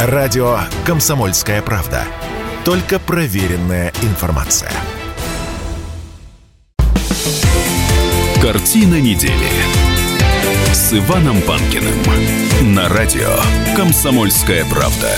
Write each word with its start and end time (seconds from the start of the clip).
Радио 0.00 0.60
«Комсомольская 0.86 1.60
правда». 1.60 2.04
Только 2.64 3.00
проверенная 3.00 3.92
информация. 4.02 4.70
Картина 8.40 9.00
недели 9.00 9.32
с 10.72 10.92
Иваном 10.92 11.42
Панкиным 11.42 11.98
на 12.76 12.88
радио 12.88 13.40
«Комсомольская 13.74 14.64
правда». 14.66 15.10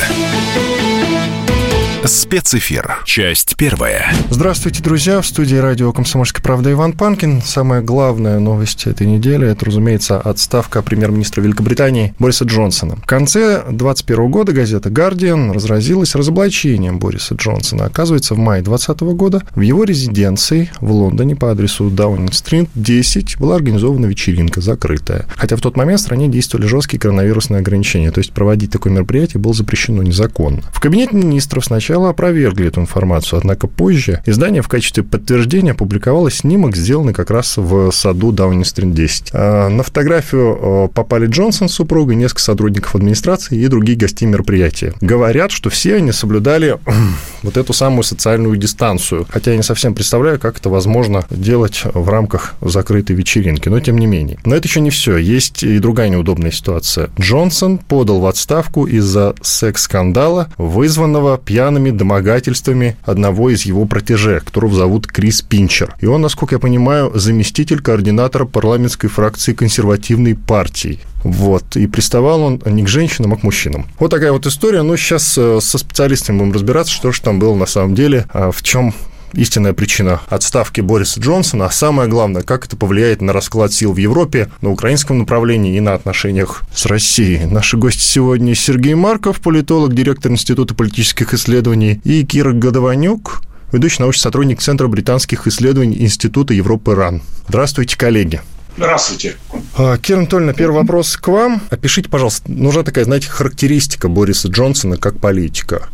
Спецэфир. 2.03 3.03
Часть 3.05 3.57
первая. 3.57 4.11
Здравствуйте, 4.31 4.83
друзья. 4.83 5.21
В 5.21 5.27
студии 5.27 5.57
радио 5.57 5.93
«Комсомольская 5.93 6.43
правда» 6.43 6.73
Иван 6.73 6.95
Панкин. 6.95 7.43
Самая 7.43 7.83
главная 7.83 8.39
новость 8.39 8.87
этой 8.87 9.07
недели– 9.07 9.47
это, 9.49 9.67
разумеется, 9.67 10.19
отставка 10.19 10.81
премьер-министра 10.81 11.43
Великобритании 11.43 12.15
Бориса 12.19 12.47
Джонсона. 12.47 12.97
В 12.97 13.05
конце 13.05 13.65
2021 13.69 14.31
года 14.31 14.53
газета 14.53 14.89
«Гардиан» 14.89 15.51
разразилась 15.53 16.15
разоблачением 16.15 16.99
Бориса 16.99 17.35
Джонсона. 17.35 17.85
Оказывается, 17.85 18.35
в 18.35 18.39
мае 18.39 18.63
2020 18.63 19.01
года 19.15 19.43
в 19.55 19.61
его 19.61 19.85
резиденции 19.85 20.71
в 20.81 20.91
Лондоне 20.93 21.37
по 21.37 21.51
адресу 21.51 21.91
Даунинг-стрит 21.91 22.71
10 22.75 23.39
была 23.39 23.57
организована 23.57 24.07
вечеринка, 24.07 24.63
закрытая. 24.63 25.27
Хотя 25.37 25.57
в 25.57 25.61
тот 25.61 25.77
момент 25.77 26.01
в 26.01 26.05
стране 26.05 26.29
действовали 26.29 26.67
жесткие 26.67 26.99
коронавирусные 26.99 27.61
ограничения, 27.61 28.11
то 28.11 28.21
есть 28.21 28.33
проводить 28.33 28.73
такое 28.73 28.91
мероприятие 28.91 29.41
было 29.41 29.53
запрещено 29.53 30.03
незаконно. 30.03 30.63
В 30.73 30.81
кабинете 30.81 31.15
министров 31.15 31.67
сначала 31.67 31.90
сначала 31.91 32.11
опровергли 32.11 32.69
эту 32.69 32.81
информацию, 32.81 33.41
однако 33.41 33.67
позже 33.67 34.23
издание 34.25 34.63
в 34.63 34.69
качестве 34.69 35.03
подтверждения 35.03 35.73
опубликовало 35.73 36.31
снимок, 36.31 36.77
сделанный 36.77 37.13
как 37.13 37.33
раз 37.33 37.57
в 37.57 37.91
саду 37.91 38.31
Даунинг-стрит 38.31 38.95
10. 38.95 39.31
А, 39.33 39.69
на 39.69 39.83
фотографию 39.83 40.89
попали 40.95 41.27
Джонсон 41.27 41.69
с 41.69 41.75
супругой, 41.75 42.15
несколько 42.15 42.43
сотрудников 42.43 42.95
администрации 42.95 43.59
и 43.59 43.67
другие 43.67 43.99
гостей 43.99 44.27
мероприятия. 44.27 44.95
Говорят, 45.01 45.51
что 45.51 45.69
все 45.69 45.97
они 45.97 46.13
соблюдали 46.13 46.79
вот 47.43 47.57
эту 47.57 47.73
самую 47.73 48.05
социальную 48.05 48.57
дистанцию, 48.57 49.27
хотя 49.29 49.51
я 49.51 49.57
не 49.57 49.65
совсем 49.65 49.93
представляю, 49.93 50.39
как 50.39 50.59
это 50.59 50.71
возможно 50.71 51.25
делать 51.29 51.83
в 51.93 52.09
рамках 52.09 52.55
закрытой 52.61 53.17
вечеринки, 53.17 53.69
но 53.69 53.81
тем 53.81 53.99
не 53.99 54.07
менее. 54.07 54.39
Но 54.45 54.55
это 54.55 54.69
еще 54.69 54.81
не 54.81 54.91
все, 54.91 55.17
есть 55.17 55.65
и 55.65 55.81
другая 55.81 56.09
неудобная 56.09 56.53
ситуация. 56.53 57.11
Джонсон 57.19 57.79
подал 57.79 58.21
в 58.21 58.27
отставку 58.27 58.87
из-за 58.87 59.35
секс-скандала, 59.43 60.47
вызванного 60.57 61.37
пьяным 61.37 61.80
постоянными 61.81 61.91
домогательствами 61.91 62.97
одного 63.05 63.51
из 63.51 63.63
его 63.63 63.87
протеже, 63.87 64.41
которого 64.41 64.75
зовут 64.75 65.07
Крис 65.07 65.43
Пинчер. 65.43 65.95
И 66.01 66.07
он, 66.07 66.21
насколько 66.21 66.57
я 66.57 66.59
понимаю, 66.59 67.13
заместитель 67.15 67.81
координатора 67.81 68.45
парламентской 68.45 69.09
фракции 69.09 69.55
консервативной 69.55 70.35
партии. 70.35 71.01
Вот. 71.25 71.77
И 71.77 71.87
приставал 71.87 72.43
он 72.43 72.63
не 72.67 72.83
к 72.83 72.89
женщинам, 72.89 73.33
а 73.33 73.37
к 73.37 73.43
мужчинам. 73.43 73.87
Вот 73.99 74.11
такая 74.11 74.33
вот 74.33 74.47
история. 74.47 74.83
Но 74.83 74.97
сейчас 74.97 75.37
э, 75.39 75.59
со 75.61 75.79
специалистами 75.79 76.39
будем 76.39 76.53
разбираться, 76.53 76.93
что 76.93 77.13
же 77.13 77.21
там 77.21 77.39
было 77.39 77.55
на 77.55 77.67
самом 77.67 77.95
деле, 77.95 78.27
а 78.33 78.51
в 78.51 78.63
чем 78.63 78.95
истинная 79.35 79.73
причина 79.73 80.21
отставки 80.29 80.81
Бориса 80.81 81.21
Джонсона, 81.21 81.67
а 81.67 81.71
самое 81.71 82.09
главное, 82.09 82.43
как 82.43 82.67
это 82.67 82.77
повлияет 82.77 83.21
на 83.21 83.33
расклад 83.33 83.73
сил 83.73 83.93
в 83.93 83.97
Европе, 83.97 84.51
на 84.61 84.71
украинском 84.71 85.19
направлении 85.19 85.77
и 85.77 85.81
на 85.81 85.95
отношениях 85.95 86.63
с 86.75 86.87
Россией. 86.87 87.47
Наши 87.47 87.77
гости 87.77 88.01
сегодня 88.01 88.55
Сергей 88.55 88.95
Марков, 88.95 89.41
политолог, 89.41 89.95
директор 89.95 90.31
Института 90.33 90.75
политических 90.75 91.35
исследований, 91.35 92.01
и 92.05 92.25
Кира 92.25 92.53
Годованюк, 92.53 93.43
ведущий 93.73 94.03
научный 94.03 94.23
сотрудник 94.23 94.61
Центра 94.61 94.89
британских 94.89 95.47
исследований 95.47 96.01
Института 96.01 96.55
Европы 96.55 96.95
РАН. 96.95 97.23
Здравствуйте, 97.49 97.97
коллеги. 97.97 98.41
Здравствуйте. 98.77 99.37
А, 99.77 99.99
Кира 99.99 100.19
Анатольевна, 100.19 100.53
первый 100.53 100.77
вопрос 100.77 101.17
к 101.17 101.29
вам. 101.29 101.61
Опишите, 101.71 102.09
пожалуйста, 102.09 102.51
нужна 102.51 102.83
такая, 102.83 103.05
знаете, 103.05 103.29
характеристика 103.29 104.09
Бориса 104.09 104.49
Джонсона 104.49 104.97
как 104.97 105.19
политика. 105.19 105.89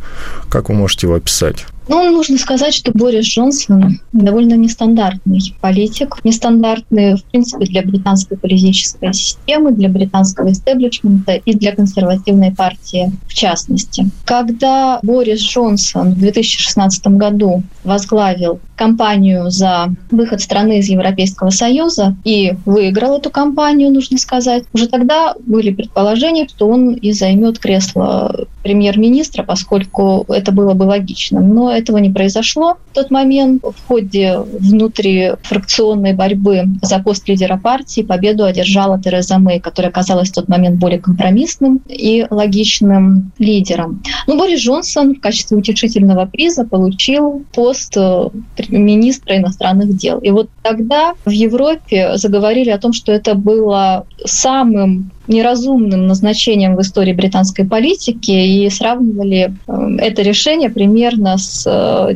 Как 0.49 0.69
вы 0.69 0.75
можете 0.75 1.07
его 1.07 1.15
описать? 1.15 1.65
Ну, 1.87 2.11
нужно 2.11 2.37
сказать, 2.37 2.73
что 2.73 2.91
Борис 2.93 3.25
Джонсон 3.25 3.99
довольно 4.11 4.55
нестандартный 4.55 5.55
политик, 5.61 6.17
нестандартный, 6.23 7.15
в 7.15 7.23
принципе, 7.23 7.65
для 7.65 7.81
британской 7.81 8.37
политической 8.37 9.13
системы, 9.13 9.71
для 9.71 9.89
британского 9.89 10.51
истеблишмента 10.51 11.33
и 11.33 11.53
для 11.53 11.75
консервативной 11.75 12.53
партии 12.53 13.11
в 13.27 13.33
частности. 13.33 14.09
Когда 14.25 14.99
Борис 15.01 15.41
Джонсон 15.41 16.11
в 16.11 16.19
2016 16.19 17.07
году 17.07 17.63
возглавил 17.83 18.59
кампанию 18.75 19.49
за 19.49 19.89
выход 20.11 20.39
страны 20.41 20.79
из 20.79 20.87
Европейского 20.87 21.49
Союза 21.49 22.15
и 22.23 22.53
выиграл 22.65 23.17
эту 23.17 23.29
кампанию, 23.29 23.91
нужно 23.91 24.17
сказать, 24.17 24.63
уже 24.73 24.87
тогда 24.87 25.33
были 25.45 25.71
предположения, 25.73 26.47
что 26.47 26.67
он 26.67 26.93
и 26.93 27.11
займет 27.11 27.59
кресло 27.59 28.45
премьер-министра, 28.63 29.43
поскольку 29.43 30.25
это 30.29 30.51
было 30.51 30.73
бы 30.73 30.83
логичным. 30.83 31.53
Но 31.53 31.71
этого 31.77 31.97
не 31.97 32.09
произошло. 32.09 32.77
В 32.91 32.95
тот 32.95 33.11
момент 33.11 33.63
в 33.63 33.87
ходе 33.87 34.39
внутрифракционной 34.39 36.13
борьбы 36.13 36.65
за 36.81 36.99
пост 36.99 37.27
лидера 37.27 37.57
партии 37.57 38.01
победу 38.01 38.45
одержала 38.45 39.01
Тереза 39.01 39.37
Мэй, 39.37 39.59
которая 39.59 39.91
оказалась 39.91 40.29
в 40.29 40.33
тот 40.33 40.47
момент 40.47 40.79
более 40.79 40.99
компромиссным 40.99 41.81
и 41.87 42.25
логичным 42.29 43.31
лидером. 43.37 44.03
Но 44.27 44.37
Борис 44.37 44.61
Джонсон 44.61 45.15
в 45.15 45.19
качестве 45.19 45.57
утешительного 45.57 46.25
приза 46.25 46.65
получил 46.65 47.43
пост 47.53 47.95
э, 47.95 48.29
министра 48.69 49.37
иностранных 49.37 49.95
дел. 49.97 50.19
И 50.19 50.31
вот 50.31 50.49
тогда 50.63 51.13
в 51.25 51.29
Европе 51.29 52.17
заговорили 52.17 52.69
о 52.69 52.77
том, 52.77 52.93
что 52.93 53.11
это 53.11 53.35
было 53.35 54.05
самым 54.25 55.11
неразумным 55.27 56.07
назначением 56.07 56.75
в 56.75 56.81
истории 56.81 57.13
британской 57.13 57.65
политики 57.65 58.31
и 58.31 58.69
сравнивали 58.69 59.53
э, 59.67 59.97
это 59.99 60.21
решение 60.21 60.69
примерно 60.69 61.37
с 61.37 61.66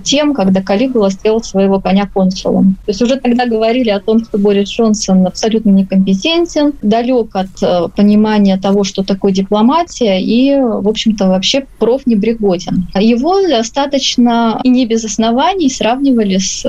тем, 0.03 0.34
когда 0.34 0.62
Калигула 0.62 1.09
сделал 1.09 1.44
своего 1.44 1.79
коня 1.79 2.07
консулом. 2.12 2.75
То 2.85 2.91
есть 2.91 3.01
уже 3.01 3.17
тогда 3.17 3.45
говорили 3.45 3.89
о 3.89 4.00
том, 4.00 4.23
что 4.23 4.38
Борис 4.38 4.69
Джонсон 4.69 5.25
абсолютно 5.28 5.69
некомпетентен, 5.72 6.73
далек 6.81 7.35
от 7.35 7.61
э, 7.61 7.88
понимания 7.95 8.57
того, 8.57 8.84
что 8.84 9.03
такое 9.03 9.31
дипломатия, 9.31 10.22
и, 10.22 10.56
в 10.59 10.88
общем-то, 10.88 11.28
вообще 11.28 11.66
профнебригоден. 11.79 12.88
Его 12.95 13.41
достаточно 13.47 14.59
и 14.63 14.69
не 14.69 14.85
без 14.85 15.06
оснований 15.06 15.69
сравнивали 15.69 16.38
с 16.38 16.61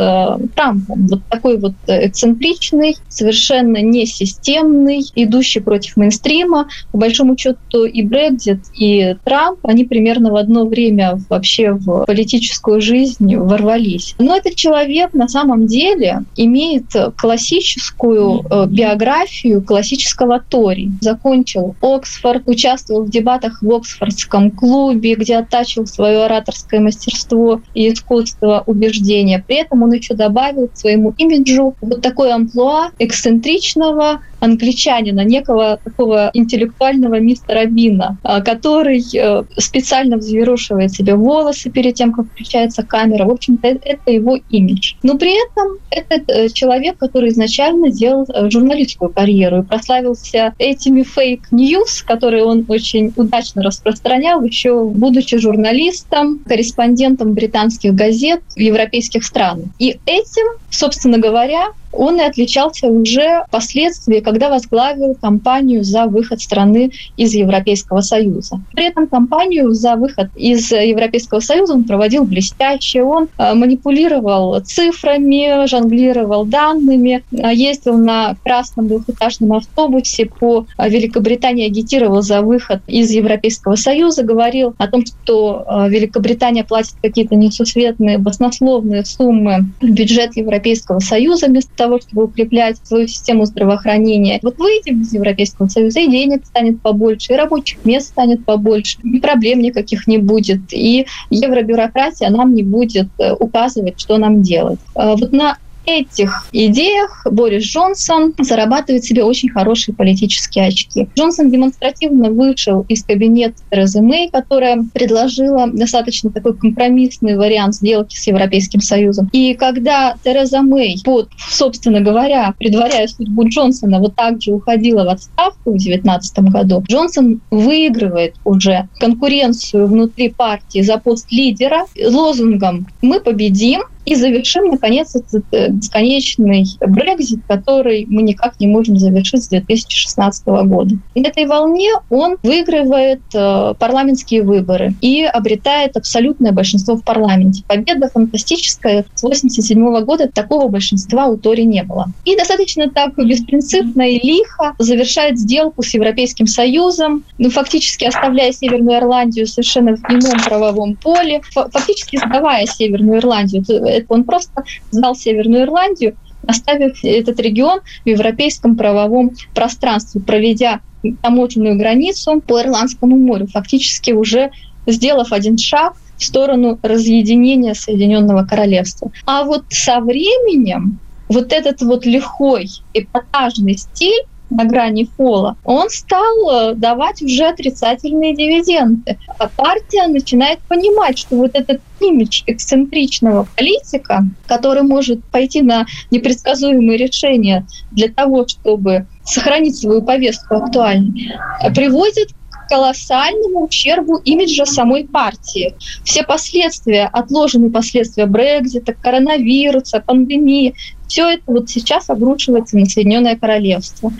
Трампом. 0.54 1.06
Вот 1.08 1.20
такой 1.28 1.58
вот 1.58 1.74
эксцентричный, 1.86 2.96
совершенно 3.08 3.78
несистемный, 3.82 5.02
идущий 5.14 5.60
против 5.60 5.96
мейнстрима. 5.96 6.68
По 6.92 6.98
большому 6.98 7.36
счету 7.36 7.84
и 7.84 8.02
Брекзит, 8.02 8.60
и 8.78 9.16
Трамп, 9.24 9.60
они 9.64 9.84
примерно 9.84 10.30
в 10.30 10.36
одно 10.36 10.66
время 10.66 11.18
вообще 11.28 11.72
в 11.72 12.04
политическую 12.06 12.71
жизнь 12.80 13.36
ворвались. 13.36 14.14
Но 14.18 14.36
этот 14.36 14.54
человек 14.56 15.14
на 15.14 15.28
самом 15.28 15.66
деле 15.66 16.22
имеет 16.36 16.84
классическую 17.16 18.44
э, 18.48 18.66
биографию 18.66 19.62
классического 19.62 20.40
Тори. 20.40 20.90
Закончил 21.00 21.74
Оксфорд, 21.80 22.42
участвовал 22.46 23.04
в 23.04 23.10
дебатах 23.10 23.62
в 23.62 23.72
Оксфордском 23.72 24.50
клубе, 24.50 25.14
где 25.14 25.36
оттачивал 25.36 25.86
свое 25.86 26.24
ораторское 26.24 26.80
мастерство 26.80 27.60
и 27.74 27.92
искусство 27.92 28.62
убеждения. 28.66 29.42
При 29.46 29.56
этом 29.56 29.82
он 29.82 29.92
еще 29.92 30.14
добавил 30.14 30.68
к 30.68 30.76
своему 30.76 31.14
имиджу 31.18 31.74
вот 31.80 32.02
такой 32.02 32.32
амплуа 32.32 32.90
эксцентричного 32.98 34.20
англичанина, 34.42 35.20
некого 35.20 35.78
такого 35.82 36.30
интеллектуального 36.34 37.20
мистера 37.20 37.64
Бина, 37.66 38.18
а, 38.24 38.40
который 38.40 39.00
э, 39.14 39.44
специально 39.56 40.16
взъерошивает 40.16 40.90
себе 40.90 41.14
волосы 41.14 41.70
перед 41.70 41.94
тем, 41.94 42.12
как 42.12 42.26
включается 42.26 42.82
камера. 42.82 43.24
В 43.24 43.30
общем-то, 43.30 43.68
это 43.68 44.10
его 44.10 44.38
имидж. 44.50 44.94
Но 45.04 45.16
при 45.16 45.32
этом 45.32 45.78
это 45.90 46.20
э, 46.26 46.48
человек, 46.48 46.98
который 46.98 47.30
изначально 47.30 47.90
делал 47.90 48.26
э, 48.28 48.50
журналистскую 48.50 49.10
карьеру 49.10 49.60
и 49.60 49.62
прославился 49.62 50.54
этими 50.58 51.04
fake 51.04 51.48
news, 51.48 52.02
которые 52.02 52.44
он 52.44 52.64
очень 52.66 53.12
удачно 53.16 53.62
распространял, 53.62 54.42
еще 54.42 54.84
будучи 54.86 55.38
журналистом, 55.38 56.40
корреспондентом 56.40 57.34
британских 57.34 57.94
газет 57.94 58.40
в 58.56 58.58
европейских 58.58 59.24
странах. 59.24 59.66
И 59.78 60.00
этим, 60.04 60.58
собственно 60.68 61.18
говоря, 61.18 61.68
он 61.92 62.20
и 62.20 62.22
отличался 62.22 62.88
уже 62.88 63.44
впоследствии, 63.48 64.20
когда 64.20 64.48
возглавил 64.48 65.14
кампанию 65.14 65.84
за 65.84 66.06
выход 66.06 66.40
страны 66.40 66.90
из 67.16 67.34
Европейского 67.34 68.00
Союза. 68.00 68.60
При 68.74 68.86
этом 68.86 69.06
кампанию 69.06 69.72
за 69.72 69.96
выход 69.96 70.28
из 70.34 70.70
Европейского 70.72 71.40
Союза 71.40 71.74
он 71.74 71.84
проводил 71.84 72.24
блестяще. 72.24 73.02
Он 73.02 73.28
э, 73.38 73.54
манипулировал 73.54 74.60
цифрами, 74.60 75.66
жонглировал 75.66 76.44
данными, 76.44 77.22
э, 77.32 77.54
ездил 77.54 77.96
на 77.98 78.36
красном 78.42 78.88
двухэтажном 78.88 79.52
автобусе 79.52 80.26
по 80.26 80.66
э, 80.78 80.88
Великобритании, 80.88 81.66
агитировал 81.66 82.22
за 82.22 82.42
выход 82.42 82.80
из 82.86 83.10
Европейского 83.10 83.76
Союза, 83.76 84.22
говорил 84.22 84.74
о 84.78 84.88
том, 84.88 85.04
что 85.04 85.64
Великобритания 85.88 86.64
платит 86.64 86.94
какие-то 87.02 87.34
несусветные, 87.34 88.18
баснословные 88.18 89.04
суммы 89.04 89.66
в 89.80 89.88
бюджет 89.90 90.36
Европейского 90.36 91.00
Союза 91.00 91.46
вместо 91.46 91.81
того, 91.82 91.98
чтобы 92.00 92.24
укреплять 92.24 92.76
свою 92.86 93.08
систему 93.08 93.44
здравоохранения. 93.44 94.38
Вот 94.42 94.58
выйдем 94.58 95.02
из 95.02 95.12
Европейского 95.12 95.66
Союза, 95.66 95.98
и 96.00 96.08
денег 96.08 96.46
станет 96.46 96.80
побольше, 96.80 97.32
и 97.32 97.36
рабочих 97.36 97.84
мест 97.84 98.08
станет 98.08 98.44
побольше, 98.44 98.98
и 99.02 99.18
проблем 99.18 99.60
никаких 99.60 100.06
не 100.06 100.18
будет, 100.18 100.60
и 100.72 101.06
евробюрократия 101.30 102.30
нам 102.30 102.54
не 102.54 102.62
будет 102.62 103.08
э, 103.18 103.32
указывать, 103.32 103.98
что 104.00 104.16
нам 104.18 104.42
делать. 104.42 104.78
А 104.94 105.16
вот 105.16 105.32
на 105.32 105.58
этих 105.86 106.46
идеях 106.52 107.26
Борис 107.30 107.64
Джонсон 107.64 108.34
зарабатывает 108.38 109.04
себе 109.04 109.24
очень 109.24 109.50
хорошие 109.50 109.94
политические 109.94 110.68
очки. 110.68 111.08
Джонсон 111.16 111.50
демонстративно 111.50 112.30
вышел 112.30 112.84
из 112.88 113.04
кабинета 113.04 113.56
Терезы 113.70 114.00
Мэй, 114.00 114.30
которая 114.30 114.84
предложила 114.92 115.68
достаточно 115.68 116.30
такой 116.30 116.56
компромиссный 116.56 117.36
вариант 117.36 117.74
сделки 117.74 118.16
с 118.16 118.26
Европейским 118.26 118.80
Союзом. 118.80 119.28
И 119.32 119.54
когда 119.54 120.14
Тереза 120.22 120.62
Мэй, 120.62 120.96
под, 121.04 121.28
собственно 121.50 122.00
говоря, 122.00 122.54
предваряя 122.58 123.06
судьбу 123.06 123.48
Джонсона, 123.48 123.98
вот 123.98 124.14
так 124.14 124.40
же 124.42 124.52
уходила 124.52 125.04
в 125.04 125.08
отставку 125.08 125.70
в 125.70 125.78
2019 125.78 126.38
году, 126.50 126.82
Джонсон 126.88 127.40
выигрывает 127.50 128.34
уже 128.44 128.88
конкуренцию 128.98 129.86
внутри 129.86 130.30
партии 130.30 130.82
за 130.82 130.98
пост 130.98 131.30
лидера 131.30 131.86
лозунгом 131.96 132.86
«Мы 133.00 133.20
победим», 133.20 133.82
и 134.04 134.14
завершим, 134.14 134.66
наконец, 134.66 135.14
этот 135.14 135.44
э, 135.52 135.68
бесконечный 135.70 136.64
Брекзит, 136.80 137.40
который 137.46 138.06
мы 138.08 138.22
никак 138.22 138.58
не 138.60 138.66
можем 138.66 138.96
завершить 138.98 139.44
с 139.44 139.48
2016 139.48 140.46
года. 140.46 140.96
И 141.14 141.20
на 141.20 141.28
этой 141.28 141.46
волне 141.46 141.90
он 142.10 142.36
выигрывает 142.42 143.20
э, 143.34 143.74
парламентские 143.78 144.42
выборы 144.42 144.94
и 145.00 145.24
обретает 145.24 145.96
абсолютное 145.96 146.52
большинство 146.52 146.96
в 146.96 147.04
парламенте. 147.04 147.62
Победа 147.66 148.08
фантастическая. 148.08 149.04
С 149.14 149.24
1987 149.24 150.04
года 150.04 150.28
такого 150.28 150.68
большинства 150.68 151.26
у 151.26 151.36
Тори 151.36 151.64
не 151.64 151.82
было. 151.82 152.06
И 152.24 152.36
достаточно 152.36 152.90
так 152.90 153.16
беспринципно 153.16 154.02
и 154.02 154.24
лихо 154.26 154.74
завершает 154.78 155.38
сделку 155.38 155.82
с 155.82 155.94
Европейским 155.94 156.46
Союзом, 156.46 157.24
ну, 157.38 157.50
фактически 157.50 158.04
оставляя 158.04 158.52
Северную 158.52 158.98
Ирландию 158.98 159.46
совершенно 159.46 159.96
в 159.96 160.00
ином 160.10 160.40
правовом 160.44 160.96
поле, 160.96 161.40
фактически 161.52 162.16
сдавая 162.16 162.66
Северную 162.66 163.18
Ирландию 163.18 163.62
он 164.08 164.24
просто 164.24 164.64
сдал 164.90 165.14
Северную 165.14 165.64
Ирландию, 165.64 166.16
оставив 166.46 167.04
этот 167.04 167.40
регион 167.40 167.80
в 168.04 168.08
европейском 168.08 168.76
правовом 168.76 169.32
пространстве, 169.54 170.20
проведя 170.20 170.80
таможенную 171.22 171.76
границу 171.76 172.40
по 172.40 172.60
Ирландскому 172.60 173.16
морю, 173.16 173.46
фактически 173.48 174.12
уже 174.12 174.50
сделав 174.86 175.32
один 175.32 175.58
шаг 175.58 175.94
в 176.16 176.24
сторону 176.24 176.78
разъединения 176.82 177.74
Соединенного 177.74 178.44
Королевства. 178.44 179.10
А 179.26 179.44
вот 179.44 179.64
со 179.68 180.00
временем 180.00 180.98
вот 181.28 181.52
этот 181.52 181.80
вот 181.82 182.04
лихой 182.04 182.68
эпатажный 182.94 183.76
стиль 183.76 184.22
на 184.56 184.64
грани 184.64 185.08
фола, 185.16 185.56
он 185.64 185.88
стал 185.90 186.50
э, 186.50 186.74
давать 186.74 187.22
уже 187.22 187.44
отрицательные 187.44 188.34
дивиденды. 188.34 189.18
А 189.38 189.48
партия 189.48 190.06
начинает 190.06 190.60
понимать, 190.60 191.18
что 191.18 191.36
вот 191.36 191.52
этот 191.54 191.80
имидж 192.00 192.42
эксцентричного 192.46 193.46
политика, 193.56 194.24
который 194.46 194.82
может 194.82 195.24
пойти 195.24 195.62
на 195.62 195.86
непредсказуемые 196.10 196.98
решения 196.98 197.66
для 197.90 198.08
того, 198.08 198.46
чтобы 198.46 199.06
сохранить 199.24 199.76
свою 199.76 200.02
повестку 200.02 200.56
актуальной, 200.56 201.32
приводит 201.74 202.30
колоссальному 202.68 203.66
ущербу 203.66 204.16
имиджа 204.16 204.64
самой 204.64 205.04
партии. 205.06 205.74
Все 206.04 206.22
последствия, 206.22 207.08
отложенные 207.12 207.70
последствия 207.70 208.24
Брекзита, 208.24 208.94
коронавируса, 208.94 210.00
пандемии, 210.00 210.74
все 211.12 211.28
это 211.28 211.42
вот 211.46 211.68
сейчас 211.68 212.08
обрушивается 212.08 212.78
на 212.78 212.86
Соединенное 212.86 213.36
Королевство. 213.36 214.10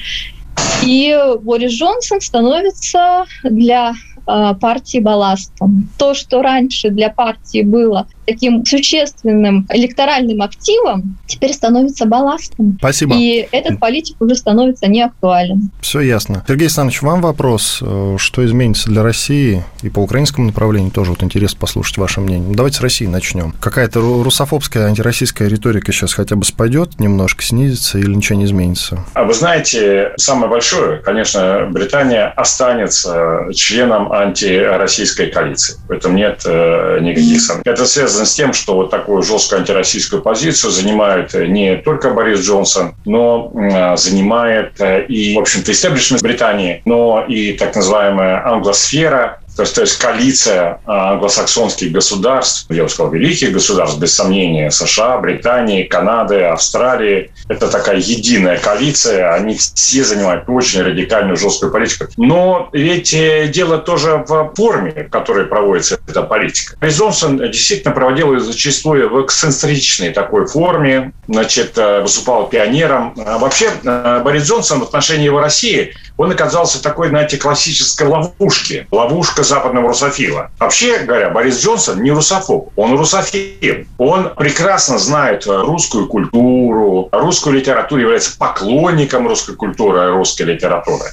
И 0.85 1.19
Борис 1.41 1.73
Джонсон 1.73 2.21
становится 2.21 3.25
для 3.43 3.95
партии 4.25 4.99
балластом. 4.99 5.89
То, 5.99 6.15
что 6.15 6.43
раньше 6.43 6.91
для 6.91 7.11
партии 7.11 7.63
было 7.63 8.07
таким 8.27 8.65
существенным 8.65 9.67
электоральным 9.71 10.43
активом, 10.43 11.19
теперь 11.27 11.53
становится 11.53 12.07
балластом. 12.07 12.77
Спасибо. 12.79 13.15
И 13.17 13.49
этот 13.51 13.81
политик 13.81 14.21
уже 14.21 14.35
становится 14.35 14.87
неактуален. 14.87 15.71
Все 15.81 16.01
ясно. 16.01 16.45
Сергей 16.47 16.65
Александрович, 16.65 17.03
вам 17.03 17.21
вопрос. 17.21 17.81
Э, 17.83 18.17
что 18.19 18.45
изменится 18.45 18.89
для 18.91 19.03
России 19.03 19.65
и 19.83 19.89
по 19.89 20.01
украинскому 20.01 20.47
направлению? 20.47 20.91
Тоже 20.91 21.11
вот 21.11 21.23
интересно 21.23 21.59
послушать 21.59 21.99
ваше 21.99 22.21
мнение. 22.21 22.49
Ну, 22.49 22.55
давайте 22.55 22.79
с 22.79 22.81
России 22.81 23.07
начнем. 23.07 23.55
Какая-то 23.61 24.01
русофобская, 24.01 24.87
антироссийская 24.87 25.49
риторика 25.49 25.93
сейчас 25.93 26.15
хотя 26.15 26.37
бы 26.37 26.45
спадет, 26.45 27.01
немножко 27.01 27.43
снизится 27.43 27.99
или 27.99 28.15
ничего 28.15 28.39
не 28.39 28.45
изменится? 28.45 29.05
А 29.15 29.25
вы 29.25 29.35
знаете, 29.35 30.13
самое 30.17 30.51
большое, 30.51 30.99
конечно, 30.99 31.69
Британия 31.71 32.29
останется 32.29 33.49
членом 33.55 34.12
антироссийской 34.13 35.29
коалиции. 35.29 35.77
В 35.89 35.91
этом 35.91 36.15
нет 36.15 36.43
э, 36.45 36.99
никаких 37.01 37.41
сомнений. 37.41 37.63
Это 37.65 37.87
связано 37.87 38.27
с 38.27 38.35
тем, 38.35 38.53
что 38.53 38.75
вот 38.75 38.91
такую 38.91 39.23
жесткую 39.23 39.61
антироссийскую 39.61 40.21
позицию 40.21 40.71
занимает 40.71 41.33
не 41.33 41.77
только 41.77 42.11
Борис 42.11 42.41
Джонсон, 42.41 42.95
но 43.07 43.51
э, 43.55 43.97
занимает 43.97 44.79
э, 44.81 45.07
и, 45.07 45.35
в 45.35 45.41
общем-то, 45.41 45.73
истеблишмент 45.73 46.23
Британии, 46.23 46.83
но 46.85 47.25
и 47.27 47.55
так 47.55 47.75
называемая 47.75 48.47
англосфера, 48.47 49.41
то 49.57 49.63
есть, 49.63 49.75
то 49.75 49.83
есть 49.83 49.99
коалиция 49.99 50.81
а, 50.87 51.13
англосаксонских 51.13 51.93
государств, 51.93 52.67
я 52.71 52.85
бы 52.85 52.89
сказал, 52.89 53.13
великих 53.13 53.53
государств, 53.53 53.99
без 53.99 54.15
сомнения, 54.15 54.71
США, 54.71 55.19
Британии, 55.19 55.83
Канады, 55.83 56.43
Австралии. 56.45 57.33
Это 57.49 57.69
такая 57.69 57.99
единая 57.99 58.59
коалиция, 58.59 59.35
они 59.35 59.55
все 59.57 60.05
занимают 60.05 60.45
очень 60.49 60.83
радикальную, 60.83 61.37
жесткую 61.37 61.71
политику. 61.71 62.07
Но 62.17 62.71
ведь 62.73 63.13
э, 63.13 63.49
дело 63.49 63.79
тоже 63.79 64.25
в 64.27 64.53
форме, 64.57 65.07
в 65.07 65.11
которой 65.11 65.45
проводится 65.45 65.99
эта 66.09 66.23
политика. 66.23 66.77
Борис 66.81 66.99
Джонсон 66.99 67.39
действительно 67.39 67.95
проводил 67.95 68.33
ее 68.33 68.41
зачастую 68.41 69.11
в 69.11 69.25
эксцентричной 69.25 70.11
такой 70.11 70.47
форме, 70.47 71.13
значит, 71.29 71.77
э, 71.77 72.01
выступал 72.01 72.49
пионером. 72.49 73.15
А 73.19 73.39
вообще, 73.39 73.69
э, 73.85 74.23
Борис 74.25 74.49
Джонсон 74.49 74.81
в 74.81 74.85
отношении 74.85 75.27
его 75.27 75.41
России, 75.41 75.95
он 76.23 76.31
оказался 76.31 76.81
такой, 76.81 77.09
знаете, 77.09 77.37
классической 77.37 78.07
ловушке. 78.07 78.87
Ловушка 78.93 79.43
западного 79.43 79.89
русофила. 79.89 80.53
Вообще 80.61 80.99
говоря, 80.99 81.31
Борис 81.31 81.61
Джонсон 81.61 82.01
не 82.01 82.13
русофоб, 82.13 82.71
он 82.77 82.97
русофил. 82.97 83.87
Он 83.99 84.33
прекрасно 84.37 84.99
знает 84.99 85.47
русскую 85.49 86.07
культуру, 86.07 87.09
русскую 87.11 87.57
литературу, 87.57 88.03
является 88.03 88.39
поклонником 88.39 89.27
русской 89.27 89.57
культуры, 89.57 90.13
русской 90.13 90.43
литературы. 90.43 91.07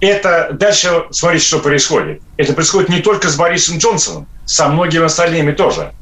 Это 0.00 0.48
дальше, 0.52 1.04
смотрите, 1.10 1.44
что 1.44 1.58
происходит. 1.58 2.22
Это 2.38 2.54
происходит 2.54 2.88
не 2.88 3.00
только 3.00 3.28
с 3.28 3.36
Борисом 3.36 3.76
Джонсоном, 3.76 4.26
со 4.46 4.68
многими 4.68 5.04
остальными 5.04 5.52
тоже. 5.52 5.92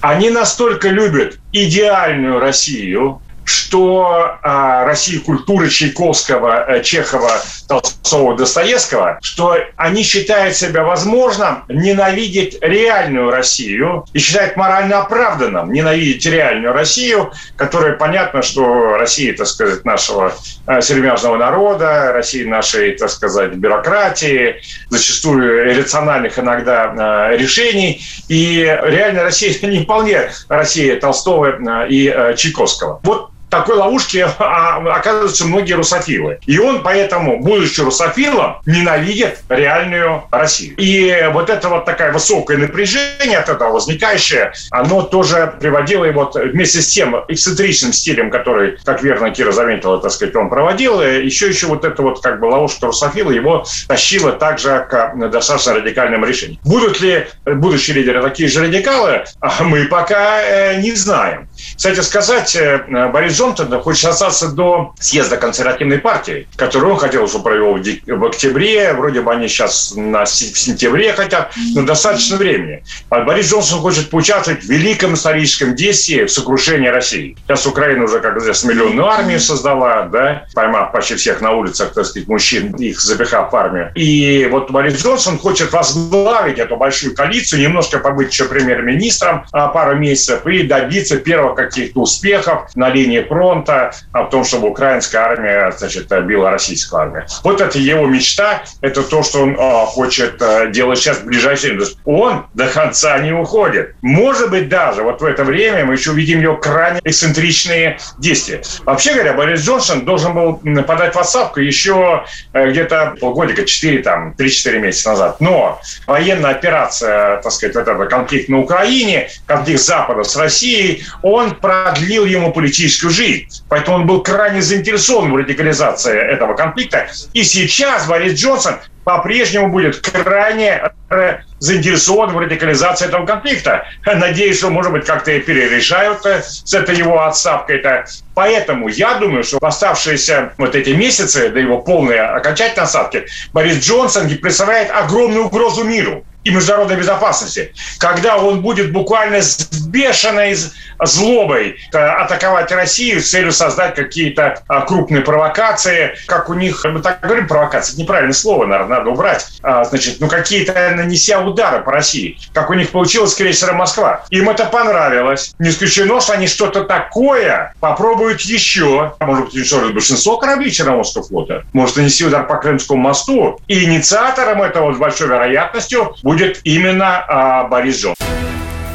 Они 0.00 0.30
настолько 0.30 0.88
любят 0.88 1.38
идеальную 1.52 2.40
Россию, 2.40 3.20
что 3.48 4.38
а, 4.42 4.84
Россия 4.84 5.20
культуры 5.20 5.68
Чайковского, 5.70 6.70
э, 6.70 6.82
Чехова, 6.82 7.40
Толстого, 7.66 8.36
Достоевского, 8.36 9.18
что 9.22 9.56
они 9.76 10.02
считают 10.02 10.54
себя 10.54 10.84
возможным 10.84 11.64
ненавидеть 11.68 12.58
реальную 12.60 13.30
Россию 13.30 14.04
и 14.12 14.18
считают 14.18 14.56
морально 14.56 15.00
оправданным 15.00 15.72
ненавидеть 15.72 16.26
реальную 16.26 16.72
Россию, 16.72 17.32
которая 17.56 17.94
понятно, 17.94 18.42
что 18.42 18.96
Россия, 18.98 19.34
так 19.34 19.46
сказать, 19.46 19.84
нашего 19.84 20.34
э, 20.66 20.80
сермяжного 20.82 21.38
народа, 21.38 22.12
Россия 22.12 22.46
нашей, 22.46 22.92
так 22.92 23.10
сказать, 23.10 23.52
бюрократии, 23.54 24.56
зачастую 24.90 25.72
иррациональных 25.72 26.38
иногда 26.38 27.30
э, 27.32 27.36
решений. 27.38 28.02
И 28.28 28.60
реальная 28.82 29.22
Россия 29.22 29.54
не 29.68 29.84
вполне 29.84 30.30
Россия 30.48 31.00
Толстого 31.00 31.86
и 31.86 32.34
Чайковского. 32.36 33.00
Вот 33.02 33.30
такой 33.50 33.76
ловушке 33.76 34.28
а, 34.38 34.76
оказываются 34.96 35.46
многие 35.46 35.74
русофилы. 35.74 36.38
И 36.46 36.58
он 36.58 36.82
поэтому, 36.82 37.40
будучи 37.40 37.80
русофилом, 37.80 38.58
ненавидит 38.66 39.40
реальную 39.48 40.24
Россию. 40.30 40.74
И 40.78 41.28
вот 41.32 41.50
это 41.50 41.68
вот 41.68 41.84
такая 41.84 42.12
высокое 42.12 42.56
напряжение 42.56 43.38
от 43.38 43.48
этого 43.48 43.72
возникающее, 43.72 44.52
оно 44.70 45.02
тоже 45.02 45.54
приводило 45.60 46.04
его 46.04 46.30
вместе 46.34 46.80
с 46.80 46.88
тем 46.88 47.16
эксцентричным 47.28 47.92
стилем, 47.92 48.30
который, 48.30 48.78
как 48.84 49.02
верно 49.02 49.30
Кира 49.30 49.52
заметила, 49.52 50.00
так 50.00 50.10
сказать, 50.10 50.34
он 50.36 50.48
проводил, 50.48 51.00
еще 51.00 51.48
еще 51.48 51.66
вот 51.66 51.84
это 51.84 52.02
вот 52.02 52.22
как 52.22 52.40
бы 52.40 52.46
ловушка 52.46 52.86
русофила 52.86 53.30
его 53.30 53.64
тащила 53.86 54.32
также 54.32 54.86
к 54.90 55.14
достаточно 55.30 55.74
радикальным 55.74 56.24
решениям. 56.24 56.60
Будут 56.64 57.00
ли 57.00 57.26
будущие 57.44 57.96
лидеры 57.96 58.22
такие 58.22 58.48
же 58.48 58.60
радикалы, 58.60 59.24
мы 59.60 59.84
пока 59.86 60.42
э, 60.42 60.80
не 60.80 60.92
знаем. 60.92 61.47
Кстати 61.76 62.00
сказать, 62.00 62.56
э, 62.56 63.08
Борис 63.12 63.38
Джонсон 63.38 63.80
хочет 63.80 64.06
остаться 64.06 64.48
до 64.48 64.94
съезда 65.00 65.36
консервативной 65.36 65.98
партии, 65.98 66.48
который 66.56 66.90
он 66.90 66.96
хотел, 66.98 67.28
чтобы 67.28 67.44
провел 67.44 67.78
в 67.78 68.24
октябре. 68.24 68.92
Вроде 68.94 69.20
бы 69.20 69.32
они 69.32 69.48
сейчас 69.48 69.94
на 69.94 70.26
сентябре 70.26 71.12
хотят, 71.12 71.52
но 71.74 71.82
достаточно 71.82 72.36
времени. 72.36 72.82
А 73.10 73.20
Борис 73.20 73.50
Джонсон 73.50 73.80
хочет 73.80 74.10
поучаствовать 74.10 74.62
в 74.64 74.68
великом 74.68 75.14
историческом 75.14 75.74
действии 75.74 76.24
в 76.24 76.30
сокрушении 76.30 76.88
России. 76.88 77.36
Сейчас 77.46 77.66
Украина 77.66 78.04
уже, 78.04 78.20
как 78.20 78.36
известно, 78.38 78.70
миллионную 78.70 79.06
армию 79.06 79.40
создала, 79.40 80.02
да, 80.02 80.44
поймав 80.54 80.92
почти 80.92 81.14
всех 81.14 81.40
на 81.40 81.52
улицах, 81.52 81.92
так 81.92 82.06
сказать, 82.06 82.28
мужчин, 82.28 82.74
их 82.76 83.00
запихав 83.00 83.52
в 83.52 83.56
армию. 83.56 83.92
И 83.94 84.48
вот 84.50 84.70
Борис 84.70 85.02
Джонсон 85.02 85.38
хочет 85.38 85.72
возглавить 85.72 86.58
эту 86.58 86.76
большую 86.76 87.14
коалицию, 87.14 87.60
немножко 87.60 87.98
побыть 87.98 88.32
еще 88.32 88.44
премьер-министром 88.44 89.46
а, 89.52 89.68
пару 89.68 89.96
месяцев 89.96 90.46
и 90.46 90.62
добиться 90.62 91.16
первых 91.48 91.56
каких-то 91.56 92.00
успехов 92.00 92.70
на 92.74 92.88
линии 92.88 93.20
фронта 93.20 93.92
о 94.12 94.24
том, 94.24 94.44
чтобы 94.44 94.68
украинская 94.68 95.22
армия, 95.22 95.72
значит, 95.76 96.08
била 96.24 96.50
российскую 96.50 97.02
армию. 97.02 97.26
Вот 97.44 97.60
это 97.60 97.78
его 97.78 98.06
мечта, 98.06 98.62
это 98.80 99.02
то, 99.02 99.22
что 99.22 99.42
он 99.42 99.56
а, 99.58 99.86
хочет 99.86 100.40
а, 100.40 100.66
делать 100.66 100.98
сейчас 100.98 101.18
в 101.18 101.24
ближайшее 101.24 101.74
время. 101.74 101.86
Он 102.04 102.46
до 102.54 102.66
конца 102.66 103.18
не 103.18 103.32
уходит. 103.32 103.94
Может 104.02 104.50
быть, 104.50 104.68
даже 104.68 105.02
вот 105.02 105.20
в 105.20 105.24
это 105.24 105.44
время 105.44 105.84
мы 105.84 105.94
еще 105.94 106.10
увидим 106.10 106.40
его 106.40 106.56
крайне 106.56 107.00
эксцентричные 107.04 107.98
действия. 108.18 108.62
Вообще 108.84 109.14
говоря, 109.14 109.34
Борис 109.34 109.60
Джонсон 109.60 110.04
должен 110.04 110.34
был 110.34 110.60
подать 110.84 111.14
в 111.14 111.18
отставку 111.18 111.60
еще 111.60 112.24
э, 112.52 112.70
где-то 112.70 113.16
полгодика, 113.20 113.64
4, 113.64 114.02
там, 114.02 114.34
3-4 114.38 114.78
месяца 114.78 115.10
назад. 115.10 115.40
Но 115.40 115.80
военная 116.06 116.50
операция, 116.50 117.40
так 117.42 117.52
сказать, 117.52 117.76
вот 117.76 117.88
этот 117.88 118.08
конфликт 118.08 118.48
на 118.48 118.60
Украине, 118.60 119.28
конфликт 119.46 119.80
Запада 119.80 120.24
с 120.24 120.36
Россией, 120.36 121.04
он 121.22 121.37
продлил 121.54 122.24
ему 122.24 122.52
политическую 122.52 123.10
жизнь. 123.10 123.46
Поэтому 123.68 123.98
он 123.98 124.06
был 124.06 124.22
крайне 124.22 124.62
заинтересован 124.62 125.32
в 125.32 125.36
радикализации 125.36 126.16
этого 126.16 126.54
конфликта. 126.54 127.08
И 127.32 127.42
сейчас 127.42 128.06
Борис 128.06 128.34
Джонсон 128.34 128.76
по-прежнему 129.08 129.70
будет 129.70 130.00
крайне 130.00 130.82
э, 131.08 131.38
заинтересован 131.60 132.30
в 132.34 132.38
радикализации 132.38 133.06
этого 133.06 133.24
конфликта. 133.24 133.86
Надеюсь, 134.04 134.58
что, 134.58 134.68
может 134.68 134.92
быть, 134.92 135.06
как-то 135.06 135.30
и 135.30 135.40
перерешают 135.40 136.26
э, 136.26 136.42
с 136.42 136.74
этой 136.74 136.94
его 136.94 137.22
отставкой-то. 137.22 138.04
Поэтому 138.34 138.88
я 138.88 139.14
думаю, 139.14 139.44
что 139.44 139.58
в 139.60 139.64
оставшиеся 139.64 140.52
вот 140.58 140.74
эти 140.74 140.90
месяцы 140.90 141.48
до 141.48 141.58
его 141.58 141.80
полной 141.80 142.20
окончательной 142.20 142.84
отставки 142.84 143.24
Борис 143.54 143.78
Джонсон 143.78 144.28
представляет 144.28 144.90
огромную 144.90 145.46
угрозу 145.46 145.84
миру 145.84 146.26
и 146.44 146.50
международной 146.50 146.96
безопасности, 146.96 147.72
когда 147.98 148.38
он 148.38 148.62
будет 148.62 148.92
буквально 148.92 149.42
с 149.42 149.58
бешеной 149.86 150.56
злобой 151.00 151.76
э, 151.92 151.98
атаковать 151.98 152.72
Россию 152.72 153.20
с 153.20 153.30
целью 153.30 153.52
создать 153.52 153.94
какие-то 153.94 154.62
а, 154.68 154.80
крупные 154.82 155.22
провокации, 155.22 156.16
как 156.26 156.48
у 156.48 156.54
них, 156.54 156.84
мы 156.84 157.00
так 157.00 157.20
говорим, 157.20 157.46
провокации, 157.46 157.92
это 157.92 158.02
неправильное 158.02 158.32
слово, 158.32 158.66
наверное, 158.66 158.98
надо 158.98 159.10
убрать, 159.10 159.46
а, 159.62 159.84
значит, 159.84 160.16
ну 160.20 160.28
какие-то 160.28 160.72
нанеся 160.96 161.40
удары 161.40 161.82
по 161.82 161.92
России, 161.92 162.38
как 162.52 162.70
у 162.70 162.74
них 162.74 162.90
получилось 162.90 163.32
с 163.32 163.34
крейсером 163.34 163.76
Москва. 163.76 164.24
Им 164.30 164.50
это 164.50 164.64
понравилось. 164.64 165.54
Не 165.58 165.70
исключено, 165.70 166.20
что 166.20 166.32
они 166.32 166.46
что-то 166.46 166.84
такое 166.84 167.74
попробуют 167.80 168.40
еще. 168.42 169.14
Может 169.20 169.44
быть, 169.46 169.54
уничтожить 169.54 169.94
большинство 169.94 170.36
кораблей 170.36 170.70
Черноморского 170.70 171.24
флота. 171.24 171.64
Может, 171.72 171.96
нанести 171.96 172.24
удар 172.24 172.46
по 172.46 172.56
Крымскому 172.56 173.00
мосту. 173.00 173.60
И 173.68 173.84
инициатором 173.84 174.62
этого 174.62 174.92
с 174.92 174.98
большой 174.98 175.28
вероятностью 175.28 176.14
будет 176.28 176.60
именно 176.64 177.24
а, 177.26 177.64
Борис 177.68 178.02
Джонсон. 178.02 178.26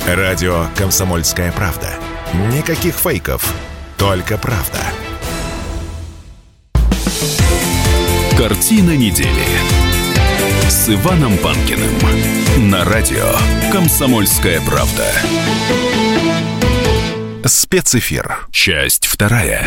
Радио 0.06 0.68
«Комсомольская 0.76 1.52
правда». 1.52 1.90
Никаких 2.52 2.94
фейков, 2.94 3.56
только 3.98 4.38
правда. 4.38 4.78
Картина 8.38 8.96
недели 8.96 9.48
с 10.68 10.88
Иваном 10.90 11.40
Панкиным 11.40 12.70
на 12.70 12.86
радио 12.86 13.26
«Комсомольская 13.72 14.62
правда». 14.62 15.08
Спецэфир. 17.46 18.46
Часть 18.52 19.08
вторая. 19.08 19.66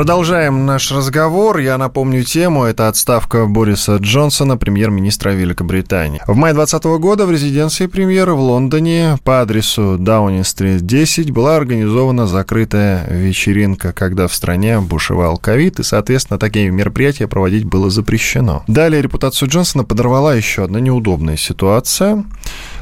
Продолжаем 0.00 0.64
наш 0.64 0.90
разговор. 0.92 1.58
Я 1.58 1.76
напомню 1.76 2.24
тему. 2.24 2.64
Это 2.64 2.88
отставка 2.88 3.44
Бориса 3.44 3.96
Джонсона, 3.96 4.56
премьер-министра 4.56 5.32
Великобритании. 5.32 6.22
В 6.26 6.34
мае 6.36 6.54
2020 6.54 6.98
года 7.02 7.26
в 7.26 7.30
резиденции 7.30 7.84
премьера 7.84 8.32
в 8.32 8.40
Лондоне 8.40 9.18
по 9.24 9.42
адресу 9.42 9.98
Даунинг-стрит 9.98 10.86
10 10.86 11.32
была 11.32 11.56
организована 11.56 12.26
закрытая 12.26 13.06
вечеринка, 13.10 13.92
когда 13.92 14.26
в 14.26 14.32
стране 14.32 14.80
бушевал 14.80 15.36
ковид, 15.36 15.80
и, 15.80 15.82
соответственно, 15.82 16.38
такие 16.38 16.70
мероприятия 16.70 17.28
проводить 17.28 17.66
было 17.66 17.90
запрещено. 17.90 18.64
Далее 18.68 19.02
репутацию 19.02 19.50
Джонсона 19.50 19.84
подорвала 19.84 20.34
еще 20.34 20.64
одна 20.64 20.80
неудобная 20.80 21.36
ситуация 21.36 22.24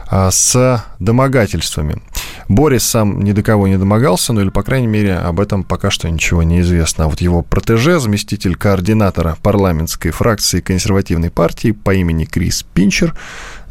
а, 0.08 0.30
с 0.30 0.84
домогательствами. 1.00 2.00
Борис 2.48 2.84
сам 2.84 3.22
ни 3.22 3.32
до 3.32 3.42
кого 3.42 3.68
не 3.68 3.78
домогался, 3.78 4.32
ну 4.32 4.40
или, 4.40 4.50
по 4.50 4.62
крайней 4.62 4.86
мере, 4.86 5.14
об 5.14 5.40
этом 5.40 5.64
пока 5.64 5.90
что 5.90 6.08
ничего 6.08 6.42
не 6.42 6.60
известно. 6.60 7.04
А 7.04 7.08
вот 7.08 7.20
его 7.20 7.42
протеже, 7.42 7.98
заместитель 7.98 8.56
координатора 8.56 9.36
парламентской 9.42 10.10
фракции 10.10 10.60
консервативной 10.60 11.30
партии 11.30 11.72
по 11.72 11.94
имени 11.94 12.24
Крис 12.24 12.64
Пинчер, 12.74 13.14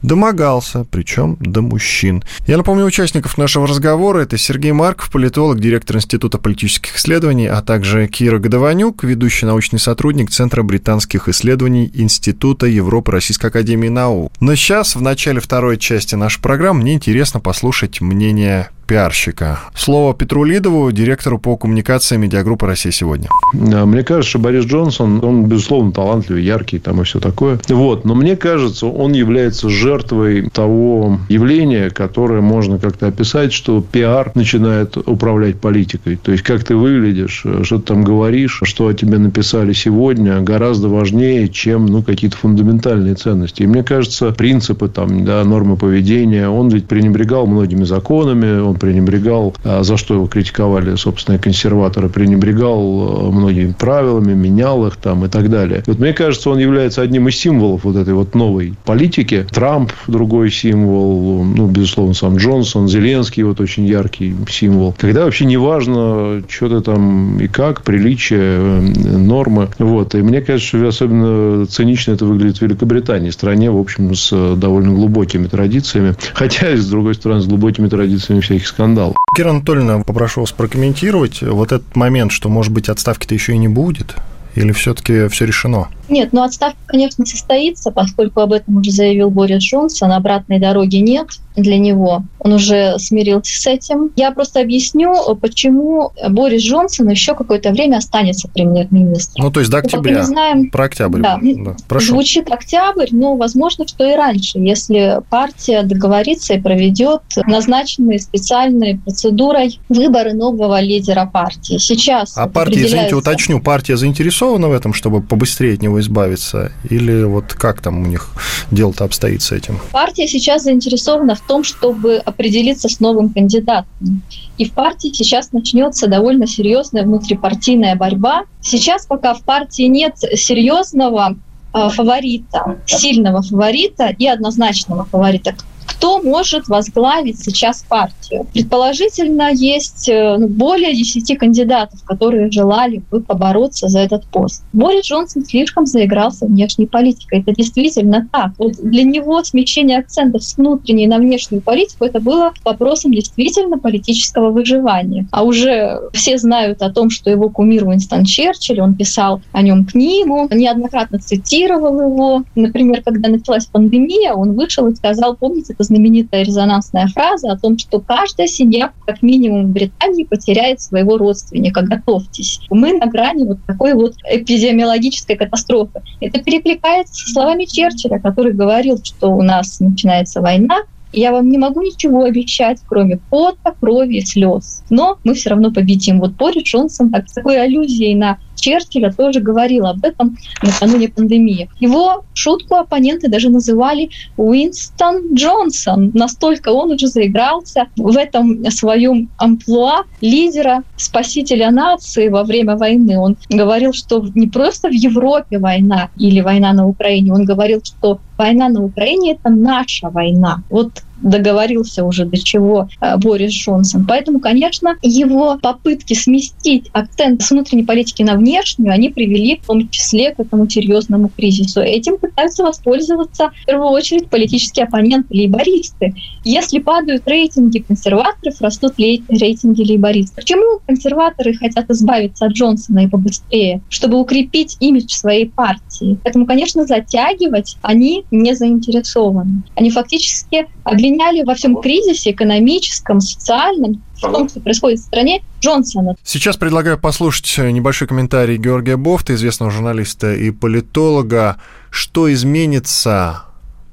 домогался, 0.02 0.86
причем 0.90 1.38
до 1.40 1.62
мужчин. 1.62 2.24
Я 2.46 2.58
напомню 2.58 2.86
участников 2.86 3.38
нашего 3.38 3.68
разговора. 3.68 4.20
Это 4.20 4.38
Сергей 4.38 4.72
Марков, 4.72 5.12
политолог, 5.12 5.60
директор 5.60 5.98
Института 5.98 6.38
политических 6.38 6.96
исследований, 6.98 7.48
а 7.48 7.62
также 7.62 8.08
Кира 8.08 8.40
Годованюк, 8.40 9.04
ведущий 9.04 9.46
научный 9.46 9.80
сотрудник 9.80 10.30
Центра 10.30 10.64
британских 10.64 11.28
исследований 11.28 11.92
Института 11.94 12.68
Европы 12.68 13.12
Российской 13.12 13.48
Академии 13.48 13.90
Наук. 13.90 14.32
Но 14.40 14.56
сейчас, 14.56 14.96
в 14.96 15.02
начале 15.02 15.40
второй 15.40 15.78
части 15.78 16.16
нашей 16.16 16.42
программы, 16.42 16.82
мне 16.82 16.94
интересно 16.96 17.40
послушать 17.40 18.02
мнение 18.02 18.70
пиарщика. 18.88 19.60
Слово 19.76 20.14
Петру 20.14 20.46
Лидову, 20.46 20.90
директору 20.94 21.40
по 21.40 21.58
коммуникации 21.58 22.16
медиагруппы 22.16 22.66
«Россия 22.68 22.94
сегодня». 22.94 23.28
Мне 23.52 24.04
кажется, 24.04 24.30
что 24.30 24.40
Борис 24.40 24.64
Джонсон, 24.64 25.22
он, 25.26 25.44
безусловно, 25.44 25.92
талантливый, 25.92 26.44
яркий 26.44 26.80
там 26.80 27.02
и 27.02 27.04
все 27.04 27.20
такое. 27.20 27.60
Вот. 27.68 28.06
Но 28.06 28.16
мне 28.16 28.38
кажется, 28.38 28.88
он 28.88 29.12
является 29.12 29.70
жертвой 29.88 30.50
того 30.50 31.18
явления, 31.30 31.90
которое 31.90 32.42
можно 32.42 32.78
как-то 32.78 33.08
описать, 33.08 33.54
что 33.54 33.82
пиар 33.82 34.34
начинает 34.36 34.98
управлять 34.98 35.62
политикой. 35.62 36.18
То 36.18 36.34
есть, 36.34 36.44
как 36.44 36.66
ты 36.66 36.76
выглядишь, 36.76 37.46
что 37.64 37.78
ты 37.78 37.84
там 37.84 38.04
говоришь, 38.04 38.60
что 38.64 38.88
о 38.88 38.94
тебе 38.94 39.18
написали 39.18 39.72
сегодня, 39.72 40.42
гораздо 40.42 40.90
важнее, 40.90 41.48
чем 41.48 41.86
ну, 41.86 42.04
какие-то 42.04 42.36
фундаментальные 42.36 43.16
ценности. 43.16 43.64
И 43.64 43.68
мне 43.68 43.82
кажется, 43.82 44.32
принципы, 44.32 44.90
там, 44.90 45.24
да, 45.24 45.42
нормы 45.46 45.78
поведения, 45.78 46.50
он 46.50 46.68
ведь 46.68 46.88
пренебрегал 46.88 47.48
многими 47.48 47.86
законами, 47.86 48.60
он 48.60 48.76
пренебрегал, 48.76 49.56
а 49.64 49.84
за 49.84 49.96
что 49.96 50.16
его 50.16 50.28
критиковали, 50.28 50.96
собственно, 50.96 51.40
консерваторы, 51.40 52.10
пренебрегал 52.10 53.30
э, 53.30 53.32
многими 53.32 53.72
правилами, 53.72 54.34
менял 54.34 54.86
их 54.86 54.98
там 54.98 55.24
и 55.24 55.30
так 55.30 55.50
далее. 55.50 55.82
Вот 55.88 56.00
мне 56.00 56.12
кажется, 56.12 56.50
он 56.50 56.60
является 56.60 57.02
одним 57.02 57.30
из 57.30 57.38
символов 57.38 57.86
вот 57.86 57.96
этой 57.96 58.14
вот 58.14 58.36
новой 58.36 58.74
политики. 58.84 59.46
Трамп 59.50 59.77
другой 60.08 60.52
символ, 60.52 61.44
ну, 61.44 61.68
безусловно, 61.68 62.14
сам 62.14 62.38
Джонсон, 62.38 62.88
Зеленский 62.88 63.44
вот 63.44 63.60
очень 63.60 63.86
яркий 63.86 64.36
символ. 64.50 64.96
Когда 64.98 65.26
вообще 65.26 65.46
не 65.46 65.58
важно, 65.58 66.44
что 66.48 66.70
ты 66.70 66.82
там 66.82 67.40
и 67.40 67.48
как, 67.48 67.84
приличие, 67.84 68.40
э, 68.40 68.80
нормы. 69.18 69.70
Вот. 69.78 70.16
И 70.16 70.22
мне 70.22 70.42
кажется, 70.42 70.78
что 70.78 70.88
особенно 70.88 71.66
цинично 71.66 72.14
это 72.14 72.26
выглядит 72.26 72.58
в 72.58 72.62
Великобритании, 72.62 73.30
стране, 73.30 73.70
в 73.72 73.78
общем, 73.78 74.16
с 74.16 74.56
довольно 74.56 74.94
глубокими 74.94 75.48
традициями. 75.48 76.16
Хотя, 76.34 76.76
с 76.76 76.88
другой 76.88 77.16
стороны, 77.16 77.42
с 77.42 77.46
глубокими 77.46 77.88
традициями 77.88 78.42
всяких 78.42 78.68
скандал. 78.68 79.16
Кира 79.36 79.50
Анатольевна, 79.50 80.00
попрошу 80.00 80.42
вас 80.42 80.52
прокомментировать 80.52 81.42
вот 81.42 81.72
этот 81.72 81.96
момент, 81.96 82.32
что, 82.32 82.50
может 82.50 82.74
быть, 82.74 82.90
отставки-то 82.90 83.34
еще 83.34 83.54
и 83.54 83.58
не 83.58 83.68
будет? 83.68 84.16
Или 84.58 84.72
все-таки 84.72 85.28
все 85.28 85.46
решено? 85.46 85.88
Нет, 86.10 86.34
ну 86.34 86.42
отставка, 86.42 86.80
конечно, 86.88 87.28
состоится, 87.28 87.92
поскольку 87.92 88.42
об 88.42 88.54
этом 88.54 88.78
уже 88.78 88.90
заявил 88.90 89.30
Борис 89.30 89.62
Джонсон, 89.62 90.12
обратной 90.12 90.58
дороги 90.60 90.96
нет 90.96 91.28
для 91.58 91.78
него. 91.78 92.24
Он 92.40 92.54
уже 92.54 92.98
смирился 93.00 93.60
с 93.60 93.68
этим. 93.68 94.12
Я 94.16 94.32
просто 94.32 94.62
объясню, 94.62 95.14
почему 95.42 96.12
Борис 96.30 96.62
Джонсон 96.62 97.10
еще 97.10 97.36
какое-то 97.36 97.72
время 97.72 97.98
останется 97.98 98.48
премьер-министром. 98.48 99.46
Ну, 99.46 99.52
то 99.52 99.60
есть 99.60 99.72
до 99.72 99.80
октября. 99.80 100.20
Мы 100.20 100.24
знаем, 100.24 100.70
Про 100.70 100.86
октябрь. 100.86 101.22
Да, 101.22 101.40
да. 101.42 101.76
Прошу. 101.88 102.14
Звучит 102.14 102.52
октябрь, 102.52 103.08
но 103.12 103.36
возможно, 103.36 103.88
что 103.88 104.06
и 104.06 104.16
раньше, 104.16 104.60
если 104.60 105.20
партия 105.30 105.84
договорится 105.84 106.54
и 106.54 106.62
проведет 106.62 107.22
назначенные 107.46 108.20
специальной 108.20 109.00
процедурой 109.00 109.80
выборы 109.90 110.34
нового 110.34 110.80
лидера 110.80 111.26
партии. 111.26 111.78
Сейчас 111.80 112.38
А 112.38 112.48
партия, 112.48 112.86
извините, 112.86 113.16
уточню, 113.16 113.60
партия 113.60 113.98
заинтересована 113.98 114.70
в 114.70 114.74
этом, 114.74 114.94
чтобы 114.94 115.22
побыстрее 115.22 115.74
от 115.74 115.82
него 115.82 116.00
избавиться? 116.00 116.72
Или 116.90 117.24
вот 117.24 117.54
как 117.54 117.82
там 117.82 118.02
у 118.02 118.06
них 118.06 118.30
дело-то 118.72 119.06
обстоит 119.06 119.42
с 119.42 119.52
этим? 119.52 119.80
Партия 119.92 120.28
сейчас 120.28 120.64
заинтересована 120.64 121.36
в 121.36 121.42
том, 121.48 121.64
чтобы 121.64 122.18
определиться 122.18 122.90
с 122.90 123.00
новым 123.00 123.30
кандидатом. 123.30 124.22
И 124.58 124.66
в 124.66 124.74
партии 124.74 125.12
сейчас 125.14 125.52
начнется 125.52 126.08
довольно 126.08 126.48
серьезная 126.48 127.04
внутрипартийная 127.04 127.96
борьба. 127.96 128.44
Сейчас 128.62 129.06
пока 129.06 129.34
в 129.34 129.44
партии 129.44 129.84
нет 129.84 130.18
серьезного 130.18 131.36
э, 131.74 131.90
фаворита, 131.90 132.80
сильного 132.86 133.42
фаворита 133.42 134.08
и 134.10 134.28
однозначного 134.28 135.06
фаворита 135.06 135.56
кто 135.98 136.22
может 136.22 136.68
возглавить 136.68 137.40
сейчас 137.44 137.84
партию. 137.88 138.46
Предположительно, 138.54 139.50
есть 139.52 140.08
э, 140.08 140.38
ну, 140.38 140.48
более 140.48 140.94
10 140.96 141.38
кандидатов, 141.40 142.04
которые 142.04 142.52
желали 142.52 143.02
бы 143.10 143.20
побороться 143.20 143.88
за 143.88 144.00
этот 144.00 144.26
пост. 144.28 144.64
Борис 144.74 145.06
Джонсон 145.06 145.44
слишком 145.46 145.88
заигрался 145.88 146.46
внешней 146.46 146.86
политикой. 146.86 147.42
Это 147.42 147.54
действительно 147.54 148.28
так. 148.32 148.52
Вот 148.60 148.74
для 148.74 149.04
него 149.04 149.44
смещение 149.44 149.98
акцентов 149.98 150.44
с 150.44 150.58
внутренней 150.58 151.08
на 151.08 151.18
внешнюю 151.18 151.62
политику 151.62 152.06
это 152.06 152.20
было 152.20 152.54
вопросом 152.64 153.12
действительно 153.12 153.80
политического 153.80 154.52
выживания. 154.52 155.28
А 155.32 155.44
уже 155.44 156.00
все 156.14 156.38
знают 156.38 156.82
о 156.84 156.92
том, 156.92 157.10
что 157.10 157.32
его 157.32 157.50
кумир 157.50 157.88
Уинстон 157.88 158.24
Черчилль, 158.24 158.82
он 158.82 158.94
писал 158.94 159.42
о 159.52 159.64
нем 159.64 159.86
книгу, 159.86 160.48
неоднократно 160.52 161.18
цитировал 161.18 162.00
его. 162.00 162.44
Например, 162.56 163.02
когда 163.04 163.30
началась 163.30 163.66
пандемия, 163.66 164.34
он 164.34 164.54
вышел 164.54 164.88
и 164.88 164.96
сказал, 164.96 165.36
помните, 165.36 165.74
это 165.74 165.87
знаменитая 165.88 166.44
резонансная 166.44 167.08
фраза 167.08 167.52
о 167.52 167.58
том, 167.58 167.78
что 167.78 168.00
каждая 168.00 168.48
семья, 168.48 168.92
как 169.06 169.22
минимум 169.22 169.68
в 169.68 169.70
Британии, 169.70 170.24
потеряет 170.24 170.82
своего 170.82 171.18
родственника. 171.18 171.82
Готовьтесь. 171.82 172.60
Мы 172.70 172.94
на 172.94 173.08
грани 173.08 173.44
вот 173.44 173.60
такой 173.66 173.94
вот 173.94 174.16
эпидемиологической 174.30 175.36
катастрофы. 175.36 176.02
Это 176.20 176.44
перекликается 176.44 177.14
со 177.14 177.32
словами 177.32 177.66
Черчилля, 177.66 178.20
который 178.20 178.54
говорил, 178.54 179.00
что 179.04 179.30
у 179.32 179.42
нас 179.42 179.80
начинается 179.80 180.42
война, 180.42 180.84
я 181.14 181.32
вам 181.32 181.50
не 181.50 181.58
могу 181.58 181.82
ничего 181.82 182.24
обещать, 182.24 182.80
кроме 182.86 183.18
пота, 183.18 183.74
крови 183.80 184.18
и 184.18 184.26
слез. 184.26 184.84
Но 184.90 185.18
мы 185.24 185.34
все 185.34 185.52
равно 185.52 185.72
победим. 185.72 186.20
Вот 186.20 186.32
Борис 186.32 186.64
Джонсон 186.64 187.12
так, 187.12 187.30
с 187.30 187.34
такой 187.34 187.62
аллюзией 187.62 188.16
на 188.16 188.40
Черчилля 188.68 189.14
тоже 189.14 189.40
говорил 189.40 189.86
об 189.86 190.04
этом 190.04 190.38
накануне 190.62 191.08
пандемии. 191.08 191.70
Его 191.80 192.26
шутку 192.34 192.76
оппоненты 192.76 193.30
даже 193.30 193.50
называли 193.50 194.10
Уинстон 194.36 195.34
Джонсон. 195.34 196.12
Настолько 196.14 196.74
он 196.74 196.92
уже 196.92 197.08
заигрался 197.08 197.88
в 197.96 198.18
этом 198.18 198.70
своем 198.70 199.30
амплуа 199.38 200.04
лидера, 200.20 200.84
спасителя 200.98 201.72
нации 201.72 202.28
во 202.28 202.44
время 202.44 202.76
войны. 202.76 203.18
Он 203.18 203.38
говорил, 203.50 203.94
что 203.94 204.22
не 204.36 204.48
просто 204.48 204.90
в 204.90 204.94
Европе 204.94 205.60
война 205.60 206.10
или 206.18 206.42
война 206.42 206.74
на 206.74 206.88
Украине, 206.88 207.32
он 207.32 207.46
говорил, 207.46 207.80
что 207.82 208.20
война 208.38 208.70
на 208.70 208.84
Украине– 208.84 209.32
это 209.34 209.50
наша 209.50 210.10
война. 210.10 210.64
Вот 210.70 211.04
договорился 211.22 212.04
уже 212.04 212.26
до 212.26 212.38
чего 212.38 212.88
э, 213.02 213.18
Борис 213.18 213.52
Джонсон. 213.52 214.06
Поэтому, 214.06 214.40
конечно, 214.40 214.96
его 215.02 215.58
попытки 215.62 216.14
сместить 216.14 216.90
акцент 216.94 217.42
с 217.42 217.52
внутренней 217.52 217.84
политики 217.84 218.22
на 218.24 218.36
внешнюю, 218.36 218.94
они 218.94 219.10
привели 219.10 219.60
в 219.62 219.68
том 219.68 219.90
числе 219.90 220.34
к 220.34 220.40
этому 220.40 220.70
серьезному 220.70 221.30
кризису. 221.36 221.82
Этим 221.82 222.18
пытаются 222.18 222.64
воспользоваться 222.64 223.52
в 223.64 223.66
первую 223.66 223.90
очередь 223.90 224.30
политические 224.30 224.86
оппоненты, 224.86 225.34
лейбористы. 225.34 226.14
Если 226.44 226.80
падают 226.80 227.28
рейтинги 227.28 227.80
консерваторов, 227.80 228.62
растут 228.62 228.94
рейтинги 228.98 229.82
лейбористов. 229.84 230.36
Почему 230.36 230.80
консерваторы 230.86 231.54
хотят 231.54 231.90
избавиться 231.90 232.46
от 232.46 232.54
Джонсона 232.54 233.06
и 233.06 233.08
побыстрее? 233.08 233.82
Чтобы 233.90 234.20
укрепить 234.20 234.78
имидж 234.80 235.14
своей 235.14 235.48
партии. 235.48 236.18
Поэтому, 236.24 236.46
конечно, 236.46 236.86
затягивать 236.86 237.78
они 237.82 238.24
не 238.32 238.54
заинтересованы. 238.56 239.64
Они 239.76 239.92
фактически 239.92 240.68
обвиняли 240.84 241.44
во 241.44 241.56
всем 241.56 241.78
кризисе 241.82 242.32
экономическом, 242.32 243.22
социальном, 243.22 244.04
в 244.16 244.22
том, 244.22 244.50
что 244.50 244.60
происходит 244.60 245.00
в 245.00 245.04
стране, 245.04 245.44
Джонсона. 245.62 246.16
Сейчас 246.24 246.58
предлагаю 246.58 246.98
послушать 246.98 247.58
небольшой 247.58 248.08
комментарий 248.08 248.58
Георгия 248.58 248.98
Бофта, 248.98 249.36
известного 249.36 249.72
журналиста 249.72 250.34
и 250.34 250.52
политолога. 250.52 251.58
Что 251.90 252.32
изменится 252.32 253.44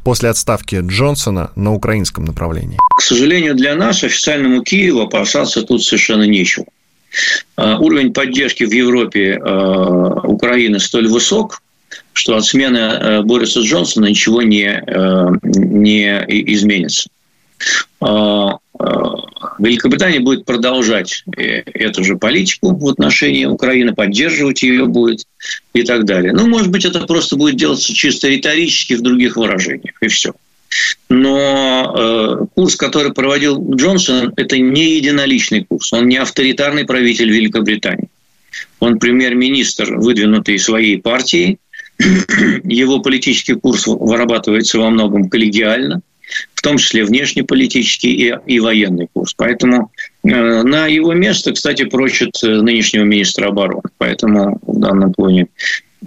после 0.03 0.29
отставки 0.31 0.81
Джонсона 0.83 1.51
на 1.57 1.73
украинском 1.73 2.25
направлении? 2.25 2.79
К 2.97 3.01
сожалению 3.01 3.55
для 3.55 3.75
нас, 3.75 4.05
официальному 4.05 4.63
Киеву, 4.63 5.03
опасаться 5.03 5.63
тут 5.63 5.83
совершенно 5.83 6.25
нечего. 6.25 6.67
А, 7.57 7.79
уровень 7.79 8.13
поддержки 8.13 8.65
в 8.65 8.73
Европе 8.73 9.39
а, 9.41 10.21
Украины 10.27 10.79
столь 10.79 11.09
высок, 11.09 11.63
что 12.13 12.37
от 12.37 12.45
смены 12.45 12.79
э, 12.79 13.23
Бориса 13.23 13.61
Джонсона 13.61 14.07
ничего 14.07 14.43
не, 14.43 14.83
э, 14.87 15.27
не 15.43 16.25
изменится. 16.55 17.09
А, 18.01 18.59
а, 18.79 19.59
Великобритания 19.59 20.21
будет 20.21 20.45
продолжать 20.45 21.25
э, 21.37 21.61
эту 21.61 22.05
же 22.05 22.17
политику 22.17 22.75
в 22.77 22.89
отношении 22.89 23.45
Украины, 23.45 23.95
поддерживать 23.95 24.63
ее 24.63 24.87
будет 24.87 25.25
и 25.73 25.83
так 25.83 26.05
далее. 26.05 26.33
Ну, 26.33 26.47
может 26.47 26.71
быть, 26.71 26.85
это 26.85 27.07
просто 27.07 27.37
будет 27.37 27.57
делаться 27.57 27.95
чисто 27.95 28.29
риторически 28.29 28.95
в 28.95 29.03
других 29.03 29.37
выражениях, 29.37 29.95
и 30.01 30.09
все. 30.09 30.33
Но 31.09 31.95
э, 31.97 32.47
курс, 32.55 32.75
который 32.77 33.13
проводил 33.13 33.75
Джонсон, 33.75 34.33
это 34.37 34.59
не 34.59 34.97
единоличный 34.97 35.65
курс, 35.65 35.93
он 35.93 36.09
не 36.09 36.17
авторитарный 36.17 36.85
правитель 36.85 37.31
Великобритании. 37.31 38.09
Он 38.81 38.99
премьер-министр, 38.99 39.97
выдвинутый 39.97 40.59
своей 40.59 41.01
партией, 41.01 41.59
его 42.65 43.01
политический 43.01 43.55
курс 43.55 43.87
вырабатывается 43.87 44.79
во 44.79 44.91
многом 44.91 45.29
коллегиально, 45.29 46.01
в 46.55 46.63
том 46.63 46.79
числе 46.79 47.05
внешнеполитический 47.05 48.11
и, 48.11 48.35
и 48.47 48.61
военный 48.61 49.09
курс. 49.13 49.35
Поэтому 49.37 49.91
э, 50.25 50.63
на 50.63 50.87
его 50.87 51.13
место, 51.13 51.53
кстати, 51.53 51.85
прочит 51.85 52.43
э, 52.43 52.49
нынешнего 52.49 53.05
министра 53.05 53.49
обороны. 53.49 53.83
Поэтому 53.99 54.59
в 54.67 54.79
данном 54.79 55.13
плане 55.13 55.49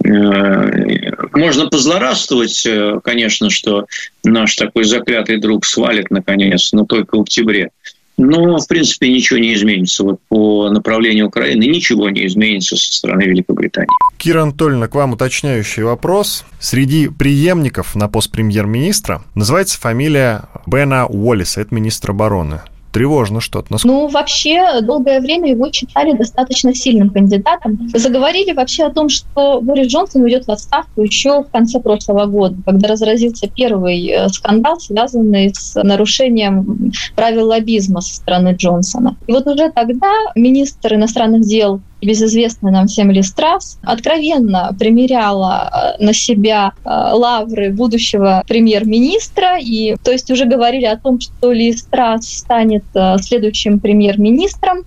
э, 0.04 1.12
можно 1.32 1.68
позлорадствовать, 1.68 2.66
э, 2.66 3.00
конечно, 3.02 3.48
что 3.48 3.86
наш 4.24 4.56
такой 4.56 4.84
заклятый 4.84 5.38
друг 5.38 5.64
свалит 5.64 6.10
наконец, 6.10 6.72
но 6.72 6.84
только 6.84 7.16
в 7.16 7.22
октябре. 7.22 7.70
Но, 8.18 8.58
в 8.58 8.66
принципе, 8.66 9.08
ничего 9.10 9.38
не 9.38 9.54
изменится. 9.54 10.02
Вот 10.02 10.20
по 10.28 10.68
направлению 10.70 11.28
Украины 11.28 11.64
ничего 11.64 12.10
не 12.10 12.26
изменится 12.26 12.76
со 12.76 12.92
стороны 12.92 13.22
Великобритании. 13.22 13.88
Кира 14.18 14.42
Анатольевна, 14.42 14.88
к 14.88 14.94
вам 14.96 15.12
уточняющий 15.12 15.84
вопрос. 15.84 16.44
Среди 16.58 17.08
преемников 17.08 17.94
на 17.94 18.08
пост 18.08 18.32
премьер-министра 18.32 19.22
называется 19.36 19.80
фамилия 19.80 20.42
Бена 20.66 21.06
Уоллиса, 21.06 21.60
это 21.60 21.74
министр 21.74 22.10
обороны 22.10 22.60
тревожно 22.92 23.40
что-то. 23.40 23.72
Насколько... 23.72 23.94
Ну, 23.94 24.08
вообще, 24.08 24.80
долгое 24.82 25.20
время 25.20 25.50
его 25.50 25.70
считали 25.72 26.12
достаточно 26.12 26.74
сильным 26.74 27.10
кандидатом. 27.10 27.90
Заговорили 27.94 28.52
вообще 28.52 28.84
о 28.84 28.90
том, 28.90 29.08
что 29.08 29.60
Борис 29.60 29.88
Джонсон 29.88 30.22
уйдет 30.22 30.46
в 30.46 30.50
отставку 30.50 31.02
еще 31.02 31.42
в 31.42 31.50
конце 31.50 31.80
прошлого 31.80 32.26
года, 32.26 32.56
когда 32.64 32.88
разразился 32.88 33.48
первый 33.48 34.06
э, 34.08 34.28
скандал, 34.28 34.80
связанный 34.80 35.52
с 35.54 35.80
нарушением 35.82 36.92
правил 37.14 37.48
лоббизма 37.48 38.00
со 38.00 38.14
стороны 38.14 38.54
Джонсона. 38.54 39.16
И 39.26 39.32
вот 39.32 39.46
уже 39.46 39.70
тогда 39.70 40.12
министр 40.34 40.94
иностранных 40.94 41.42
дел 41.42 41.80
безызвестная 42.00 42.72
нам 42.72 42.86
всем 42.86 43.10
Листрас, 43.10 43.78
откровенно 43.82 44.74
примеряла 44.78 45.94
э, 45.98 46.04
на 46.04 46.12
себя 46.12 46.72
э, 46.84 46.88
лавры 46.88 47.70
будущего 47.70 48.42
премьер-министра. 48.46 49.58
И, 49.60 49.96
то 50.02 50.12
есть 50.12 50.30
уже 50.30 50.44
говорили 50.44 50.84
о 50.84 50.96
том, 50.96 51.20
что 51.20 51.52
Листрас 51.52 52.26
станет 52.28 52.84
э, 52.94 53.16
следующим 53.18 53.80
премьер-министром. 53.80 54.84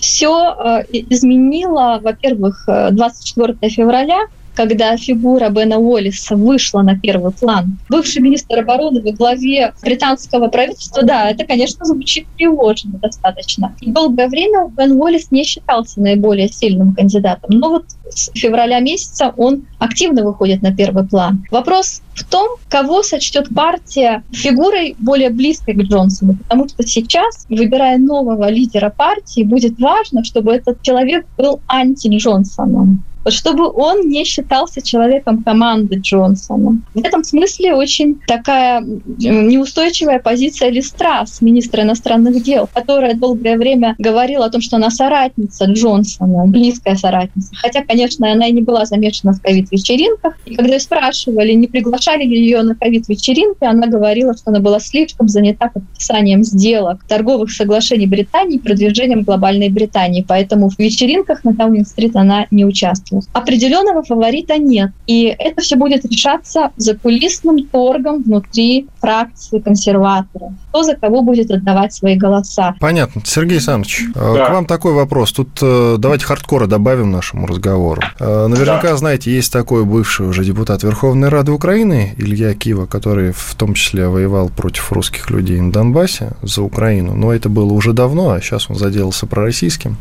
Все 0.00 0.84
изменило, 0.92 1.98
во-первых, 2.00 2.68
24 2.68 3.56
февраля, 3.68 4.20
когда 4.54 4.96
фигура 4.96 5.48
Бена 5.48 5.78
Уоллиса 5.78 6.36
вышла 6.36 6.82
на 6.82 6.98
первый 6.98 7.32
план. 7.32 7.78
Бывший 7.88 8.20
министр 8.20 8.60
обороны 8.60 9.02
во 9.02 9.12
главе 9.12 9.72
британского 9.82 10.48
правительства, 10.48 11.02
да, 11.02 11.30
это, 11.30 11.44
конечно, 11.44 11.84
звучит 11.84 12.26
тревожно 12.36 12.98
достаточно. 12.98 13.74
И 13.80 13.90
долгое 13.90 14.28
время 14.28 14.68
Бен 14.68 14.92
Уоллис 14.92 15.30
не 15.30 15.44
считался 15.44 16.00
наиболее 16.00 16.48
сильным 16.48 16.94
кандидатом. 16.94 17.58
Но 17.58 17.70
вот 17.70 17.84
с 18.10 18.30
февраля 18.34 18.80
месяца 18.80 19.32
он 19.36 19.64
активно 19.78 20.22
выходит 20.22 20.62
на 20.62 20.74
первый 20.74 21.06
план. 21.06 21.44
Вопрос 21.50 22.02
в 22.14 22.24
том, 22.24 22.56
кого 22.68 23.02
сочтет 23.02 23.48
партия 23.54 24.22
фигурой 24.32 24.94
более 24.98 25.30
близкой 25.30 25.74
к 25.74 25.82
Джонсону, 25.82 26.36
потому 26.36 26.68
что 26.68 26.86
сейчас, 26.86 27.46
выбирая 27.48 27.98
нового 27.98 28.50
лидера 28.50 28.90
партии, 28.90 29.42
будет 29.42 29.78
важно, 29.78 30.24
чтобы 30.24 30.52
этот 30.52 30.82
человек 30.82 31.26
был 31.38 31.60
анти-Джонсоном 31.68 33.02
чтобы 33.30 33.70
он 33.70 34.08
не 34.08 34.24
считался 34.24 34.82
человеком 34.82 35.42
команды 35.42 35.96
Джонсона. 35.96 36.78
В 36.94 37.04
этом 37.04 37.24
смысле 37.24 37.74
очень 37.74 38.18
такая 38.26 38.82
неустойчивая 38.82 40.18
позиция 40.18 40.70
Листрас, 40.70 41.40
министра 41.40 41.82
иностранных 41.82 42.42
дел, 42.42 42.68
которая 42.72 43.14
долгое 43.14 43.56
время 43.56 43.94
говорила 43.98 44.46
о 44.46 44.50
том, 44.50 44.60
что 44.60 44.76
она 44.76 44.90
соратница 44.90 45.66
Джонсона, 45.66 46.46
близкая 46.46 46.96
соратница. 46.96 47.50
Хотя, 47.54 47.84
конечно, 47.84 48.30
она 48.30 48.46
и 48.46 48.52
не 48.52 48.62
была 48.62 48.84
замешана 48.84 49.32
в 49.32 49.42
ковид-вечеринках. 49.42 50.34
И 50.46 50.54
когда 50.54 50.74
ее 50.74 50.80
спрашивали, 50.80 51.52
не 51.52 51.66
приглашали 51.66 52.24
ли 52.24 52.38
ее 52.38 52.62
на 52.62 52.74
ковид-вечеринки, 52.74 53.64
она 53.64 53.86
говорила, 53.86 54.36
что 54.36 54.50
она 54.50 54.60
была 54.60 54.80
слишком 54.80 55.28
занята 55.28 55.68
подписанием 55.68 56.42
сделок, 56.44 57.04
торговых 57.06 57.52
соглашений 57.52 58.06
Британии 58.06 58.58
продвижением 58.58 59.22
глобальной 59.22 59.68
Британии. 59.68 60.24
Поэтому 60.26 60.70
в 60.70 60.78
вечеринках 60.78 61.44
на 61.44 61.52
Даунинг-стрит 61.52 62.16
она 62.16 62.46
не 62.50 62.64
участвовала. 62.64 63.11
Определенного 63.32 64.02
фаворита 64.02 64.58
нет. 64.58 64.90
И 65.06 65.24
это 65.24 65.60
все 65.60 65.76
будет 65.76 66.04
решаться 66.04 66.70
закулисным 66.76 67.64
торгом 67.66 68.22
внутри 68.22 68.88
фракции 69.00 69.58
консерваторов. 69.58 70.52
Кто 70.68 70.82
за 70.82 70.94
кого 70.96 71.22
будет 71.22 71.50
отдавать 71.50 71.92
свои 71.92 72.16
голоса. 72.16 72.74
Понятно. 72.80 73.22
Сергей 73.24 73.56
Александрович, 73.56 74.04
э, 74.14 74.34
да. 74.34 74.46
к 74.46 74.50
вам 74.50 74.66
такой 74.66 74.92
вопрос. 74.92 75.32
Тут 75.32 75.58
э, 75.60 75.96
давайте 75.98 76.24
хардкора 76.24 76.66
добавим 76.66 77.10
нашему 77.10 77.46
разговору. 77.46 78.02
Э, 78.18 78.46
наверняка, 78.46 78.90
да. 78.90 78.96
знаете, 78.96 79.30
есть 79.32 79.52
такой 79.52 79.84
бывший 79.84 80.26
уже 80.26 80.44
депутат 80.44 80.82
Верховной 80.82 81.28
Рады 81.28 81.52
Украины 81.52 82.14
Илья 82.16 82.54
Кива, 82.54 82.86
который 82.86 83.32
в 83.32 83.54
том 83.56 83.74
числе 83.74 84.08
воевал 84.08 84.48
против 84.48 84.92
русских 84.92 85.30
людей 85.30 85.60
на 85.60 85.72
Донбассе 85.72 86.32
за 86.42 86.62
Украину. 86.62 87.14
Но 87.14 87.32
это 87.32 87.48
было 87.48 87.72
уже 87.72 87.92
давно, 87.92 88.30
а 88.30 88.40
сейчас 88.40 88.70
он 88.70 88.76
заделался 88.76 89.26
пророссийским. 89.26 89.96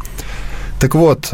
Так 0.80 0.95
вот, 0.95 1.30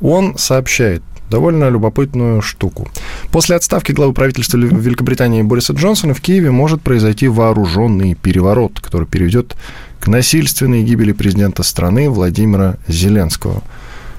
он 0.00 0.36
сообщает, 0.38 1.02
довольно 1.30 1.68
любопытную 1.68 2.42
штуку. 2.42 2.88
После 3.30 3.56
отставки 3.56 3.92
главы 3.92 4.12
правительства 4.12 4.56
Великобритании 4.56 5.42
Бориса 5.42 5.72
Джонсона 5.74 6.14
в 6.14 6.20
Киеве 6.20 6.50
может 6.50 6.82
произойти 6.82 7.28
вооруженный 7.28 8.14
переворот, 8.14 8.80
который 8.80 9.06
приведет 9.06 9.56
к 10.00 10.06
насильственной 10.06 10.82
гибели 10.82 11.12
президента 11.12 11.62
страны 11.62 12.08
Владимира 12.08 12.76
Зеленского. 12.86 13.62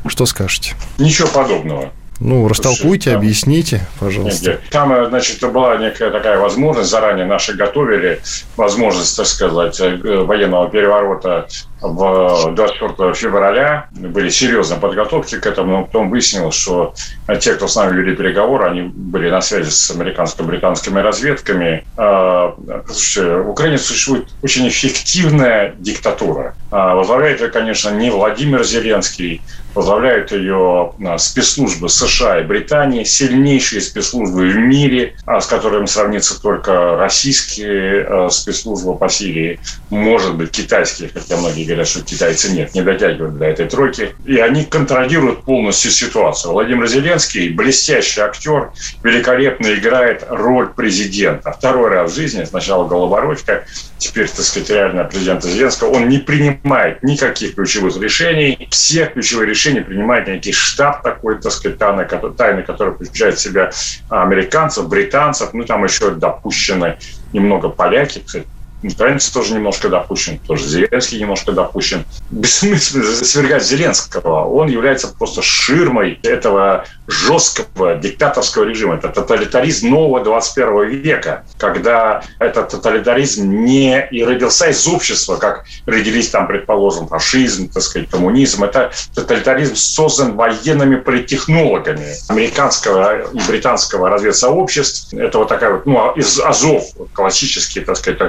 Что 0.06 0.26
скажете? 0.26 0.76
Ничего 0.98 1.28
подобного. 1.28 1.92
Ну, 2.20 2.48
растолкуйте, 2.48 3.12
там, 3.12 3.20
объясните, 3.20 3.88
пожалуйста. 4.00 4.52
Нет, 4.52 4.62
там, 4.72 5.06
значит, 5.08 5.40
была 5.52 5.78
некая 5.78 6.12
такая 6.12 6.38
возможность, 6.38 6.90
заранее 6.90 7.26
наши 7.26 7.54
готовили 7.54 8.22
возможность, 8.58 9.16
так 9.16 9.26
сказать, 9.26 9.80
э, 9.80 9.96
военного 10.24 10.70
переворота 10.70 11.48
в 11.82 12.52
24 12.56 13.14
февраля. 13.14 13.88
Были 13.92 14.30
серьезные 14.30 14.80
подготовки 14.80 15.40
к 15.40 15.46
этому, 15.46 15.72
но 15.72 15.84
потом 15.86 16.10
выяснилось, 16.10 16.56
что 16.56 16.94
те, 17.40 17.54
кто 17.54 17.68
с 17.68 17.76
нами 17.78 17.98
вели 17.98 18.16
переговоры, 18.16 18.66
они 18.66 18.82
были 18.82 19.30
на 19.30 19.40
связи 19.40 19.70
с 19.70 19.90
американско-британскими 19.92 21.00
разведками. 21.00 21.86
А, 21.96 22.54
слушайте, 22.88 23.38
в 23.38 23.50
Украине 23.50 23.78
существует 23.78 24.28
очень 24.42 24.68
эффективная 24.68 25.74
диктатура. 25.78 26.56
А, 26.70 26.96
возглавляет 26.96 27.40
ее, 27.40 27.48
конечно, 27.48 27.90
не 27.92 28.10
Владимир 28.10 28.64
Зеленский, 28.64 29.42
возглавляют 29.80 30.34
ее 30.34 30.94
а, 31.06 31.18
спецслужбы 31.18 31.88
США 31.88 32.42
и 32.42 32.44
Британии, 32.44 33.06
сильнейшие 33.06 33.82
спецслужбы 33.82 34.50
в 34.50 34.58
мире, 34.58 35.16
а, 35.26 35.40
с 35.40 35.48
которыми 35.48 35.86
сравнится 35.86 36.40
только 36.42 36.98
российские 36.98 38.04
а, 38.04 38.30
спецслужбы 38.30 38.98
по 38.98 39.08
Сирии, 39.08 39.60
может 39.90 40.36
быть, 40.36 40.52
китайские, 40.52 41.10
хотя 41.14 41.38
многие 41.38 41.64
говорят, 41.64 41.88
что 41.88 42.02
китайцы 42.02 42.52
нет, 42.52 42.76
не 42.76 42.82
дотягивают 42.82 43.38
до 43.38 43.46
этой 43.46 43.68
тройки. 43.68 44.14
И 44.26 44.38
они 44.38 44.66
контролируют 44.66 45.44
полностью 45.44 45.92
ситуацию. 45.92 46.52
Владимир 46.52 46.88
Зеленский, 46.88 47.50
блестящий 47.50 48.20
актер, 48.20 48.72
великолепно 49.04 49.74
играет 49.74 50.26
роль 50.30 50.68
президента. 50.68 51.54
Второй 51.54 51.90
раз 51.90 52.12
в 52.12 52.16
жизни, 52.16 52.44
сначала 52.44 52.86
головородька, 52.86 53.64
теперь, 53.98 54.28
так 54.28 54.46
сказать, 54.46 54.70
реально 54.70 55.06
президента 55.06 55.50
Зеленского, 55.50 55.92
он 55.92 56.10
не 56.10 56.18
принимает 56.18 57.02
никаких 57.02 57.56
ключевых 57.56 57.98
решений. 58.02 58.68
Все 58.72 59.06
ключевые 59.06 59.48
решения 59.48 59.69
решение 59.70 59.84
принимает 59.84 60.28
некий 60.28 60.52
штаб 60.52 61.04
такой, 61.04 61.40
так 61.40 61.52
сказать, 61.52 61.78
тайный, 61.78 62.06
тайный 62.38 62.64
который 62.64 62.94
включает 62.94 63.36
в 63.36 63.42
себя 63.42 63.72
американцев, 64.10 64.88
британцев, 64.90 65.54
ну, 65.54 65.64
там 65.64 65.84
еще 65.84 66.12
допущены 66.12 66.98
немного 67.34 67.70
поляки, 67.70 68.22
кстати, 68.26 68.48
Украинцы 68.82 69.34
тоже 69.34 69.54
немножко 69.54 69.90
допущен, 69.90 70.40
тоже 70.40 70.66
Зеленский 70.66 71.20
немножко 71.20 71.52
допущен. 71.52 72.06
Бессмысленно 72.30 73.06
свергать 73.06 73.64
Зеленского. 73.64 74.46
Он 74.46 74.70
является 74.70 75.08
просто 75.08 75.42
ширмой 75.42 76.20
этого 76.24 76.86
жесткого 77.08 77.96
диктаторского 77.96 78.64
режима. 78.64 78.96
Это 78.96 79.10
тоталитаризм 79.10 79.90
нового 79.90 80.24
21 80.24 81.02
века, 81.02 81.44
когда 81.58 82.24
этот 82.40 82.70
тоталитаризм 82.70 83.50
не 83.50 84.08
и 84.12 84.24
родился 84.24 84.70
из 84.70 84.88
общества, 84.88 85.36
как 85.36 85.66
родились 85.86 86.30
там, 86.30 86.48
предположим, 86.48 87.08
фашизм, 87.08 87.70
так 87.70 87.84
сказать, 87.84 88.10
коммунизм. 88.10 88.64
Это 88.64 88.92
тоталитаризм 89.14 89.76
создан 89.76 90.36
военными 90.36 90.98
политтехнологами 90.98 92.16
американского 92.30 93.30
и 93.32 93.40
британского 93.48 94.10
разведсообществ. 94.10 95.14
Это 95.14 95.40
вот 95.40 95.50
такая 95.50 95.74
вот, 95.74 95.86
ну, 95.86 96.12
из 96.14 96.40
Азов, 96.40 96.84
классический, 97.14 97.82
так 97.82 97.98
сказать, 97.98 98.20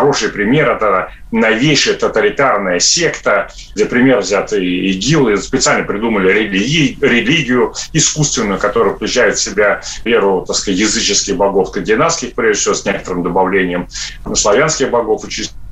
хороший 0.00 0.30
пример. 0.30 0.70
Это 0.70 1.12
новейшая 1.30 1.94
тоталитарная 1.94 2.78
секта, 2.80 3.50
где 3.74 3.84
пример 3.84 4.20
взят 4.20 4.52
ИГИЛ, 4.52 5.28
и 5.28 5.36
специально 5.36 5.84
придумали 5.84 6.32
религию, 6.32 6.96
религию 7.00 7.74
искусственную, 7.92 8.58
которая 8.58 8.94
включает 8.94 9.36
в 9.36 9.42
себя 9.42 9.82
веру, 10.04 10.44
так 10.46 10.56
сказать, 10.56 10.80
языческих 10.80 11.36
богов 11.36 11.68
скандинавских, 11.68 12.34
прежде 12.34 12.60
всего, 12.60 12.74
с 12.74 12.84
некоторым 12.84 13.22
добавлением 13.22 13.88
славянских 14.34 14.90
богов, 14.90 15.24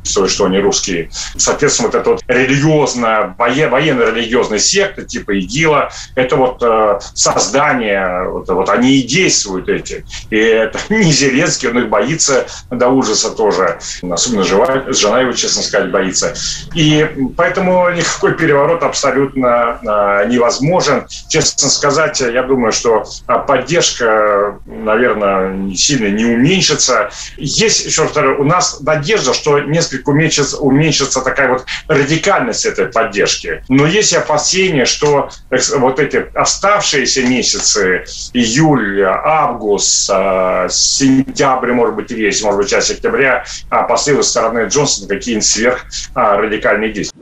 что 0.08 0.46
они 0.46 0.58
русские. 0.58 1.10
Соответственно, 1.36 1.88
вот 1.88 1.94
эта 1.94 2.10
вот 2.10 2.22
религиозная, 2.28 3.34
военно-религиозная 3.38 4.58
секта 4.58 5.02
типа 5.02 5.38
ИГИЛа, 5.38 5.90
это 6.14 6.36
вот 6.36 6.62
э, 6.62 6.98
создание, 7.14 8.28
вот, 8.28 8.48
вот 8.48 8.68
они 8.68 8.96
и 8.96 9.02
действуют 9.02 9.68
эти. 9.68 10.04
И 10.30 10.36
это 10.36 10.78
не 10.88 11.12
Зеленский, 11.12 11.68
он 11.68 11.78
их 11.78 11.88
боится 11.88 12.46
до 12.70 12.88
ужаса 12.88 13.30
тоже. 13.30 13.78
Особенно 14.10 14.44
жена, 14.44 14.84
жена 14.88 15.20
его, 15.20 15.32
честно 15.32 15.62
сказать, 15.62 15.90
боится. 15.90 16.34
И 16.74 17.08
поэтому 17.36 17.90
никакой 17.90 18.34
переворот 18.34 18.82
абсолютно 18.82 19.78
э, 19.82 20.28
невозможен. 20.28 21.06
Честно 21.28 21.68
сказать, 21.68 22.20
я 22.20 22.42
думаю, 22.42 22.72
что 22.72 23.04
поддержка, 23.46 24.58
наверное, 24.66 25.74
сильно 25.74 26.08
не 26.08 26.24
уменьшится. 26.24 27.10
Есть, 27.36 27.86
еще 27.86 28.02
раз 28.02 28.16
у 28.38 28.44
нас 28.44 28.80
надежда, 28.80 29.32
что 29.32 29.60
несколько 29.60 29.97
уменьшится, 30.06 30.58
уменьшится 30.58 31.20
такая 31.20 31.48
вот 31.48 31.66
радикальность 31.88 32.66
этой 32.66 32.86
поддержки. 32.86 33.62
Но 33.68 33.86
есть 33.86 34.14
опасения, 34.14 34.84
что 34.84 35.30
вот 35.76 35.98
эти 35.98 36.26
оставшиеся 36.34 37.22
месяцы, 37.22 38.04
июль, 38.32 39.02
август, 39.04 40.10
а, 40.12 40.68
сентябрь, 40.68 41.72
может 41.72 41.94
быть, 41.96 42.10
весь, 42.10 42.42
может 42.42 42.60
быть, 42.60 42.70
часть 42.70 42.90
октября, 42.90 43.44
а, 43.70 43.84
последуют 43.84 44.26
со 44.26 44.32
стороны 44.32 44.66
Джонсона 44.68 45.08
какие-нибудь 45.08 45.46
сверхрадикальные 45.46 46.92
действия. 46.92 47.20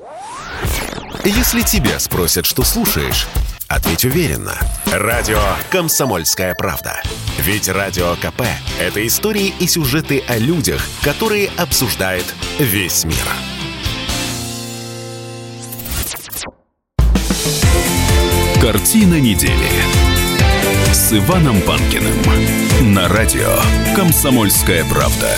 Если 1.25 1.62
тебя 1.62 1.99
спросят, 1.99 2.47
что 2.47 2.62
слушаешь, 2.62 3.27
ответь 3.68 4.05
уверенно. 4.05 4.55
Радио 4.87 5.40
«Комсомольская 5.70 6.55
правда». 6.55 7.00
Ведь 7.38 7.68
Радио 7.68 8.14
КП– 8.16 8.42
это 8.81 9.07
истории 9.07 9.55
и 9.59 9.66
сюжеты 9.66 10.22
о 10.26 10.38
людях, 10.38 10.87
которые 11.02 11.50
обсуждает 11.57 12.24
весь 12.59 13.05
мир. 13.05 13.16
Картина 18.61 19.20
недели 19.20 19.68
с 20.92 21.12
Иваном 21.12 21.61
Панкиным 21.61 22.16
на 22.94 23.07
радио 23.09 23.59
«Комсомольская 23.94 24.85
правда». 24.87 25.37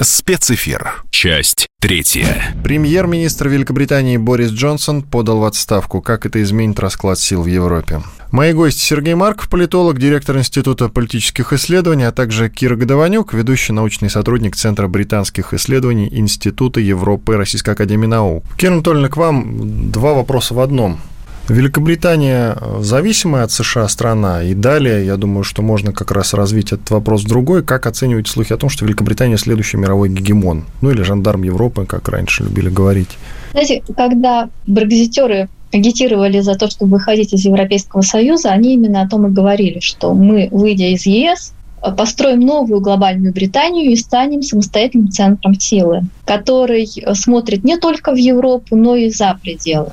Спецэфир. 0.00 1.02
Часть 1.10 1.66
третья. 1.80 2.54
Премьер-министр 2.62 3.48
Великобритании 3.48 4.16
Борис 4.16 4.50
Джонсон 4.50 5.02
подал 5.02 5.40
в 5.40 5.44
отставку. 5.44 6.00
Как 6.00 6.24
это 6.24 6.40
изменит 6.42 6.78
расклад 6.78 7.18
сил 7.18 7.42
в 7.42 7.46
Европе? 7.46 8.02
Мои 8.30 8.52
гости 8.52 8.80
Сергей 8.80 9.14
Марков, 9.14 9.48
политолог, 9.48 9.98
директор 9.98 10.38
Института 10.38 10.88
политических 10.88 11.52
исследований, 11.52 12.04
а 12.04 12.12
также 12.12 12.48
Кира 12.48 12.76
Годованюк, 12.76 13.34
ведущий 13.34 13.72
научный 13.72 14.10
сотрудник 14.10 14.54
Центра 14.54 14.86
британских 14.86 15.52
исследований 15.54 16.08
Института 16.12 16.78
Европы 16.78 17.36
Российской 17.36 17.70
Академии 17.70 18.06
Наук. 18.06 18.44
Кира 18.56 18.74
Анатольевна, 18.74 19.08
к 19.08 19.16
вам 19.16 19.90
два 19.90 20.12
вопроса 20.12 20.54
в 20.54 20.60
одном. 20.60 21.00
Великобритания 21.48 22.56
зависимая 22.80 23.44
от 23.44 23.50
США 23.50 23.88
страна, 23.88 24.42
и 24.42 24.54
далее, 24.54 25.06
я 25.06 25.16
думаю, 25.16 25.44
что 25.44 25.62
можно 25.62 25.92
как 25.92 26.10
раз 26.10 26.34
развить 26.34 26.72
этот 26.72 26.90
вопрос 26.90 27.24
другой. 27.24 27.62
Как 27.62 27.86
оцениваете 27.86 28.30
слухи 28.30 28.52
о 28.52 28.56
том, 28.56 28.68
что 28.68 28.84
Великобритания 28.84 29.38
следующий 29.38 29.78
мировой 29.78 30.10
гегемон? 30.10 30.64
Ну 30.82 30.90
или 30.90 31.02
жандарм 31.02 31.42
Европы, 31.42 31.86
как 31.86 32.08
раньше 32.08 32.44
любили 32.44 32.68
говорить. 32.68 33.18
Знаете, 33.52 33.82
когда 33.96 34.50
брекзитеры 34.66 35.48
агитировали 35.72 36.40
за 36.40 36.54
то, 36.54 36.68
чтобы 36.68 36.92
выходить 36.92 37.32
из 37.32 37.44
Европейского 37.44 38.02
Союза, 38.02 38.50
они 38.50 38.74
именно 38.74 39.02
о 39.02 39.08
том 39.08 39.26
и 39.26 39.30
говорили, 39.30 39.80
что 39.80 40.14
мы, 40.14 40.48
выйдя 40.50 40.86
из 40.94 41.06
ЕС, 41.06 41.52
построим 41.96 42.40
новую 42.40 42.80
глобальную 42.80 43.32
Британию 43.32 43.90
и 43.90 43.96
станем 43.96 44.42
самостоятельным 44.42 45.10
центром 45.10 45.54
силы, 45.54 46.02
который 46.24 46.86
смотрит 47.14 47.64
не 47.64 47.76
только 47.78 48.12
в 48.12 48.16
Европу, 48.16 48.76
но 48.76 48.96
и 48.96 49.10
за 49.10 49.38
пределы. 49.42 49.90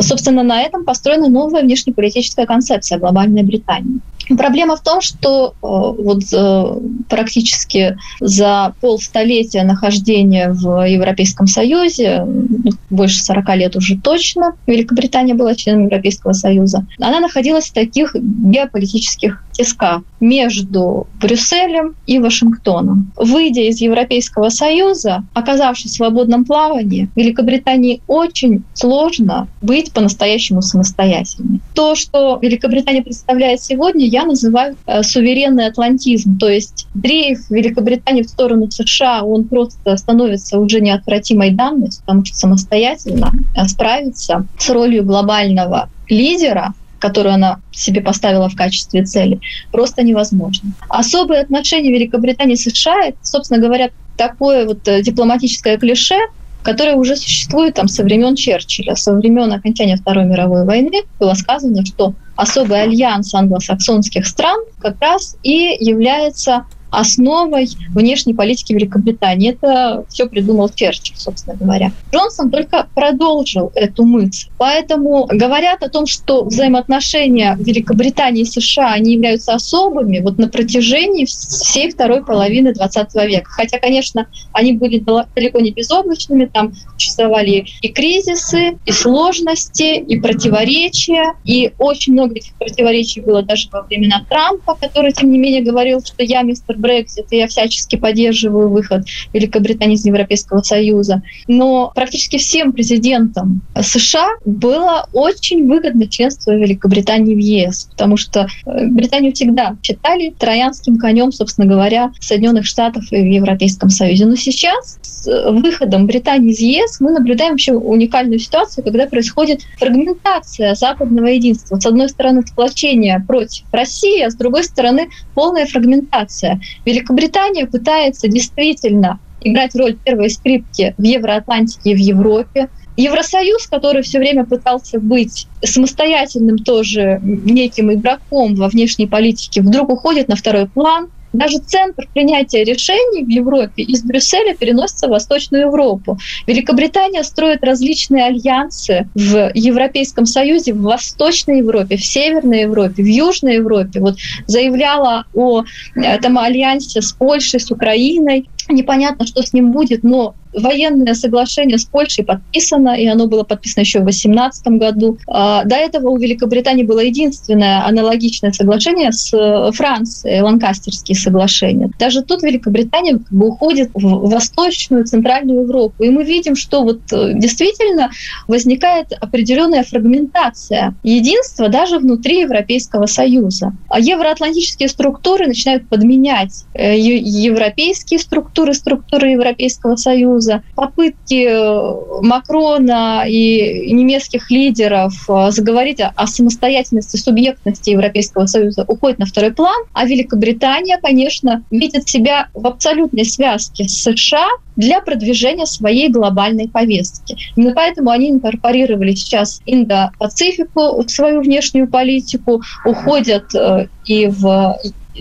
Собственно, 0.00 0.42
на 0.42 0.62
этом 0.62 0.84
построена 0.84 1.28
новая 1.28 1.62
внешнеполитическая 1.62 2.46
концепция 2.46 2.98
глобальной 2.98 3.42
Британии. 3.42 4.00
Проблема 4.28 4.76
в 4.76 4.82
том, 4.82 5.00
что 5.00 5.48
э, 5.48 5.52
вот 5.62 6.22
э, 6.32 6.64
практически 7.08 7.96
за 8.20 8.74
полстолетия 8.80 9.62
нахождения 9.62 10.50
в 10.52 10.86
Европейском 10.86 11.46
Союзе, 11.46 12.24
ну, 12.24 12.70
больше 12.90 13.22
40 13.22 13.56
лет 13.56 13.76
уже 13.76 13.96
точно, 13.98 14.56
Великобритания 14.66 15.34
была 15.34 15.54
членом 15.54 15.84
Европейского 15.84 16.32
Союза, 16.32 16.86
она 16.98 17.20
находилась 17.20 17.66
в 17.66 17.72
таких 17.72 18.14
геополитических 18.14 19.42
тисках 19.52 20.02
между 20.20 21.06
Брюсселем 21.20 21.94
и 22.06 22.18
Вашингтоном. 22.18 23.12
Выйдя 23.16 23.62
из 23.62 23.80
Европейского 23.80 24.50
Союза, 24.50 25.24
оказавшись 25.34 25.92
в 25.92 25.94
свободном 25.94 26.44
плавании, 26.44 27.08
Великобритании 27.16 28.00
очень 28.06 28.64
сложно 28.74 29.48
быть 29.62 29.92
по-настоящему 29.92 30.62
самостоятельной. 30.62 31.60
То, 31.74 31.94
что 31.94 32.38
Великобритания 32.40 33.02
представляет 33.02 33.62
сегодня, 33.62 34.06
я 34.16 34.24
называю 34.24 34.76
э, 34.86 35.02
суверенный 35.02 35.66
атлантизм. 35.66 36.38
То 36.38 36.48
есть 36.48 36.86
дрейф 36.94 37.50
Великобритании 37.50 38.22
в 38.22 38.28
сторону 38.28 38.70
США, 38.70 39.22
он 39.22 39.44
просто 39.44 39.94
становится 39.96 40.58
уже 40.58 40.80
неотвратимой 40.80 41.50
данностью, 41.50 42.02
потому 42.06 42.24
что 42.24 42.36
самостоятельно 42.36 43.30
э, 43.54 43.68
справиться 43.68 44.46
с 44.58 44.70
ролью 44.70 45.04
глобального 45.04 45.88
лидера 46.08 46.72
которую 46.98 47.34
она 47.34 47.60
себе 47.72 48.00
поставила 48.00 48.48
в 48.48 48.56
качестве 48.56 49.04
цели, 49.04 49.38
просто 49.70 50.02
невозможно. 50.02 50.70
Особые 50.88 51.42
отношения 51.42 51.92
Великобритании 51.92 52.54
и 52.54 52.56
США, 52.56 53.08
это, 53.08 53.18
собственно 53.22 53.60
говоря, 53.60 53.90
такое 54.16 54.64
вот 54.64 54.88
э, 54.88 55.02
дипломатическое 55.02 55.76
клише, 55.76 56.16
которое 56.62 56.96
уже 56.96 57.16
существует 57.16 57.74
там 57.74 57.86
со 57.86 58.02
времен 58.02 58.34
Черчилля, 58.34 58.96
со 58.96 59.12
времен 59.12 59.52
окончания 59.52 59.96
Второй 59.96 60.24
мировой 60.24 60.64
войны 60.64 61.02
было 61.20 61.34
сказано, 61.34 61.84
что 61.84 62.14
особый 62.36 62.82
альянс 62.82 63.34
англосаксонских 63.34 64.26
стран 64.26 64.58
как 64.78 65.00
раз 65.00 65.36
и 65.42 65.76
является 65.80 66.66
основой 66.90 67.68
внешней 67.94 68.34
политики 68.34 68.72
Великобритании. 68.72 69.50
Это 69.52 70.04
все 70.08 70.26
придумал 70.26 70.68
Черчилль, 70.68 71.16
собственно 71.16 71.56
говоря. 71.56 71.92
Джонсон 72.12 72.50
только 72.50 72.88
продолжил 72.94 73.72
эту 73.74 74.04
мысль. 74.04 74.48
Поэтому 74.58 75.26
говорят 75.26 75.82
о 75.82 75.88
том, 75.88 76.06
что 76.06 76.44
взаимоотношения 76.44 77.56
Великобритании 77.58 78.42
и 78.42 78.44
США 78.44 78.92
они 78.92 79.14
являются 79.14 79.54
особыми 79.54 80.20
вот 80.20 80.38
на 80.38 80.48
протяжении 80.48 81.24
всей 81.24 81.90
второй 81.90 82.24
половины 82.24 82.72
20 82.72 83.14
века. 83.26 83.50
Хотя, 83.50 83.78
конечно, 83.78 84.26
они 84.52 84.72
были 84.72 84.98
далеко 85.34 85.60
не 85.60 85.70
безоблачными, 85.70 86.46
там 86.46 86.72
существовали 86.94 87.66
и 87.80 87.88
кризисы, 87.88 88.78
и 88.84 88.92
сложности, 88.92 89.98
и 89.98 90.20
противоречия, 90.20 91.34
и 91.44 91.72
очень 91.78 92.12
много 92.12 92.36
этих 92.36 92.54
противоречий 92.54 93.20
было 93.20 93.42
даже 93.42 93.68
во 93.70 93.82
времена 93.82 94.24
Трампа, 94.28 94.74
который, 94.74 95.12
тем 95.12 95.30
не 95.30 95.38
менее, 95.38 95.62
говорил, 95.62 96.00
что 96.04 96.22
я 96.22 96.42
мистер 96.42 96.75
Брексит, 96.76 97.26
и 97.30 97.36
я 97.36 97.46
всячески 97.46 97.96
поддерживаю 97.96 98.70
выход 98.70 99.04
Великобритании 99.32 99.94
из 99.94 100.04
Европейского 100.04 100.62
Союза. 100.62 101.22
Но 101.46 101.92
практически 101.94 102.38
всем 102.38 102.72
президентам 102.72 103.62
США 103.80 104.28
было 104.44 105.08
очень 105.12 105.66
выгодно 105.66 106.08
членство 106.08 106.52
Великобритании 106.52 107.34
в 107.34 107.38
ЕС, 107.38 107.88
потому 107.90 108.16
что 108.16 108.48
э, 108.66 108.86
Британию 108.86 109.32
всегда 109.32 109.76
считали 109.82 110.34
троянским 110.38 110.98
конем, 110.98 111.32
собственно 111.32 111.66
говоря, 111.66 112.12
Соединенных 112.20 112.66
Штатов 112.66 113.04
и 113.10 113.16
в 113.16 113.26
Европейском 113.26 113.90
Союзе. 113.90 114.26
Но 114.26 114.36
сейчас 114.36 114.98
выходом 115.26 116.06
Британии 116.06 116.52
из 116.52 116.60
ЕС 116.60 117.00
мы 117.00 117.12
наблюдаем 117.12 117.52
вообще 117.52 117.72
уникальную 117.72 118.38
ситуацию, 118.38 118.84
когда 118.84 119.06
происходит 119.06 119.62
фрагментация 119.78 120.74
западного 120.74 121.26
единства. 121.26 121.78
С 121.78 121.86
одной 121.86 122.08
стороны, 122.08 122.42
сплочение 122.46 123.22
против 123.26 123.64
России, 123.72 124.22
а 124.22 124.30
с 124.30 124.34
другой 124.34 124.64
стороны, 124.64 125.08
полная 125.34 125.66
фрагментация. 125.66 126.60
Великобритания 126.84 127.66
пытается 127.66 128.28
действительно 128.28 129.18
играть 129.40 129.74
роль 129.74 129.96
первой 129.96 130.30
скрипки 130.30 130.94
в 130.98 131.02
Евроатлантике 131.02 131.90
и 131.90 131.94
в 131.94 131.98
Европе. 131.98 132.68
Евросоюз, 132.96 133.66
который 133.66 134.02
все 134.02 134.18
время 134.18 134.46
пытался 134.46 134.98
быть 134.98 135.46
самостоятельным 135.62 136.58
тоже 136.58 137.20
неким 137.22 137.92
игроком 137.92 138.54
во 138.54 138.68
внешней 138.68 139.06
политике, 139.06 139.60
вдруг 139.60 139.90
уходит 139.90 140.28
на 140.28 140.36
второй 140.36 140.66
план. 140.66 141.08
Даже 141.32 141.58
центр 141.58 142.08
принятия 142.14 142.64
решений 142.64 143.24
в 143.24 143.28
Европе 143.28 143.82
из 143.82 144.02
Брюсселя 144.02 144.54
переносится 144.54 145.06
в 145.06 145.10
Восточную 145.10 145.64
Европу. 145.64 146.18
Великобритания 146.46 147.22
строит 147.22 147.62
различные 147.62 148.24
альянсы 148.24 149.08
в 149.14 149.50
Европейском 149.54 150.26
Союзе, 150.26 150.72
в 150.72 150.82
Восточной 150.82 151.58
Европе, 151.58 151.96
в 151.96 152.04
Северной 152.04 152.62
Европе, 152.62 153.02
в 153.02 153.06
Южной 153.06 153.56
Европе. 153.56 154.00
Вот 154.00 154.16
заявляла 154.46 155.24
о 155.34 155.64
этом 155.94 156.38
альянсе 156.38 157.02
с 157.02 157.12
Польшей, 157.12 157.60
с 157.60 157.70
Украиной. 157.70 158.48
Непонятно, 158.68 159.26
что 159.26 159.42
с 159.42 159.52
ним 159.52 159.72
будет, 159.72 160.02
но 160.02 160.34
военное 160.56 161.14
соглашение 161.14 161.78
с 161.78 161.84
Польшей 161.84 162.24
подписано, 162.24 162.98
и 162.98 163.06
оно 163.06 163.26
было 163.26 163.44
подписано 163.44 163.82
еще 163.82 164.00
в 164.00 164.04
2018 164.04 164.66
году. 164.78 165.18
А, 165.26 165.64
до 165.64 165.76
этого 165.76 166.08
у 166.08 166.16
Великобритании 166.16 166.82
было 166.82 167.00
единственное 167.00 167.84
аналогичное 167.86 168.52
соглашение 168.52 169.12
с 169.12 169.32
э, 169.32 169.72
Францией, 169.72 170.40
Ланкастерские 170.40 171.16
соглашения. 171.16 171.90
Даже 171.98 172.22
тут 172.22 172.42
Великобритания 172.42 173.18
как 173.18 173.30
бы 173.30 173.48
уходит 173.48 173.90
в 173.94 174.30
Восточную, 174.30 175.04
Центральную 175.04 175.62
Европу. 175.62 176.02
И 176.02 176.10
мы 176.10 176.24
видим, 176.24 176.56
что 176.56 176.82
вот 176.82 177.00
э, 177.12 177.32
действительно 177.34 178.10
возникает 178.48 179.12
определенная 179.20 179.84
фрагментация 179.84 180.94
единства 181.02 181.68
даже 181.68 181.98
внутри 181.98 182.40
Европейского 182.40 183.06
Союза. 183.06 183.72
А 183.90 184.00
евроатлантические 184.00 184.88
структуры 184.88 185.46
начинают 185.46 185.88
подменять 185.88 186.64
э, 186.74 186.98
европейские 186.98 188.20
структуры, 188.20 188.55
структуры 188.74 189.30
Европейского 189.30 189.96
Союза, 189.96 190.62
попытки 190.74 191.46
э, 191.46 192.22
Макрона 192.22 193.24
и 193.26 193.92
немецких 193.92 194.50
лидеров 194.50 195.12
э, 195.28 195.50
заговорить 195.50 196.00
о 196.00 196.26
самостоятельности, 196.26 197.16
субъектности 197.16 197.90
Европейского 197.90 198.46
Союза 198.46 198.84
уходят 198.86 199.18
на 199.18 199.26
второй 199.26 199.52
план, 199.52 199.84
а 199.92 200.06
Великобритания, 200.06 200.98
конечно, 201.02 201.64
видит 201.70 202.08
себя 202.08 202.48
в 202.54 202.66
абсолютной 202.66 203.24
связке 203.24 203.88
с 203.88 204.02
США 204.02 204.48
для 204.76 205.00
продвижения 205.00 205.66
своей 205.66 206.08
глобальной 206.08 206.68
повестки. 206.68 207.36
Именно 207.56 207.74
поэтому 207.74 208.10
они 208.10 208.30
инкорпорировали 208.30 209.14
сейчас 209.14 209.60
Индо-Пацифику 209.66 211.02
в 211.02 211.08
свою 211.08 211.40
внешнюю 211.40 211.88
политику, 211.88 212.62
уходят 212.84 213.54
э, 213.54 213.88
и 214.06 214.26
в 214.26 214.78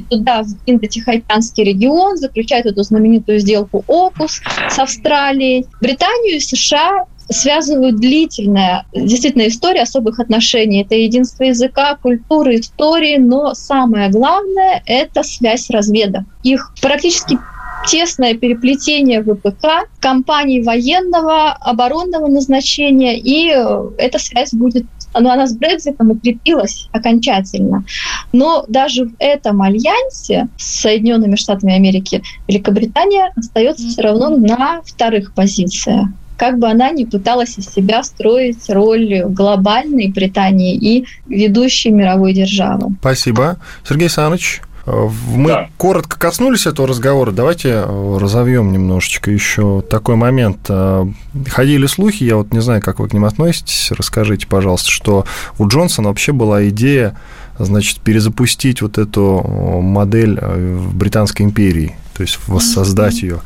туда, 0.10 0.43
в 0.43 0.47
Индо-Тихоокеанский 0.65 1.63
регион, 1.63 2.17
заключают 2.17 2.65
эту 2.65 2.84
знаменитую 2.84 3.39
сделку 3.39 3.84
ОКУС 3.88 4.41
с 4.69 4.79
Австралией. 4.79 5.65
Британию 5.81 6.38
и 6.38 6.39
США 6.39 7.05
связывают 7.29 7.97
длительная 7.97 8.86
действительно 8.93 9.47
история 9.47 9.81
особых 9.81 10.19
отношений. 10.19 10.84
Это 10.84 10.95
единство 10.95 11.43
языка, 11.43 11.97
культуры, 12.01 12.60
истории, 12.60 13.17
но 13.17 13.53
самое 13.53 14.10
главное– 14.10 14.84
это 14.86 15.23
связь 15.23 15.69
разведок. 15.69 16.23
Их 16.43 16.71
практически 16.81 17.39
тесное 17.88 18.36
переплетение 18.36 19.23
ВПК, 19.23 19.88
компаний 19.99 20.62
военного, 20.62 21.51
оборонного 21.51 22.27
назначения, 22.27 23.17
и 23.17 23.51
э, 23.51 23.89
эта 23.97 24.17
связь 24.17 24.53
будет 24.53 24.86
но 25.19 25.32
она 25.32 25.47
с 25.47 25.56
Брекзитом 25.56 26.12
укрепилась 26.12 26.88
окончательно. 26.91 27.84
Но 28.32 28.65
даже 28.67 29.06
в 29.06 29.13
этом 29.19 29.62
альянсе 29.62 30.47
с 30.58 30.82
Соединенными 30.82 31.36
Штатами 31.36 31.73
Америки 31.73 32.21
Великобритания 32.47 33.32
остается 33.36 33.88
все 33.88 34.01
равно 34.01 34.30
на 34.30 34.82
вторых 34.84 35.34
позициях 35.34 36.08
как 36.38 36.60
бы 36.60 36.67
она 36.67 36.91
ни 36.91 37.06
пыталась 37.06 37.58
из 37.58 37.69
себя 37.69 38.04
строить 38.04 38.69
роль 38.69 39.23
глобальной 39.25 40.10
Британии 40.10 40.75
и 40.75 41.06
ведущей 41.28 41.91
мировой 41.91 42.34
державы. 42.34 42.95
Спасибо. 42.99 43.58
Сергей 43.88 44.08
Александрович, 44.08 44.62
мы 44.86 45.48
да. 45.48 45.69
коротко 45.78 46.19
коснулись 46.19 46.67
этого 46.67 46.88
разговора. 46.88 47.32
Давайте 47.32 47.69
э, 47.69 48.17
разовьем 48.19 48.71
немножечко 48.71 49.32
еще 49.32 49.82
такой 49.82 50.15
момент. 50.15 50.60
Э, 50.69 51.08
ходили 51.48 51.88
слухи, 51.88 52.24
я 52.24 52.38
вот 52.38 52.54
не 52.54 52.60
знаю, 52.60 52.82
как 52.82 53.00
вы 53.00 53.10
к 53.10 53.13
ним 53.13 53.26
относитесь. 53.26 53.91
Расскажите, 53.91 54.45
пожалуйста, 54.45 54.91
что 54.91 55.26
у 55.58 55.67
Джонсона 55.67 56.10
вообще 56.10 56.34
была 56.34 56.67
идея, 56.69 57.17
значит, 57.58 58.00
перезапустить 58.02 58.84
вот 58.84 59.00
эту 59.00 59.41
модель 59.82 60.38
э, 60.39 60.76
в 60.76 60.95
Британской 60.95 61.45
империи, 61.45 61.95
то 62.13 62.21
есть 62.21 62.38
воссоздать 62.48 63.24
ее. 63.24 63.41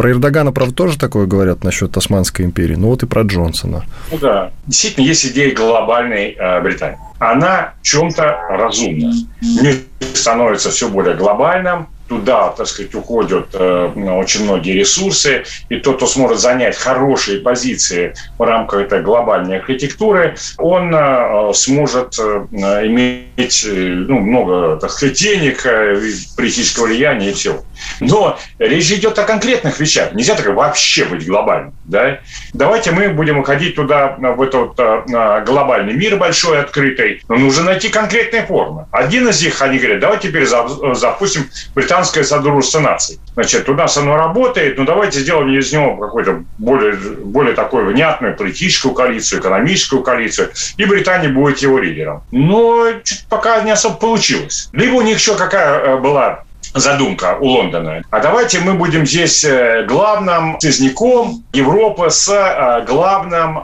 Про 0.00 0.12
Эрдогана, 0.12 0.50
правда, 0.50 0.74
тоже 0.74 0.98
такое 0.98 1.26
говорят 1.26 1.62
насчет 1.62 1.94
Османской 1.94 2.46
империи, 2.46 2.74
ну 2.74 2.88
вот 2.88 3.02
и 3.02 3.06
про 3.06 3.20
Джонсона. 3.20 3.84
Ну 4.10 4.16
да, 4.16 4.50
действительно, 4.66 5.04
есть 5.04 5.26
идея 5.26 5.54
глобальной 5.54 6.30
э, 6.30 6.60
Британии. 6.62 6.96
Она 7.18 7.74
в 7.82 7.84
чем-то 7.84 8.22
разумна. 8.48 9.12
Мир 9.42 9.76
становится 10.14 10.70
все 10.70 10.88
более 10.88 11.16
глобальным, 11.16 11.86
туда, 12.10 12.48
так 12.48 12.66
сказать, 12.66 12.92
уходят 12.94 13.50
э, 13.52 13.92
очень 13.94 14.42
многие 14.42 14.72
ресурсы, 14.72 15.44
и 15.68 15.76
тот, 15.76 15.96
кто 15.96 16.06
сможет 16.06 16.40
занять 16.40 16.76
хорошие 16.76 17.38
позиции 17.38 18.14
в 18.36 18.42
рамках 18.42 18.80
этой 18.80 19.00
глобальной 19.00 19.60
архитектуры, 19.60 20.34
он 20.58 20.92
э, 20.92 21.52
сможет 21.54 22.18
э, 22.18 22.46
иметь 22.86 23.64
э, 23.64 23.70
ну, 23.70 24.18
много, 24.18 24.76
так 24.80 24.90
сказать, 24.90 25.16
денег, 25.16 25.64
э, 25.64 26.02
политического 26.36 26.86
влияния 26.86 27.30
и 27.30 27.32
всего. 27.32 27.62
Но 28.00 28.36
речь 28.58 28.90
идет 28.90 29.16
о 29.20 29.22
конкретных 29.22 29.78
вещах. 29.78 30.12
Нельзя 30.12 30.34
так 30.34 30.46
вообще 30.48 31.04
быть 31.04 31.24
глобальным. 31.24 31.74
Да? 31.84 32.18
Давайте 32.52 32.90
мы 32.90 33.10
будем 33.10 33.38
уходить 33.38 33.76
туда, 33.76 34.16
в 34.18 34.42
этот 34.42 34.72
э, 34.78 35.44
глобальный 35.46 35.92
мир 35.92 36.16
большой, 36.16 36.60
открытый, 36.60 37.22
но 37.28 37.36
нужно 37.36 37.64
найти 37.66 37.88
конкретные 37.88 38.44
формы. 38.44 38.86
Один 38.90 39.28
из 39.28 39.40
них, 39.42 39.62
они 39.62 39.78
говорят, 39.78 40.00
давайте 40.00 40.28
теперь 40.28 40.46
запустим 40.46 41.48
британскую 41.72 41.99
британское 42.00 42.24
Содружество 42.24 42.80
наций. 42.80 43.20
Значит, 43.34 43.68
у 43.68 43.74
нас 43.74 43.96
оно 43.98 44.16
работает, 44.16 44.78
но 44.78 44.84
давайте 44.84 45.20
сделаем 45.20 45.50
из 45.50 45.72
него 45.72 45.96
какую-то 45.96 46.44
более, 46.58 46.94
более 46.94 47.54
такую 47.54 47.86
внятную 47.86 48.36
политическую 48.36 48.94
коалицию, 48.94 49.40
экономическую 49.40 50.02
коалицию, 50.02 50.50
и 50.78 50.84
Британия 50.86 51.28
будет 51.28 51.58
его 51.58 51.78
лидером. 51.78 52.22
Но 52.32 52.86
пока 53.28 53.60
не 53.60 53.70
особо 53.70 53.96
получилось. 53.96 54.70
Либо 54.72 54.94
у 54.94 55.02
них 55.02 55.18
еще 55.18 55.36
какая 55.36 55.80
э, 55.80 55.96
была 55.98 56.44
задумка 56.74 57.36
у 57.38 57.46
Лондона. 57.46 58.02
А 58.10 58.20
давайте 58.20 58.60
мы 58.60 58.74
будем 58.74 59.06
здесь 59.06 59.44
э, 59.44 59.84
главным 59.86 60.58
связником 60.58 61.44
Европы 61.52 62.08
с 62.08 62.28
э, 62.30 62.84
главным 62.86 63.58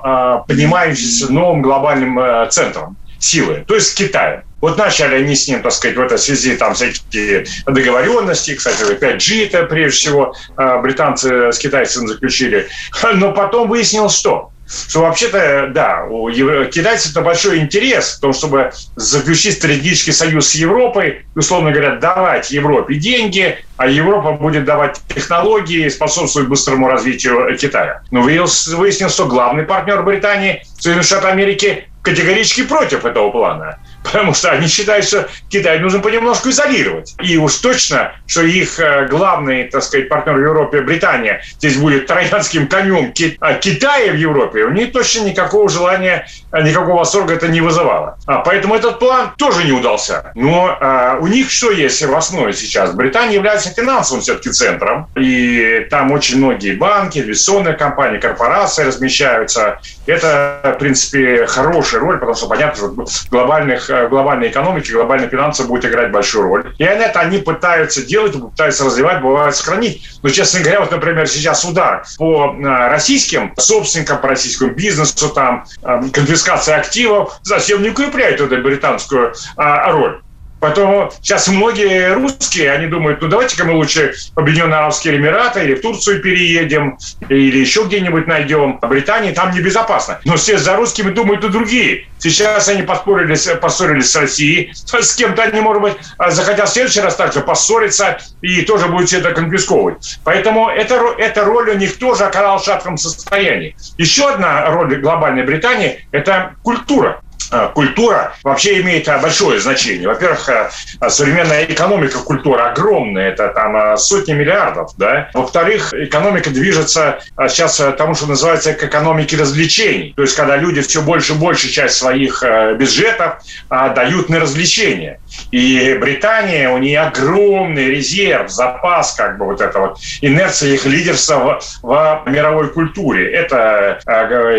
поднимающимся 0.47 1.33
новым 1.33 1.63
глобальным 1.63 2.19
центром 2.51 2.97
силы, 3.19 3.65
то 3.67 3.75
есть 3.75 3.93
с 3.93 3.95
Китаем. 3.95 4.43
Вот 4.61 4.79
начали 4.79 5.17
они 5.17 5.35
с 5.35 5.47
ним, 5.49 5.63
так 5.63 5.73
сказать, 5.73 5.97
в 5.97 6.01
этой 6.01 6.19
связи 6.19 6.57
там 6.57 6.75
всякие 6.75 7.47
договоренности, 7.67 8.55
кстати, 8.55 8.83
5G 8.83 9.47
это 9.47 9.65
прежде 9.65 9.99
всего 9.99 10.35
а, 10.57 10.79
британцы 10.79 11.53
с 11.53 11.59
китайцами 11.59 12.07
заключили. 12.07 12.69
Но 13.15 13.33
потом 13.33 13.69
выяснилось, 13.69 14.17
что 14.17 14.53
что 14.69 15.03
вообще-то, 15.03 15.71
да, 15.73 16.07
у 16.11 16.29
китайцев 16.31 17.13
это 17.13 17.21
большой 17.21 17.59
интерес 17.59 18.17
в 18.17 18.21
том, 18.21 18.33
чтобы 18.33 18.73
заключить 18.97 19.55
стратегический 19.55 20.11
союз 20.11 20.49
с 20.49 20.55
Европой, 20.57 21.25
условно 21.37 21.71
говоря, 21.71 21.97
давать 21.97 22.51
Европе 22.51 22.97
деньги, 22.97 23.59
а 23.77 23.87
Европа 23.87 24.33
будет 24.33 24.65
давать 24.65 25.01
технологии, 25.07 25.89
способствовать 25.89 26.49
быстрому 26.49 26.89
развитию 26.89 27.57
Китая. 27.57 28.03
Но 28.11 28.23
выяснилось, 28.23 29.13
что 29.13 29.27
главный 29.27 29.63
партнер 29.63 30.03
Британии, 30.03 30.65
Соединенные 30.75 31.05
Штаты 31.05 31.29
Америки, 31.29 31.85
категорически 32.03 32.65
против 32.65 33.05
этого 33.05 33.31
плана 33.31 33.79
потому 34.07 34.35
что 34.35 34.51
они 34.51 34.69
считают, 34.69 35.07
что 35.07 35.29
Китай 35.49 35.79
нужно 35.79 36.01
понемножку 36.01 36.51
изолировать. 36.51 37.15
И 37.21 37.37
уж 37.37 37.57
точно, 37.57 38.13
что 38.27 38.43
их 38.43 38.79
э, 38.79 39.07
главный, 39.09 39.65
так 39.65 39.83
сказать, 39.83 40.09
партнер 40.09 40.35
в 40.35 40.41
Европе, 40.41 40.81
Британия, 40.81 41.43
здесь 41.59 41.77
будет 41.77 42.07
троянским 42.07 42.69
конем 42.69 43.13
а 43.41 43.55
Китая 43.55 44.13
в 44.13 44.17
Европе, 44.17 44.65
у 44.65 44.71
них 44.71 44.93
точно 44.93 45.25
никакого 45.25 45.69
желания, 45.69 46.27
э, 46.53 46.63
никакого 46.63 46.99
восторга 46.99 47.35
это 47.35 47.49
не 47.49 47.61
вызывало. 47.61 48.19
А 48.27 48.39
поэтому 48.39 48.75
этот 48.75 48.99
план 48.99 49.33
тоже 49.37 49.65
не 49.65 49.73
удался. 49.73 50.33
Но 50.35 50.77
а, 50.81 51.19
у 51.21 51.27
них 51.27 51.51
что 51.51 51.71
есть 51.71 52.03
в 52.03 52.15
основе 52.15 52.53
сейчас? 52.53 52.93
Британия 52.93 53.35
является 53.35 53.71
финансовым 53.71 54.23
все-таки 54.23 54.51
центром, 54.51 55.09
и 55.17 55.87
там 55.91 56.13
очень 56.13 56.39
многие 56.39 56.75
банки, 56.75 57.19
инвестиционные 57.19 57.75
компании, 57.75 58.19
корпорации 58.19 58.85
размещаются. 58.85 59.81
Это, 60.07 60.61
в 60.77 60.79
принципе, 60.79 61.47
хорошая 61.47 62.01
роль, 62.01 62.19
потому 62.19 62.35
что 62.35 62.49
понятно, 62.49 62.77
что 62.77 63.07
глобальных 63.31 63.91
глобальной 64.09 64.49
экономики, 64.49 64.93
глобальной 64.93 65.29
финансы 65.29 65.65
будет 65.65 65.85
играть 65.85 66.13
большую 66.13 66.49
роль. 66.49 66.75
И 66.79 66.85
это 66.85 67.21
они 67.21 67.39
пытаются 67.39 68.05
делать, 68.05 68.33
пытаются 68.33 68.85
развивать, 68.85 69.23
бывает 69.23 69.55
сохранить. 69.55 70.03
Но, 70.23 70.29
честно 70.29 70.61
говоря, 70.61 70.81
вот, 70.81 70.91
например, 70.91 71.27
сейчас 71.27 71.65
удар 71.65 72.05
по 72.19 72.55
э, 72.55 72.89
российским 72.89 73.53
собственникам, 73.57 74.19
по 74.19 74.29
российскому 74.29 74.73
бизнесу, 74.73 75.29
там, 75.31 75.65
э, 75.83 76.01
конфискация 76.13 76.77
активов 76.77 77.39
совсем 77.43 77.83
не 77.83 77.91
укрепляет 77.91 78.41
эту 78.41 78.57
британскую 78.63 79.35
роль. 79.57 80.21
Поэтому 80.61 81.13
сейчас 81.21 81.49
многие 81.49 82.15
русские, 82.15 82.73
они 82.73 82.87
думают, 82.87 83.21
ну 83.21 83.29
давайте-ка 83.29 83.65
мы 83.65 83.75
лучше 83.75 84.15
в 84.35 84.39
Объединенные 84.39 84.79
Арабские 84.79 85.17
Эмираты 85.17 85.65
или 85.65 85.75
в 85.75 85.83
Турцию 85.83 86.23
переедем, 86.23 86.99
или 87.29 87.59
еще 87.59 87.85
где-нибудь 87.85 88.27
найдем. 88.27 88.79
В 88.81 88.89
Британии 88.89 89.33
там 89.33 89.53
небезопасно. 89.53 90.21
Но 90.25 90.37
все 90.37 90.59
за 90.59 90.77
русскими 90.77 91.11
думают 91.11 91.45
и 91.45 91.49
другие. 91.49 92.07
Сейчас 92.19 92.69
они 92.69 92.83
поссорились, 92.83 93.47
поссорились 93.61 94.11
с 94.11 94.17
Россией. 94.17 94.73
С 94.87 95.15
кем-то 95.15 95.43
они, 95.43 95.61
может 95.61 95.83
быть, 95.83 95.95
захотят 96.29 96.69
в 96.69 96.73
следующий 96.73 97.01
раз 97.01 97.17
также 97.17 97.41
поссориться 97.41 98.19
и 98.41 98.63
тоже 98.63 98.89
будут 98.89 99.09
все 99.09 99.19
это 99.19 99.33
конфисковывать. 99.33 100.19
Поэтому 100.25 100.69
эта, 100.69 101.01
эта 101.19 101.45
роль 101.45 101.71
у 101.71 101.75
них 101.75 101.99
тоже 101.99 102.25
оказалась 102.25 102.63
в 102.63 102.67
шатком 102.67 102.97
состоянии. 102.97 103.77
Еще 103.99 104.29
одна 104.29 104.71
роль 104.71 104.97
глобальной 105.01 105.45
Британии– 105.45 106.07
это 106.13 106.55
культура. 106.63 107.21
Э, 107.53 107.69
культура 107.75 108.35
вообще 108.43 108.81
имеет 108.81 109.07
э, 109.09 109.19
большое 109.19 109.61
значение. 109.61 110.09
Во-первых, 110.09 110.49
э, 110.49 110.71
современная 111.09 111.65
экономика 111.65 112.19
культура 112.19 112.71
огромная, 112.71 113.31
это 113.31 113.49
там 113.49 113.97
сотни 113.99 114.33
миллиардов, 114.33 114.93
да. 114.97 115.31
Во-вторых, 115.33 115.95
экономика 115.95 116.51
движется 116.51 117.21
сейчас 117.49 117.81
тому, 117.99 118.15
что 118.15 118.27
называется 118.27 118.73
к 118.73 118.83
экономике 118.83 119.37
развлечений. 119.37 120.13
То 120.17 120.23
есть, 120.23 120.35
когда 120.35 120.57
люди 120.57 120.81
все 120.81 121.03
больше 121.03 121.35
и 121.35 121.37
больше 121.37 121.69
часть 121.69 121.97
своих 121.97 122.43
бюджетов 122.77 123.39
дают 123.69 124.29
на 124.29 124.41
развлечения. 124.41 125.21
И 125.51 125.97
Британия, 126.01 126.71
у 126.71 126.79
нее 126.79 127.01
огромный 127.01 127.91
резерв, 127.91 128.51
запас, 128.51 129.15
как 129.15 129.39
бы 129.39 129.47
вот 129.47 129.61
это 129.61 129.79
вот, 129.79 129.99
инерция 130.21 130.75
их 130.75 130.87
лидерства 130.87 131.61
в, 131.83 132.23
в 132.25 132.31
мировой 132.31 132.73
культуре. 132.73 133.31
Это 133.33 134.01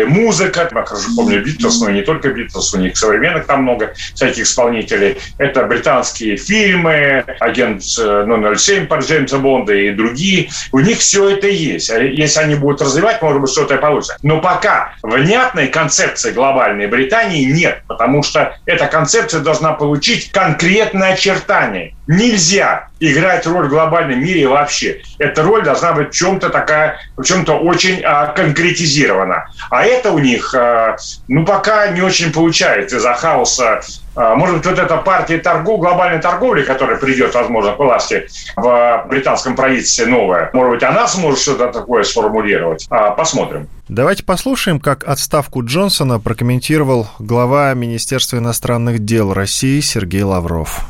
музыка, 0.06 0.68
я 0.72 0.84
хорошо 0.84 1.08
помню 1.16 1.44
Битлз, 1.44 1.80
но 1.80 1.90
не 1.90 2.02
только 2.02 2.28
Битлз, 2.30 2.74
у 2.78 2.82
них 2.82 2.96
современных 2.96 3.46
там 3.46 3.62
много 3.62 3.94
всяких 4.14 4.44
исполнителей. 4.44 5.18
Это 5.38 5.64
британские 5.64 6.36
фильмы, 6.36 7.24
агент 7.40 7.82
007 7.82 8.86
по 8.86 8.98
Джеймса 8.98 9.38
Бонда 9.38 9.74
и 9.74 9.90
другие. 9.90 10.50
У 10.72 10.80
них 10.80 10.98
все 10.98 11.30
это 11.30 11.48
есть. 11.48 11.90
А 11.90 11.98
если 11.98 12.40
они 12.40 12.54
будут 12.54 12.82
развивать, 12.82 13.20
может 13.22 13.40
быть, 13.40 13.50
что-то 13.50 13.76
и 13.76 13.78
получится. 13.78 14.16
Но 14.22 14.40
пока 14.40 14.94
внятной 15.02 15.68
концепции 15.68 16.32
глобальной 16.32 16.86
Британии 16.86 17.44
нет, 17.44 17.82
потому 17.86 18.22
что 18.22 18.56
эта 18.66 18.86
концепция 18.86 19.40
должна 19.40 19.72
получить 19.72 20.30
конкретно 20.30 20.78
конкретное 20.78 21.12
очертание. 21.12 21.94
Нельзя 22.08 22.88
играть 23.00 23.46
роль 23.46 23.66
в 23.66 23.70
глобальном 23.70 24.20
мире 24.20 24.48
вообще. 24.48 25.02
Эта 25.18 25.42
роль 25.42 25.62
должна 25.62 25.92
быть 25.92 26.08
в 26.08 26.16
чем-то 26.16 26.48
такая, 26.48 26.98
в 27.16 27.22
чем-то 27.22 27.58
очень 27.58 28.02
а, 28.02 28.26
конкретизирована. 28.32 29.46
А 29.70 29.84
это 29.84 30.12
у 30.12 30.18
них, 30.18 30.54
а, 30.54 30.96
ну, 31.28 31.44
пока 31.44 31.88
не 31.88 32.02
очень 32.02 32.32
получается 32.32 32.96
из-за 32.96 33.14
хаоса 33.14 33.82
а, 34.18 34.34
может 34.34 34.56
быть, 34.56 34.66
вот 34.66 34.78
эта 34.80 34.96
партия 34.96 35.38
торгов, 35.38 35.78
глобальной 35.78 36.20
торговли, 36.20 36.62
которая 36.62 36.96
придет, 36.96 37.32
возможно, 37.34 37.72
к 37.74 37.78
власти 37.78 38.26
в 38.56 39.06
британском 39.08 39.54
правительстве 39.54 40.06
новая, 40.06 40.50
может 40.52 40.72
быть, 40.72 40.82
она 40.82 41.06
сможет 41.06 41.38
что-то 41.38 41.68
такое 41.68 42.02
сформулировать. 42.02 42.86
А, 42.90 43.12
посмотрим. 43.12 43.68
Давайте 43.88 44.24
послушаем, 44.24 44.80
как 44.80 45.06
отставку 45.06 45.64
Джонсона 45.64 46.18
прокомментировал 46.18 47.06
глава 47.20 47.72
Министерства 47.74 48.38
иностранных 48.38 49.04
дел 49.04 49.32
России 49.32 49.78
Сергей 49.78 50.22
Лавров. 50.22 50.84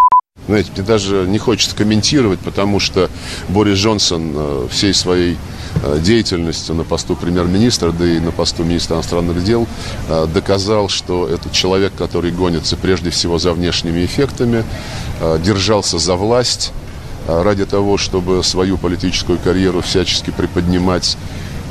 Знаете, 0.47 0.71
мне 0.77 0.85
даже 0.85 1.27
не 1.29 1.39
хочется 1.39 1.77
комментировать, 1.77 2.41
потому 2.41 2.81
что 2.81 3.11
Борис 3.49 3.79
Джонсон 3.79 4.33
э, 4.35 4.69
всей 4.71 4.95
своей 4.95 5.37
Э, 5.83 5.99
деятельностью 6.01 6.75
на 6.75 6.85
посту 6.85 7.15
премьер-министра, 7.15 7.93
да 7.93 8.07
и 8.07 8.19
на 8.19 8.33
посту 8.33 8.65
министра 8.65 8.97
иностранных 8.97 9.45
дел, 9.45 9.67
э, 10.09 10.27
доказал, 10.33 10.89
что 10.89 11.29
этот 11.29 11.53
человек, 11.53 11.93
который 11.97 12.33
гонится 12.33 12.77
прежде 12.77 13.11
всего 13.11 13.39
за 13.39 13.53
внешними 13.53 14.05
эффектами, 14.05 14.65
держался 15.45 15.99
за 15.99 16.15
власть 16.15 16.73
ради 17.27 17.67
того, 17.67 17.99
чтобы 17.99 18.43
свою 18.45 18.79
политическую 18.79 19.39
карьеру 19.39 19.81
всячески 19.83 20.31
приподнимать. 20.31 21.17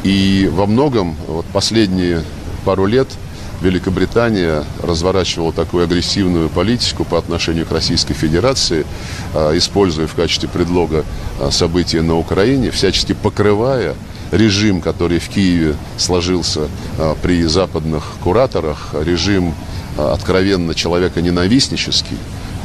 И 0.03 0.49
во 0.51 0.65
многом 0.65 1.15
вот 1.27 1.45
последние 1.47 2.23
пару 2.65 2.85
лет– 2.85 3.07
Великобритания 3.61 4.63
разворачивала 4.83 5.51
такую 5.51 5.85
агрессивную 5.85 6.49
политику 6.49 7.03
по 7.05 7.17
отношению 7.17 7.65
к 7.65 7.71
Российской 7.71 8.13
Федерации, 8.13 8.85
а, 9.33 9.57
используя 9.57 10.05
в 10.05 10.13
качестве 10.13 10.47
предлога 10.47 11.03
а, 11.39 11.49
события 11.49 12.03
на 12.03 12.15
Украине, 12.17 12.69
всячески 12.69 13.13
покрывая 13.13 13.95
режим, 14.31 14.79
который 14.79 15.19
в 15.19 15.29
Киеве 15.29 15.75
сложился 15.97 16.67
а, 16.99 17.15
при 17.21 17.43
западных 17.45 18.03
кураторах, 18.23 18.93
режим 18.93 19.55
откровенно 19.97 20.75
человеконенавистнический, 20.75 22.17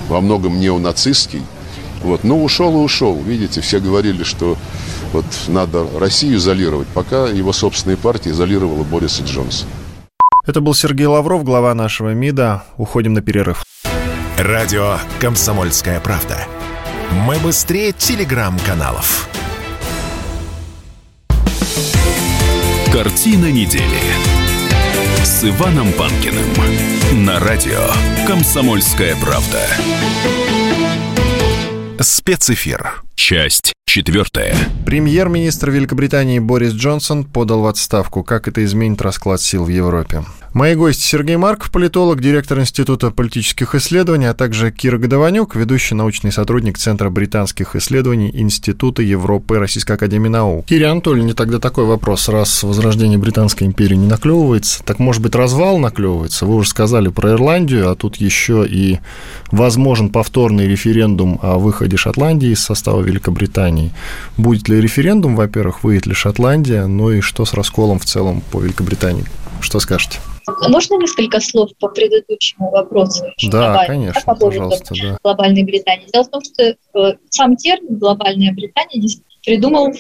во 0.09 0.21
многом 0.21 0.61
неонацистский. 0.61 1.41
Вот. 2.03 2.25
Ну, 2.25 2.45
ушел 2.45 2.75
и 2.75 2.85
ушел. 2.85 3.19
Видите, 3.23 3.63
все 3.63 3.81
говорили, 3.81 4.25
что 4.25 4.59
вот 5.15 5.25
надо 5.49 5.87
Россию 5.99 6.37
изолировать, 6.37 6.89
пока 6.89 7.29
его 7.29 7.55
собственная 7.55 7.97
партия 7.97 8.31
изолировала 8.31 8.83
Бориса 8.83 9.23
Джонсона. 9.23 9.71
Это 10.45 10.61
был 10.61 10.75
Сергей 10.75 11.07
Лавров, 11.07 11.45
глава 11.45 11.73
нашего 11.73 12.15
МИДа. 12.15 12.65
Уходим 12.77 13.13
на 13.13 13.23
перерыв. 13.23 13.63
Радио 14.37 14.97
«Комсомольская 15.21 16.01
правда». 16.01 16.37
Мы 17.13 17.39
быстрее 17.39 17.93
телеграм-каналов. 17.93 19.29
Картина 22.93 23.53
недели 23.53 24.01
с 25.23 25.45
Иваном 25.45 25.93
Панкиным 25.93 27.25
на 27.25 27.39
радио 27.39 27.87
«Комсомольская 28.27 29.15
правда». 29.23 29.61
Спецэфир. 32.01 33.03
Часть 33.15 33.73
четвертая. 33.93 34.57
Премьер-министр 34.87 35.71
Великобритании 35.71 36.39
Борис 36.39 36.73
Джонсон 36.73 37.25
подал 37.25 37.61
в 37.61 37.67
отставку. 37.67 38.25
Как 38.25 38.49
это 38.49 38.65
изменит 38.65 39.03
расклад 39.03 39.39
сил 39.43 39.65
в 39.65 39.69
Европе? 39.69 40.25
Мои 40.55 40.75
гости 40.75 41.01
Сергей 41.01 41.37
Марков, 41.37 41.71
политолог, 41.71 42.21
директор 42.21 42.61
Института 42.61 43.11
политических 43.11 43.75
исследований, 43.75 44.27
а 44.27 44.35
также 44.35 44.71
Кира 44.71 44.99
Годованюк, 44.99 45.57
ведущий 45.57 45.95
научный 45.95 46.31
сотрудник 46.31 46.77
Центра 46.77 47.09
британских 47.09 47.75
исследований 47.75 48.31
Института 48.35 49.01
Европы 49.01 49.59
Российской 49.59 49.93
Академии 49.93 50.29
Наук. 50.29 50.67
Кирия 50.67 50.91
Анатольевна, 50.91 51.33
тогда 51.33 51.59
такой 51.59 51.87
вопрос. 51.87 52.29
Раз 52.29 52.65
возрождение 52.65 53.17
Британской 53.17 53.67
империи 53.67 53.95
не 53.95 54.07
наклевывается, 54.07 54.83
так 54.85 54.99
может 54.99 55.23
быть 55.23 55.35
развал 55.35 55.79
наклевывается? 55.79 56.45
Вы 56.45 56.57
уже 56.57 56.69
сказали 56.69 57.09
про 57.09 57.31
Ирландию, 57.31 57.91
а 57.91 57.95
тут 57.95 58.17
еще 58.17 58.67
и 58.69 58.99
возможен 59.51 60.11
повторный 60.11 60.69
референдум 60.69 61.41
о 61.41 61.57
выходе 61.57 61.97
Шотландии 61.97 62.51
из 62.51 62.61
состава 62.61 63.01
Великобритании. 63.01 63.95
Будет 64.37 64.69
ли 64.69 64.83
референдум, 64.83 65.35
во-первых, 65.35 65.83
выйдет 65.83 66.05
ли 66.05 66.13
Шотландия, 66.13 66.87
ну 66.87 67.11
и 67.11 67.23
что 67.23 67.47
с 67.47 67.55
расколом 67.55 67.99
в 67.99 68.05
целом 68.05 68.43
по 68.53 68.61
Великобритании? 68.61 69.25
Что 69.63 69.81
скажете? 69.81 70.19
Можно 70.47 70.99
несколько 70.99 71.41
слов 71.41 71.71
по 71.79 71.89
предыдущему 71.89 72.71
вопросу? 72.71 73.25
Да, 73.51 73.69
добавить? 73.69 73.87
конечно, 73.89 74.23
по 74.23 74.35
пожалуйста. 74.35 74.95
Да. 74.95 75.19
Глобальной 75.23 75.63
Британии. 75.63 76.07
Дело 76.13 76.25
в 76.25 76.31
том, 76.31 76.43
что 76.43 76.63
э, 76.65 77.15
сам 77.31 77.57
термин 77.57 77.99
«глобальная 77.99 78.53
Британия» 78.53 79.09
придумал 79.45 79.93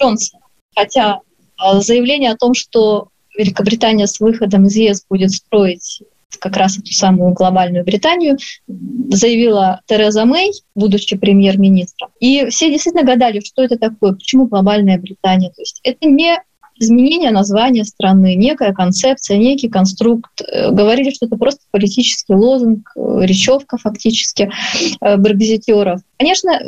Джонсон. 0.00 0.40
Хотя 0.74 1.20
э, 1.62 1.80
заявление 1.80 2.32
о 2.32 2.36
том, 2.36 2.54
что 2.54 3.08
Великобритания 3.36 4.06
с 4.06 4.20
выходом 4.20 4.66
из 4.66 4.76
ЕС 4.76 5.04
будет 5.08 5.32
строить 5.32 6.02
как 6.38 6.56
раз 6.56 6.78
эту 6.78 6.92
самую 6.92 7.34
глобальную 7.34 7.84
Британию, 7.84 8.38
заявила 8.66 9.80
Тереза 9.86 10.24
Мэй, 10.24 10.52
будучи 10.74 11.16
премьер-министром. 11.16 12.10
И 12.20 12.46
все 12.46 12.70
действительно 12.70 13.04
гадали, 13.04 13.40
что 13.40 13.62
это 13.62 13.78
такое, 13.78 14.14
почему 14.14 14.46
глобальная 14.46 14.98
Британия. 14.98 15.50
То 15.50 15.60
есть 15.62 15.80
это 15.84 16.08
не 16.08 16.42
изменение 16.78 17.30
названия 17.30 17.84
страны, 17.84 18.34
некая 18.34 18.72
концепция, 18.72 19.36
некий 19.36 19.68
конструкт. 19.68 20.40
Э, 20.40 20.70
говорили, 20.70 21.10
что 21.10 21.26
это 21.26 21.36
просто 21.36 21.62
политический 21.70 22.34
лозунг, 22.34 22.90
э, 22.96 23.20
речевка 23.22 23.76
фактически 23.76 24.50
э, 25.00 25.16
брекзитеров. 25.16 26.00
Конечно, 26.18 26.60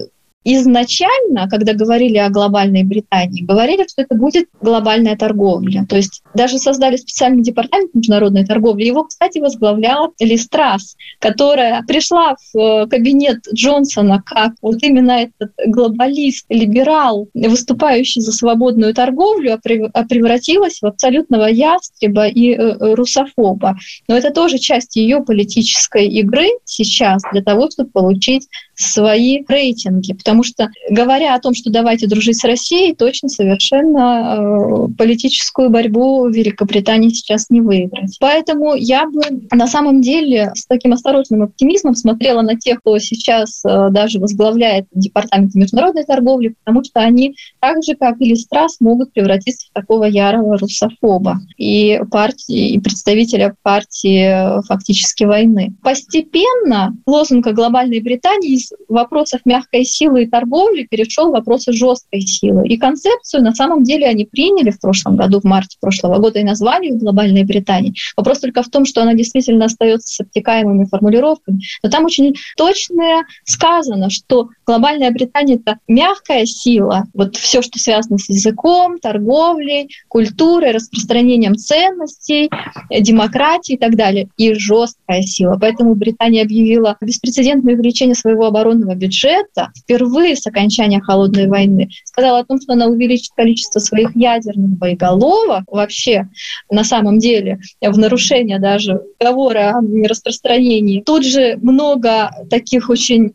изначально, 0.44 1.48
когда 1.48 1.72
говорили 1.72 2.18
о 2.18 2.28
глобальной 2.28 2.84
Британии, 2.84 3.42
говорили, 3.42 3.86
что 3.88 4.02
это 4.02 4.14
будет 4.14 4.48
глобальная 4.60 5.16
торговля. 5.16 5.86
То 5.88 5.96
есть 5.96 6.22
даже 6.34 6.58
создали 6.58 6.96
специальный 6.96 7.42
департамент 7.42 7.94
международной 7.94 8.44
торговли. 8.44 8.84
Его, 8.84 9.04
кстати, 9.04 9.38
возглавляла 9.38 10.10
Лиз 10.20 10.48
Трасс, 10.48 10.96
которая 11.18 11.82
пришла 11.82 12.36
в 12.52 12.58
э, 12.58 12.86
кабинет 12.86 13.38
Джонсона 13.52 14.22
как 14.24 14.52
вот 14.60 14.82
именно 14.82 15.12
этот 15.12 15.52
глобалист, 15.66 16.46
либерал, 16.48 17.28
выступающий 17.34 18.20
за 18.20 18.32
свободную 18.32 18.94
торговлю, 18.94 19.54
а, 19.54 19.58
а 19.92 20.04
превратилась 20.04 20.80
в 20.80 20.86
абсолютного 20.86 21.46
ястреба 21.46 22.26
и 22.26 22.50
э, 22.50 22.56
э, 22.56 22.94
русофоба. 22.94 23.76
Но 24.08 24.16
это 24.16 24.30
тоже 24.30 24.58
часть 24.58 24.96
ее 24.96 25.22
политической 25.22 26.06
игры 26.06 26.48
сейчас 26.64 27.22
для 27.32 27.42
того, 27.42 27.70
чтобы 27.70 27.90
получить 27.90 28.48
свои 28.74 29.44
рейтинги. 29.48 30.12
Потому 30.12 30.33
что, 30.42 30.68
говоря 30.90 31.34
о 31.34 31.40
том, 31.40 31.54
что 31.54 31.70
давайте 31.70 32.06
дружить 32.06 32.38
с 32.38 32.44
Россией, 32.44 32.94
точно 32.94 33.28
совершенно 33.28 34.36
э, 34.38 34.88
политическую 34.96 35.70
борьбу 35.70 36.26
Великобритании 36.28 37.10
сейчас 37.10 37.50
не 37.50 37.60
выиграть. 37.60 38.16
Поэтому 38.20 38.74
я 38.74 39.06
бы 39.06 39.22
на 39.52 39.66
самом 39.66 40.00
деле 40.00 40.52
с 40.54 40.66
таким 40.66 40.92
осторожным 40.92 41.42
оптимизмом 41.42 41.94
смотрела 41.94 42.42
на 42.42 42.56
тех, 42.56 42.80
кто 42.80 42.98
сейчас 42.98 43.62
э, 43.64 43.88
даже 43.90 44.18
возглавляет 44.18 44.86
департамент 44.92 45.54
международной 45.54 46.04
торговли, 46.04 46.54
потому 46.64 46.84
что 46.84 47.00
они 47.00 47.34
так 47.60 47.82
же, 47.82 47.94
как 47.94 48.20
и 48.20 48.26
Листрас, 48.26 48.76
могут 48.80 49.12
превратиться 49.12 49.68
в 49.70 49.72
такого 49.72 50.04
ярого 50.04 50.58
русофоба 50.58 51.40
и, 51.56 52.00
партии, 52.10 52.70
и 52.70 52.80
представителя 52.80 53.54
партии 53.62 54.58
э, 54.58 54.62
фактически 54.62 55.24
войны. 55.24 55.74
Постепенно 55.82 56.96
лозунг 57.06 57.46
глобальной 57.46 58.00
Британии 58.00 58.54
из 58.54 58.72
вопросов 58.88 59.40
мягкой 59.44 59.84
силы 59.84 60.23
и 60.24 60.28
торговли 60.28 60.86
перешел 60.88 61.28
в 61.28 61.32
вопросы 61.32 61.72
жесткой 61.72 62.22
силы. 62.22 62.66
И 62.66 62.76
концепцию 62.76 63.42
на 63.42 63.54
самом 63.54 63.84
деле 63.84 64.06
они 64.06 64.24
приняли 64.24 64.70
в 64.70 64.80
прошлом 64.80 65.16
году, 65.16 65.40
в 65.40 65.44
марте 65.44 65.76
прошлого 65.80 66.18
года, 66.18 66.38
и 66.38 66.44
назвали 66.44 66.86
ее 66.86 66.98
«Глобальной 66.98 67.44
Британией». 67.44 67.94
Вопрос 68.16 68.40
только 68.40 68.62
в 68.62 68.68
том, 68.68 68.84
что 68.84 69.02
она 69.02 69.14
действительно 69.14 69.66
остается 69.66 70.14
с 70.14 70.20
обтекаемыми 70.20 70.84
формулировками. 70.86 71.60
Но 71.82 71.90
там 71.90 72.04
очень 72.04 72.34
точно 72.56 73.24
сказано, 73.44 74.10
что 74.10 74.48
глобальная 74.66 75.10
Британия— 75.10 75.56
это 75.64 75.78
мягкая 75.88 76.46
сила, 76.46 77.04
вот 77.14 77.36
все, 77.36 77.62
что 77.62 77.78
связано 77.78 78.18
с 78.18 78.28
языком, 78.28 78.98
торговлей, 78.98 79.88
культурой, 80.08 80.72
распространением 80.72 81.56
ценностей, 81.56 82.50
демократией 82.90 83.76
и 83.76 83.80
так 83.80 83.96
далее, 83.96 84.28
и 84.36 84.54
жесткая 84.54 85.22
сила. 85.22 85.58
Поэтому 85.60 85.94
Британия 85.94 86.42
объявила 86.42 86.96
беспрецедентное 87.00 87.74
увеличение 87.74 88.14
своего 88.14 88.46
оборонного 88.46 88.94
бюджета 88.94 89.70
впервые 89.76 90.13
с 90.22 90.46
окончания 90.46 91.00
холодной 91.00 91.48
войны. 91.48 91.88
Сказала 92.04 92.40
о 92.40 92.44
том, 92.44 92.60
что 92.60 92.72
она 92.72 92.86
увеличит 92.86 93.32
количество 93.36 93.80
своих 93.80 94.14
ядерных 94.16 94.78
боеголовок 94.78 95.64
вообще 95.68 96.28
на 96.70 96.84
самом 96.84 97.18
деле 97.18 97.58
в 97.80 97.98
нарушение 97.98 98.58
даже 98.58 99.02
договора 99.18 99.74
о 99.76 100.08
распространении. 100.08 101.02
Тут 101.02 101.24
же 101.24 101.56
много 101.60 102.30
таких 102.50 102.90
очень 102.90 103.34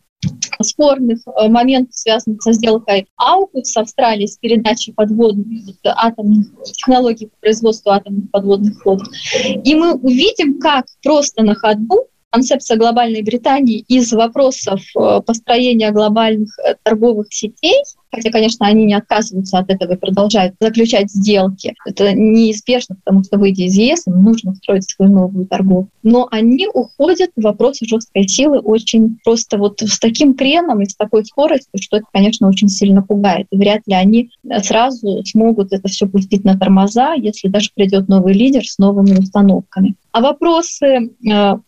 спорных 0.61 1.19
э, 1.27 1.47
моментов, 1.47 1.95
связанных 1.95 2.41
со 2.41 2.51
сделкой 2.51 3.07
Аукут 3.15 3.67
с 3.67 3.77
Австралией, 3.77 4.27
с 4.27 4.37
передачей 4.37 4.91
подводных 4.91 5.75
атомных 5.85 6.47
технологий 6.73 7.27
по 7.27 7.37
производству 7.39 7.91
атомных 7.91 8.29
подводных 8.31 8.81
ходов. 8.81 9.07
И 9.63 9.75
мы 9.75 9.93
увидим, 9.93 10.59
как 10.59 10.85
просто 11.01 11.43
на 11.43 11.55
ходу 11.55 12.08
концепция 12.29 12.77
глобальной 12.77 13.21
Британии 13.21 13.79
из 13.87 14.11
вопросов 14.13 14.81
э, 14.95 15.21
построения 15.25 15.91
глобальных 15.91 16.57
э, 16.59 16.75
торговых 16.83 17.27
сетей 17.31 17.83
Хотя, 18.11 18.31
конечно, 18.31 18.65
они 18.65 18.85
не 18.85 18.93
отказываются 18.93 19.59
от 19.59 19.69
этого 19.69 19.93
и 19.93 19.97
продолжают 19.97 20.55
заключать 20.59 21.11
сделки. 21.11 21.75
Это 21.85 22.13
неизбежно, 22.13 22.95
потому 22.95 23.23
что, 23.23 23.37
выйдя 23.37 23.63
из 23.63 23.75
ЕС, 23.75 24.07
им 24.07 24.23
нужно 24.23 24.55
строить 24.55 24.89
свою 24.89 25.11
новую 25.11 25.45
торговлю. 25.45 25.89
Но 26.03 26.27
они 26.31 26.67
уходят 26.73 27.31
в 27.35 27.41
вопросы 27.41 27.85
жесткой 27.85 28.27
силы 28.27 28.59
очень 28.59 29.19
просто 29.23 29.57
вот 29.57 29.81
с 29.81 29.99
таким 29.99 30.33
креном 30.33 30.81
и 30.81 30.85
с 30.85 30.95
такой 30.95 31.25
скоростью, 31.25 31.79
что 31.79 31.97
это, 31.97 32.05
конечно, 32.11 32.47
очень 32.47 32.69
сильно 32.69 33.01
пугает. 33.01 33.47
И 33.51 33.57
вряд 33.57 33.81
ли 33.85 33.93
они 33.93 34.31
сразу 34.63 35.23
смогут 35.25 35.71
это 35.71 35.87
все 35.87 36.07
пустить 36.07 36.43
на 36.43 36.57
тормоза, 36.57 37.13
если 37.13 37.47
даже 37.47 37.69
придет 37.75 38.07
новый 38.07 38.33
лидер 38.33 38.65
с 38.65 38.77
новыми 38.77 39.17
установками. 39.17 39.95
А 40.11 40.21
вопросы 40.21 40.85
э, 40.85 41.09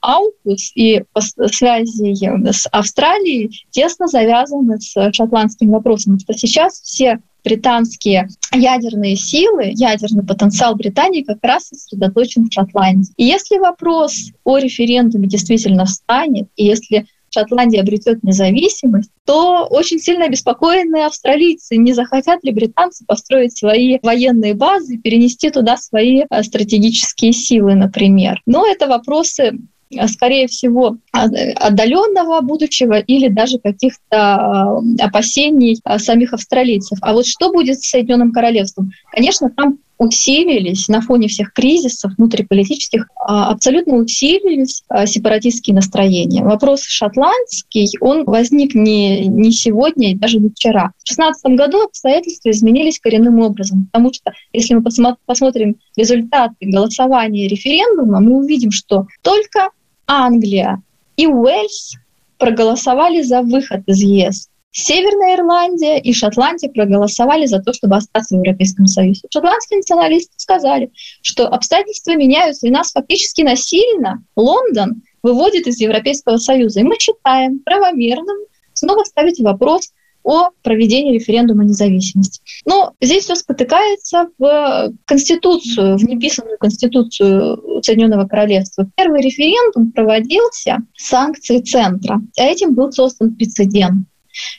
Аукус 0.01 0.71
и 0.73 1.03
связи 1.51 2.51
с 2.51 2.67
Австралией 2.71 3.65
тесно 3.69 4.07
завязаны 4.07 4.79
с 4.79 4.93
шотландским 5.13 5.69
вопросом, 5.69 6.17
что 6.31 6.47
сейчас 6.47 6.81
все 6.81 7.19
британские 7.43 8.27
ядерные 8.53 9.15
силы, 9.15 9.71
ядерный 9.73 10.23
потенциал 10.23 10.75
Британии 10.75 11.23
как 11.23 11.39
раз 11.41 11.67
сосредоточен 11.67 12.49
в 12.49 12.53
Шотландии. 12.53 13.11
И 13.17 13.25
если 13.25 13.57
вопрос 13.57 14.31
о 14.43 14.57
референдуме 14.57 15.27
действительно 15.27 15.85
встанет, 15.85 16.47
и 16.55 16.65
если 16.65 17.07
Шотландия 17.33 17.81
обретет 17.81 18.23
независимость, 18.23 19.09
то 19.25 19.65
очень 19.69 19.99
сильно 19.99 20.25
обеспокоены 20.25 21.05
австралийцы, 21.05 21.77
не 21.77 21.93
захотят 21.93 22.43
ли 22.43 22.51
британцы 22.51 23.05
построить 23.05 23.57
свои 23.57 23.99
военные 24.03 24.53
базы, 24.53 24.97
перенести 24.97 25.49
туда 25.49 25.77
свои 25.77 26.23
э, 26.29 26.43
стратегические 26.43 27.31
силы, 27.31 27.75
например. 27.75 28.41
Но 28.45 28.67
это 28.67 28.87
вопросы 28.87 29.53
скорее 30.07 30.47
всего, 30.47 30.97
отдаленного 31.11 32.41
будущего 32.41 32.99
или 32.99 33.27
даже 33.27 33.59
каких-то 33.59 34.81
э, 34.97 35.03
опасений 35.03 35.79
э, 35.83 35.99
самих 35.99 36.33
австралийцев. 36.33 36.97
А 37.01 37.13
вот 37.13 37.25
что 37.25 37.51
будет 37.51 37.81
с 37.81 37.89
Соединенным 37.89 38.31
Королевством? 38.31 38.91
Конечно, 39.11 39.49
там 39.49 39.79
усилились 40.01 40.87
на 40.87 41.01
фоне 41.01 41.27
всех 41.27 41.53
кризисов 41.53 42.13
внутриполитических, 42.17 43.07
а, 43.15 43.51
абсолютно 43.51 43.97
усилились 43.97 44.83
сепаратистские 45.05 45.75
настроения. 45.75 46.43
Вопрос 46.43 46.81
шотландский, 46.81 47.87
он 47.99 48.23
возник 48.23 48.73
не, 48.73 49.27
не 49.27 49.51
сегодня 49.51 50.11
и 50.11 50.15
даже 50.15 50.39
не 50.39 50.49
вчера. 50.49 50.91
В 50.97 51.07
2016 51.07 51.45
году 51.55 51.83
обстоятельства 51.83 52.49
изменились 52.49 52.99
коренным 52.99 53.41
образом, 53.41 53.89
потому 53.91 54.11
что 54.11 54.31
если 54.53 54.73
мы 54.73 54.81
посмотрим 55.25 55.75
результаты 55.95 56.55
голосования 56.61 57.47
референдума, 57.47 58.21
мы 58.21 58.37
увидим, 58.37 58.71
что 58.71 59.05
только 59.21 59.69
Англия 60.07 60.81
и 61.15 61.27
Уэльс 61.27 61.95
проголосовали 62.37 63.21
за 63.21 63.41
выход 63.41 63.81
из 63.87 64.01
ЕС. 64.01 64.49
Северная 64.73 65.35
Ирландия 65.35 65.99
и 65.99 66.13
Шотландия 66.13 66.69
проголосовали 66.69 67.45
за 67.45 67.59
то, 67.59 67.73
чтобы 67.73 67.97
остаться 67.97 68.35
в 68.35 68.39
Европейском 68.39 68.87
Союзе. 68.87 69.21
Шотландские 69.29 69.79
националисты 69.79 70.33
сказали, 70.37 70.91
что 71.21 71.47
обстоятельства 71.47 72.15
меняются, 72.15 72.67
и 72.67 72.71
нас 72.71 72.91
фактически 72.91 73.41
насильно 73.41 74.23
Лондон 74.37 75.03
выводит 75.21 75.67
из 75.67 75.79
Европейского 75.79 76.37
Союза. 76.37 76.79
И 76.79 76.83
мы 76.83 76.95
считаем 76.99 77.59
правомерным 77.59 78.37
снова 78.73 79.03
ставить 79.03 79.39
вопрос 79.41 79.91
о 80.23 80.49
проведении 80.63 81.13
референдума 81.13 81.63
независимости. 81.63 82.41
Но 82.65 82.93
здесь 83.01 83.23
все 83.23 83.35
спотыкается 83.35 84.29
в 84.37 84.93
Конституцию, 85.05 85.97
в 85.97 86.03
неписанную 86.03 86.57
Конституцию 86.57 87.81
Соединенного 87.83 88.27
Королевства. 88.27 88.87
Первый 88.95 89.21
референдум 89.21 89.91
проводился 89.91 90.79
санкции 90.95 91.59
центра, 91.59 92.21
а 92.37 92.43
этим 92.43 92.73
был 92.73 92.91
создан 92.91 93.35
прецедент. 93.35 94.07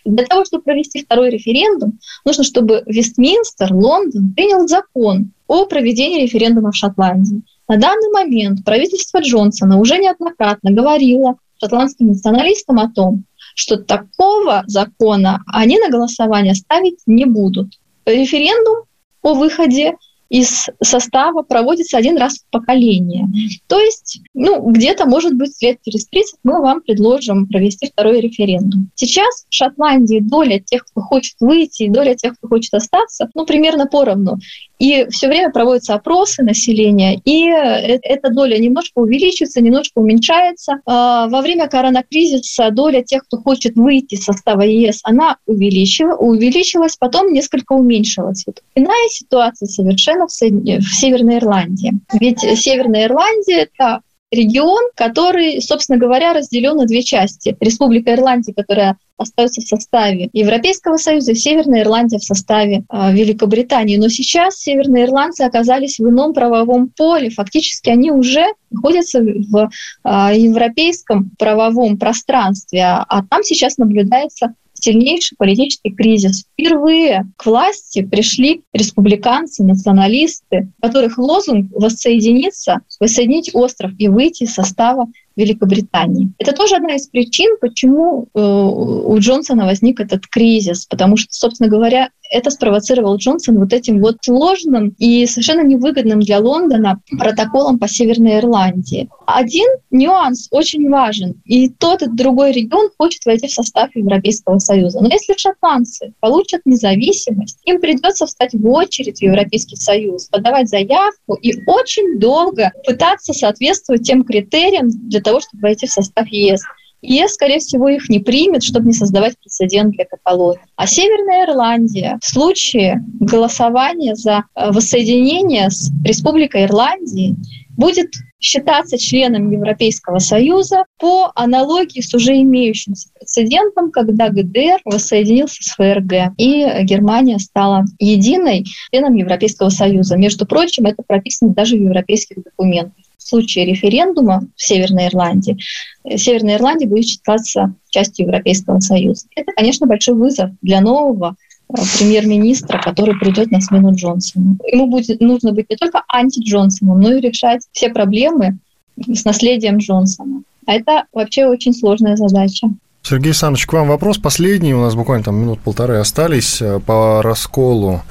Для 0.05 0.27
того, 0.27 0.45
чтобы 0.45 0.65
провести 0.65 1.03
второй 1.03 1.31
референдум, 1.31 1.99
нужно, 2.25 2.45
чтобы 2.45 2.83
Вестминстер, 2.87 3.73
Лондон 3.73 4.35
принял 4.35 4.69
закон 4.69 5.33
о 5.47 5.67
проведении 5.67 6.23
референдума 6.23 6.73
в 6.73 6.77
Шотландии. 6.77 7.43
На 7.69 7.79
данный 7.79 8.11
момент 8.11 8.65
правительство 8.65 9.21
Джонсона 9.21 9.79
уже 9.79 9.99
неоднократно 9.99 10.73
говорило 10.73 11.37
шотландским 11.63 12.09
националистам 12.09 12.81
о 12.81 12.91
том, 12.91 13.25
что 13.55 13.77
такого 13.77 14.65
закона 14.67 15.43
они 15.47 15.79
на 15.79 15.89
голосование 15.89 16.55
ставить 16.55 16.99
не 17.07 17.25
будут. 17.25 17.79
Референдум 18.05 18.85
о 19.23 19.35
выходе 19.35 19.95
из 20.33 20.71
состава 20.83 21.43
проводится 21.43 21.99
один 21.99 22.17
раз 22.17 22.39
в 22.39 22.51
поколение. 22.51 23.29
То 23.67 23.79
есть, 23.79 24.23
ну, 24.33 24.71
где-то, 24.71 25.05
может 25.05 25.35
быть, 25.35 25.61
лет 25.61 25.77
через 25.85 26.07
30 26.07 26.37
мы 26.43 26.63
вам 26.63 26.81
предложим 26.81 27.47
провести 27.47 27.91
второй 27.93 28.21
референдум. 28.21 28.91
Сейчас 28.95 29.45
в 29.47 29.55
Шотландии 29.55 30.21
доля 30.21 30.59
тех, 30.59 30.87
кто 30.87 31.03
хочет 31.03 31.35
выйти, 31.39 31.83
и 31.83 31.91
доля 31.91 32.15
тех, 32.15 32.33
кто 32.39 32.49
хочет 32.49 32.73
остаться, 32.73 33.29
ну, 33.35 33.45
примерно 33.45 33.87
поровну. 33.87 34.39
И 34.83 35.07
все 35.11 35.29
время 35.29 35.51
проводятся 35.51 35.95
опросы 35.95 36.43
населения, 36.43 37.21
и 37.25 37.47
э, 37.47 38.01
эта 38.03 38.31
доля 38.31 38.59
немножко 38.59 38.99
увеличивается, 38.99 39.61
немножко 39.61 40.01
уменьшается. 40.01 40.81
А, 40.87 41.29
во 41.29 41.41
время 41.41 41.69
коронакризиса 41.69 42.69
доля 42.73 43.05
тех, 43.05 43.23
кто 43.23 43.37
хочет 43.37 43.77
выйти 43.77 44.15
из 44.15 44.25
состава 44.25 44.63
ЕС, 44.63 44.99
она 45.05 45.37
увеличилась, 45.47 46.17
увеличилась 46.19 46.97
потом 46.97 47.33
несколько 47.33 47.75
уменьшилась. 47.75 48.45
Иная 48.75 49.09
ситуация 49.09 49.69
совершенно 49.69 50.27
в 50.27 50.33
Северной 50.33 51.39
Ирландии. 51.39 51.93
Ведь 52.19 52.41
Северная 52.41 53.07
Ирландия— 53.07 53.69
это 53.73 54.01
регион, 54.33 54.91
который, 54.97 55.61
собственно 55.61 55.99
говоря, 55.99 56.33
разделен 56.33 56.77
на 56.77 56.87
две 56.87 57.03
части. 57.03 57.57
Республика 57.61 58.15
Ирландия, 58.15 58.55
которая 58.55 58.97
остается 59.19 59.61
в 59.61 59.69
составе 59.69 60.31
Европейского 60.33 60.97
Союза, 60.97 61.33
и 61.33 61.37
Северная 61.37 61.83
Ирландия 61.83 62.19
в 62.19 62.25
составе 62.25 62.85
э, 62.91 63.13
Великобритании. 63.13 63.99
Но 63.99 64.09
сейчас 64.09 64.57
северные 64.57 65.05
ирландцы 65.05 65.43
оказались 65.43 65.99
в 65.99 66.09
ином 66.09 66.33
правовом 66.33 66.89
поле. 66.89 67.31
Фактически 67.31 67.91
они 67.91 68.11
уже 68.11 68.47
находятся 68.71 69.21
в 69.21 69.71
э, 70.05 70.09
европейском 70.37 71.31
правовом 71.39 71.99
пространстве, 71.99 72.83
а, 72.83 73.05
а 73.09 73.23
там 73.25 73.43
сейчас 73.45 73.77
наблюдается 73.77 74.55
сильнейший 74.83 75.37
политический 75.37 75.91
кризис. 75.91 76.45
Впервые 76.53 77.27
к 77.37 77.47
власти 77.47 78.03
пришли 78.03 78.63
республиканцы, 78.73 79.63
националисты, 79.63 80.73
которых 80.81 81.19
лозунг 81.19 81.71
воссоединиться, 81.73 82.81
воссоединить 82.99 83.51
остров 83.55 83.93
и 83.99 84.09
выйти 84.09 84.45
из 84.45 84.55
состава 84.55 85.07
Великобритании. 85.37 86.33
Это 86.39 86.53
тоже 86.53 86.77
одна 86.77 86.95
из 86.95 87.07
причин, 87.09 87.57
почему 87.61 88.29
э, 88.35 88.41
у 88.41 89.19
Джонсона 89.19 89.65
возник 89.65 90.01
этот 90.01 90.27
кризис, 90.27 90.87
потому 90.87 91.17
что, 91.17 91.33
собственно 91.33 91.69
говоря, 91.69 92.11
это 92.33 92.51
спровоцировал 92.51 93.17
Джонсон 93.17 93.59
вот 93.59 93.73
этим 93.73 94.01
вот 94.01 94.17
сложным 94.23 94.95
и 94.99 95.27
совершенно 95.27 95.63
невыгодным 95.63 96.21
для 96.21 96.41
Лондона 96.41 97.01
протоколом 97.19 97.79
по 97.79 97.87
Северной 97.87 98.39
Ирландии. 98.39 99.09
Один 99.27 99.69
нюанс 99.91 100.49
очень 100.51 100.89
важен, 100.89 101.41
и 101.45 101.69
тот 101.69 102.03
и 102.03 102.07
другой 102.09 102.53
регион 102.53 102.89
хочет 102.99 103.25
войти 103.27 103.49
в 103.49 103.53
состав 103.53 103.95
Европейского 103.95 104.59
Союза. 104.59 105.01
Но 105.01 105.09
если 105.09 105.37
шотландцы 105.37 106.15
получат 106.21 106.63
независимость, 106.65 107.59
им 107.65 107.81
придется 107.81 108.27
встать 108.27 108.55
в 108.55 108.67
очередь 108.67 109.19
в 109.19 109.23
Европейский 109.23 109.77
Союз, 109.77 110.29
подавать 110.29 110.69
заявку 110.69 111.35
и 111.35 111.53
очень 111.67 112.19
долго 112.19 112.73
пытаться 112.87 113.35
соответствовать 113.35 114.07
тем 114.07 114.25
критериям 114.25 114.89
для 114.89 115.21
того, 115.23 115.41
чтобы 115.41 115.63
войти 115.63 115.87
в 115.87 115.91
состав 115.93 116.27
ЕС. 116.29 116.63
ЕС, 117.03 117.35
скорее 117.35 117.59
всего, 117.59 117.89
их 117.89 118.09
не 118.09 118.21
примет, 118.21 118.63
чтобы 118.63 118.87
не 118.87 118.93
создавать 118.93 119.37
прецедент 119.39 119.95
для 119.95 120.05
Каталонии. 120.05 120.61
А 120.77 120.87
Северная 120.87 121.47
Ирландия 121.47 122.19
в 122.23 122.29
случае 122.29 123.05
голосования 123.19 124.15
за 124.15 124.45
э, 124.55 124.71
воссоединение 124.71 125.71
с 125.71 125.91
Республикой 126.05 126.65
Ирландии 126.65 127.37
будет 127.77 128.13
считаться 128.39 128.99
членом 128.99 129.51
Европейского 129.51 130.19
Союза 130.19 130.85
по 130.99 131.33
аналогии 131.35 132.01
с 132.01 132.13
уже 132.15 132.41
имеющимся 132.41 133.09
прецедентом, 133.19 133.91
когда 133.91 134.29
ГДР 134.29 134.81
воссоединился 134.85 135.63
с 135.63 135.75
ФРГ, 135.75 136.35
и 136.37 136.83
Германия 136.83 137.39
стала 137.39 137.85
единой 137.99 138.65
членом 138.91 139.15
Европейского 139.15 139.71
Союза. 139.71 140.17
Между 140.17 140.47
прочим, 140.47 140.87
это 140.87 141.03
прописано 141.07 141.55
даже 141.55 141.77
в 141.77 141.83
европейских 141.83 142.43
документах 142.43 143.05
в 143.23 143.29
случае 143.29 143.67
референдума 143.67 144.43
в 144.57 144.63
Северной 144.63 145.09
Ирландии, 145.09 145.59
э, 146.05 146.17
Северная 146.17 146.57
Ирландия 146.57 146.87
будет 146.87 147.07
считаться 147.07 147.75
частью 147.89 148.27
Европейского 148.27 148.81
Союза. 148.81 149.27
Это, 149.37 149.53
конечно, 149.53 149.87
большой 149.87 150.15
вызов 150.15 150.51
для 150.63 150.81
нового 150.81 151.37
э, 151.69 151.75
премьер-министра, 151.99 152.81
который 152.81 153.19
придет 153.19 153.51
на 153.51 153.61
смену 153.61 153.95
Джонсону. 153.95 154.59
Ему 154.67 154.87
будет 154.87 155.21
нужно 155.21 155.53
быть 155.53 155.71
не 155.71 155.77
только 155.77 156.03
анти-Джонсоном, 156.09 157.01
но 157.01 157.13
и 157.15 157.21
решать 157.21 157.63
все 157.73 157.91
проблемы 157.91 158.59
с 158.97 159.25
наследием 159.25 159.79
Джонсона. 159.79 160.43
А 160.67 160.75
это 160.75 161.05
вообще 161.13 161.47
очень 161.47 161.73
сложная 161.73 162.17
задача. 162.17 162.69
Сергей 163.03 163.31
Александрович, 163.31 163.67
к 163.67 163.73
вам 163.73 163.89
вопрос 163.89 164.19
последний. 164.19 164.75
У 164.75 164.81
нас 164.81 164.95
буквально 164.95 165.25
там 165.25 165.35
минут 165.35 165.59
полторы 165.61 165.97
остались 165.97 166.63
э, 166.63 166.79
по 166.79 167.21
расколу 167.23 168.03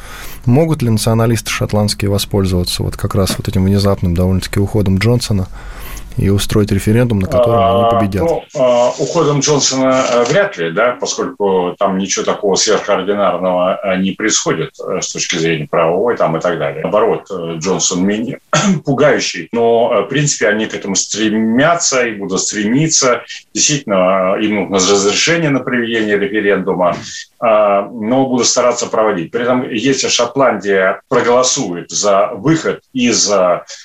Могут 0.46 0.82
ли 0.82 0.90
националисты 0.90 1.50
шотландские 1.50 2.10
воспользоваться 2.10 2.84
вот 2.84 2.98
как 2.98 3.16
раз 3.16 3.36
вот 3.38 3.48
этим 3.48 3.66
внезапным 3.66 4.16
довольно-таки 4.16 4.60
уходом 4.60 4.98
Джонсона 4.98 5.48
и 6.18 6.30
устроить 6.30 6.72
референдум, 6.72 7.20
на 7.20 7.28
котором 7.28 7.60
они 7.60 7.84
а, 7.84 7.90
победят? 7.90 8.24
Ну, 8.24 8.44
а, 8.56 8.90
уходом 8.98 9.40
Джонсона 9.40 10.04
э, 10.10 10.24
вряд 10.26 10.58
ли, 10.58 10.72
да, 10.72 10.98
поскольку 11.00 11.76
там 11.78 11.98
ничего 11.98 12.26
такого 12.26 12.56
сверхординарного 12.56 13.80
э, 13.84 13.98
не 13.98 14.12
происходит 14.12 14.72
э, 14.80 15.00
с 15.02 15.12
точки 15.12 15.38
зрения 15.38 15.68
правовой 15.70 16.18
там, 16.18 16.36
и 16.36 16.42
так 16.42 16.58
далее. 16.58 16.82
Наоборот, 16.82 17.30
Джонсон 17.58 18.06
менее 18.06 18.40
пугающий, 18.86 19.48
но, 19.52 20.04
в 20.04 20.08
принципе, 20.10 20.48
они 20.48 20.66
к 20.66 20.74
этому 20.74 20.96
стремятся 20.96 22.06
и 22.06 22.16
будут 22.16 22.42
стремиться. 22.42 23.22
Действительно, 23.54 24.36
им 24.42 24.70
нужно 24.70 24.94
разрешение 24.94 25.50
на 25.50 25.60
проведение 25.60 26.18
референдума, 26.18 26.96
но 27.42 28.28
будут 28.28 28.46
стараться 28.46 28.86
проводить. 28.86 29.32
При 29.32 29.42
этом, 29.42 29.68
если 29.68 30.10
Шотландия 30.10 31.02
проголосует 31.10 31.90
за 31.90 32.28
выход 32.34 32.84
из 32.94 33.32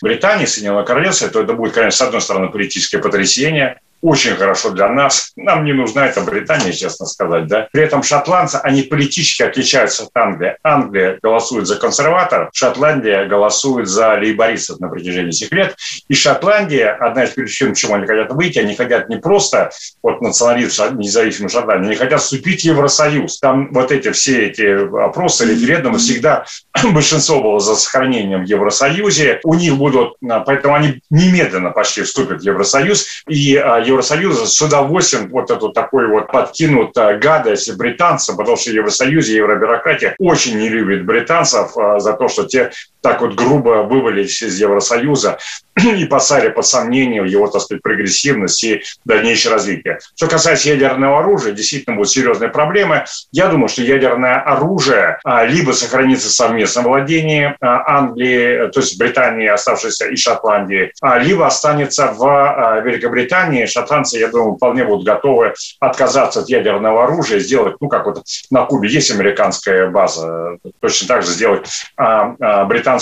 Британии, 0.03 0.45
Соединенного 0.45 0.85
Королевства, 0.85 1.29
то 1.29 1.41
это 1.41 1.55
будет, 1.55 1.73
конечно, 1.73 2.05
с 2.05 2.09
одной 2.09 2.21
стороны, 2.21 2.51
политическое 2.51 2.99
потрясение, 2.99 3.81
очень 4.07 4.37
хорошо 4.37 4.71
для 4.71 4.89
нас. 4.89 5.33
Нам 5.35 5.65
не 5.65 5.73
нужна 5.73 6.07
эта 6.07 6.21
Британия, 6.21 6.71
честно 6.71 7.07
сказать. 7.07 7.49
Да? 7.49 7.69
При 7.73 7.83
этом 7.83 8.05
шотландцы, 8.05 8.61
они 8.63 8.83
политически 8.83 9.43
отличаются 9.43 10.05
от 10.05 10.11
Англии. 10.15 10.57
Англия 10.63 11.19
голосует 11.21 11.67
за 11.67 11.75
консерваторов, 11.75 12.51
Шотландия 12.53 13.27
голосует 13.27 13.89
за 13.89 14.15
лейбористов 14.15 14.79
на 14.79 14.89
протяжении 14.89 15.33
всех 15.33 15.51
лет. 15.51 15.77
И 16.07 16.15
Шотландия, 16.15 16.93
одна 16.93 17.25
из 17.25 17.31
причин, 17.31 17.71
почему 17.71 17.95
они 17.95 18.07
хотят 18.07 18.33
выйти, 18.33 18.61
они 18.61 18.77
хотят 18.77 19.09
не 19.09 19.17
просто 19.17 19.71
вот 20.05 20.21
национализм 20.21 20.99
независимой 20.99 21.51
Шотландии, 21.51 21.89
они 21.89 21.97
хотят 21.97 22.21
вступить 22.21 22.63
в 22.63 22.65
Евросоюз. 22.65 23.41
Там 23.41 23.73
вот 23.73 23.91
эти 23.91 24.13
все 24.13 24.47
эти 24.47 24.87
опросы, 25.05 25.47
референдумы, 25.47 25.99
всегда 25.99 26.45
большинство 26.93 27.43
было 27.43 27.59
за 27.59 27.75
сохранением 27.75 28.45
в 28.45 28.49
Евросоюзе. 28.49 29.41
У 29.43 29.55
них 29.55 29.77
будут, 29.77 30.15
поэтому 30.47 30.75
они 30.75 31.01
немедленно 31.11 31.71
почти 31.71 32.03
вступят 32.03 32.41
в 32.41 32.45
Евросоюз. 32.45 33.25
И 33.29 33.57
а, 33.57 33.81
Евросоюза 33.97 34.47
с 34.47 34.61
удовольствием 34.61 35.31
вот 35.31 35.51
эту 35.51 35.71
такой 35.71 36.07
вот 36.09 36.31
подкинут 36.31 36.95
гадость 36.95 37.75
британцам, 37.79 38.37
потому 38.37 38.59
что 38.59 38.71
Евросоюз 38.71 39.29
и 39.29 39.37
евробюрократия 39.37 40.15
очень 40.19 40.59
не 40.59 40.69
любят 40.69 41.07
британцев 41.07 41.77
э, 41.79 41.99
за 41.99 42.13
то, 42.13 42.29
что 42.29 42.45
те 42.45 42.73
так 43.07 43.21
вот 43.21 43.37
грубо 43.37 43.85
вывалились 43.85 44.43
из 44.43 44.61
Евросоюза 44.61 45.39
и 45.77 46.05
поставили 46.07 46.49
под 46.49 46.67
сомнение 46.67 47.25
его, 47.25 47.47
так 47.47 47.63
сказать, 47.63 47.81
прогрессивность 47.81 48.65
и 48.65 48.83
дальнейшее 49.05 49.53
развитие. 49.53 50.01
Что 50.17 50.27
касается 50.27 50.71
ядерного 50.71 51.21
оружия, 51.21 51.53
действительно 51.53 51.95
будут 51.95 52.11
серьезные 52.11 52.51
проблемы. 52.51 53.05
Я 53.31 53.47
думаю, 53.47 53.69
что 53.69 53.83
ядерное 53.83 54.41
оружие 54.41 55.19
а, 55.23 55.45
либо 55.45 55.71
сохранится 55.71 56.27
в 56.27 56.33
совместном 56.33 56.87
владении 56.87 57.55
а, 57.61 57.99
Англии, 57.99 58.73
то 58.73 58.81
есть 58.81 58.99
Британии, 58.99 59.47
оставшейся 59.47 60.09
и 60.09 60.17
Шотландии, 60.17 60.91
а, 61.01 61.19
либо 61.19 61.47
останется 61.47 62.09
в 62.09 62.83
Великобритании. 62.85 63.67
Шотландцы, 63.67 64.19
я 64.19 64.29
думаю, 64.29 64.57
вполне 64.57 64.83
будут 64.83 65.07
готовы 65.07 65.55
отказаться 65.79 66.41
от 66.41 66.49
ядерного 66.49 67.05
оружия, 67.05 67.39
сделать, 67.39 67.77
ну, 67.81 67.89
как 67.89 68.07
вот 68.07 68.25
на 68.51 68.65
Кубе 68.65 68.89
есть 68.89 69.13
американская 69.13 69.91
база, 69.91 70.59
точно 70.81 71.07
так 71.07 71.23
же 71.23 71.29
сделать 71.29 71.69
британскую 71.97 72.96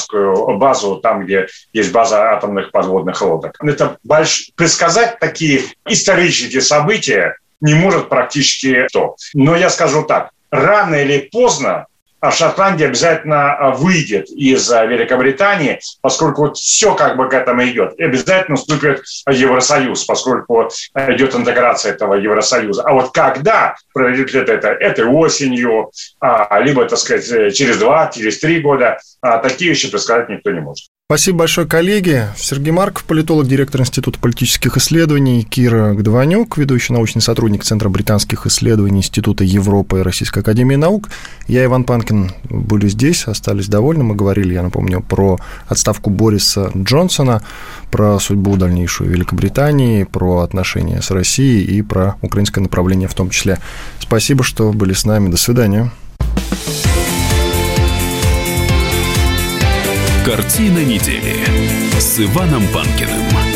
базу 0.59 0.97
там, 0.97 1.25
где 1.25 1.47
есть 1.73 1.93
база 1.93 2.33
атомных 2.33 2.71
подводных 2.71 3.21
лодок. 3.23 3.57
Это 3.63 3.99
больш... 4.03 4.51
предсказать 4.57 5.19
такие 5.19 5.63
исторические 5.87 6.61
события 6.61 7.37
не 7.61 7.75
может 7.75 8.09
практически 8.09 8.87
кто. 8.89 9.17
Но 9.33 9.57
я 9.57 9.71
скажу 9.71 10.05
так, 10.05 10.31
рано 10.51 10.97
или 10.97 11.29
поздно 11.33 11.87
Шотландия 12.31 12.87
обязательно 12.87 13.53
а, 13.53 13.71
выйдет 13.71 14.29
из 14.31 14.71
а, 14.71 14.87
Великобритании, 14.87 15.81
поскольку 16.01 16.43
вот 16.43 16.57
все 16.57 16.95
как 16.95 17.17
бы 17.17 17.29
к 17.29 17.35
этому 17.35 17.65
идет. 17.65 17.95
И 17.99 18.05
обязательно 18.05 18.57
вступит 18.57 19.03
Евросоюз, 19.29 20.05
поскольку 20.05 20.69
идет 20.95 21.35
интеграция 21.35 21.93
этого 21.93 22.15
Евросоюза. 22.15 22.83
А 22.83 22.93
вот 22.93 23.13
когда 23.13 23.77
произойдет 23.93 24.49
это, 24.49 24.69
это 24.69 25.07
осенью, 25.07 25.91
либо, 26.61 26.85
так 26.87 26.99
сказать, 26.99 27.55
через 27.55 27.79
два, 27.79 28.11
через 28.15 28.39
три 28.39 28.61
года, 28.61 28.99
такие 29.43 29.71
вещи 29.71 29.91
предсказать 29.91 30.29
никто 30.29 30.51
не 30.51 30.61
может. 30.61 30.87
Спасибо 31.07 31.41
большое, 31.41 31.67
коллеги. 31.67 32.29
Сергей 32.35 32.71
Марков, 32.71 33.05
политолог, 33.05 33.47
директор 33.47 33.83
Института 33.83 34.19
политических 34.19 34.79
исследований, 34.79 35.43
Кира 35.43 35.93
Гдванюк, 35.93 36.57
ведущий 36.57 36.95
научный 36.95 37.21
сотрудник 37.21 37.63
Центра 37.63 37.91
британских 37.91 38.47
исследований 38.47 39.01
Института 39.01 39.45
Европы 39.45 39.99
и 39.99 40.03
Российской 40.03 40.39
Академии 40.39 40.77
Наук. 40.77 41.11
Я, 41.47 41.63
Иван 41.67 41.85
Панкин, 41.85 42.33
были 42.49 42.89
здесь, 42.89 43.27
остались 43.27 43.69
довольны. 43.69 44.03
Мы 44.03 44.15
говорили, 44.15 44.55
я 44.55 44.63
напомню, 44.63 45.03
про 45.03 45.39
отставку 45.69 46.09
Бориса 46.09 46.73
Джонсона, 46.75 47.43
про 47.91 48.19
судьбу 48.19 48.57
дальнейшую 48.57 49.11
Великобритании, 49.11 50.05
про 50.05 50.39
отношения 50.39 51.03
с 51.03 51.11
Россией 51.11 51.65
и 51.65 51.83
про 51.83 52.15
украинское 52.23 52.63
направление 52.63 53.09
в 53.09 53.15
том 53.15 53.29
числе. 53.29 53.59
Спасибо, 53.99 54.43
что 54.43 54.73
были 54.73 54.95
с 54.95 55.05
нами. 55.05 55.29
До 55.29 55.37
свидания. 55.37 55.93
Картина 60.25 60.83
недели 60.83 61.45
с 61.99 62.19
Иваном 62.19 62.67
Панкиным. 62.69 63.54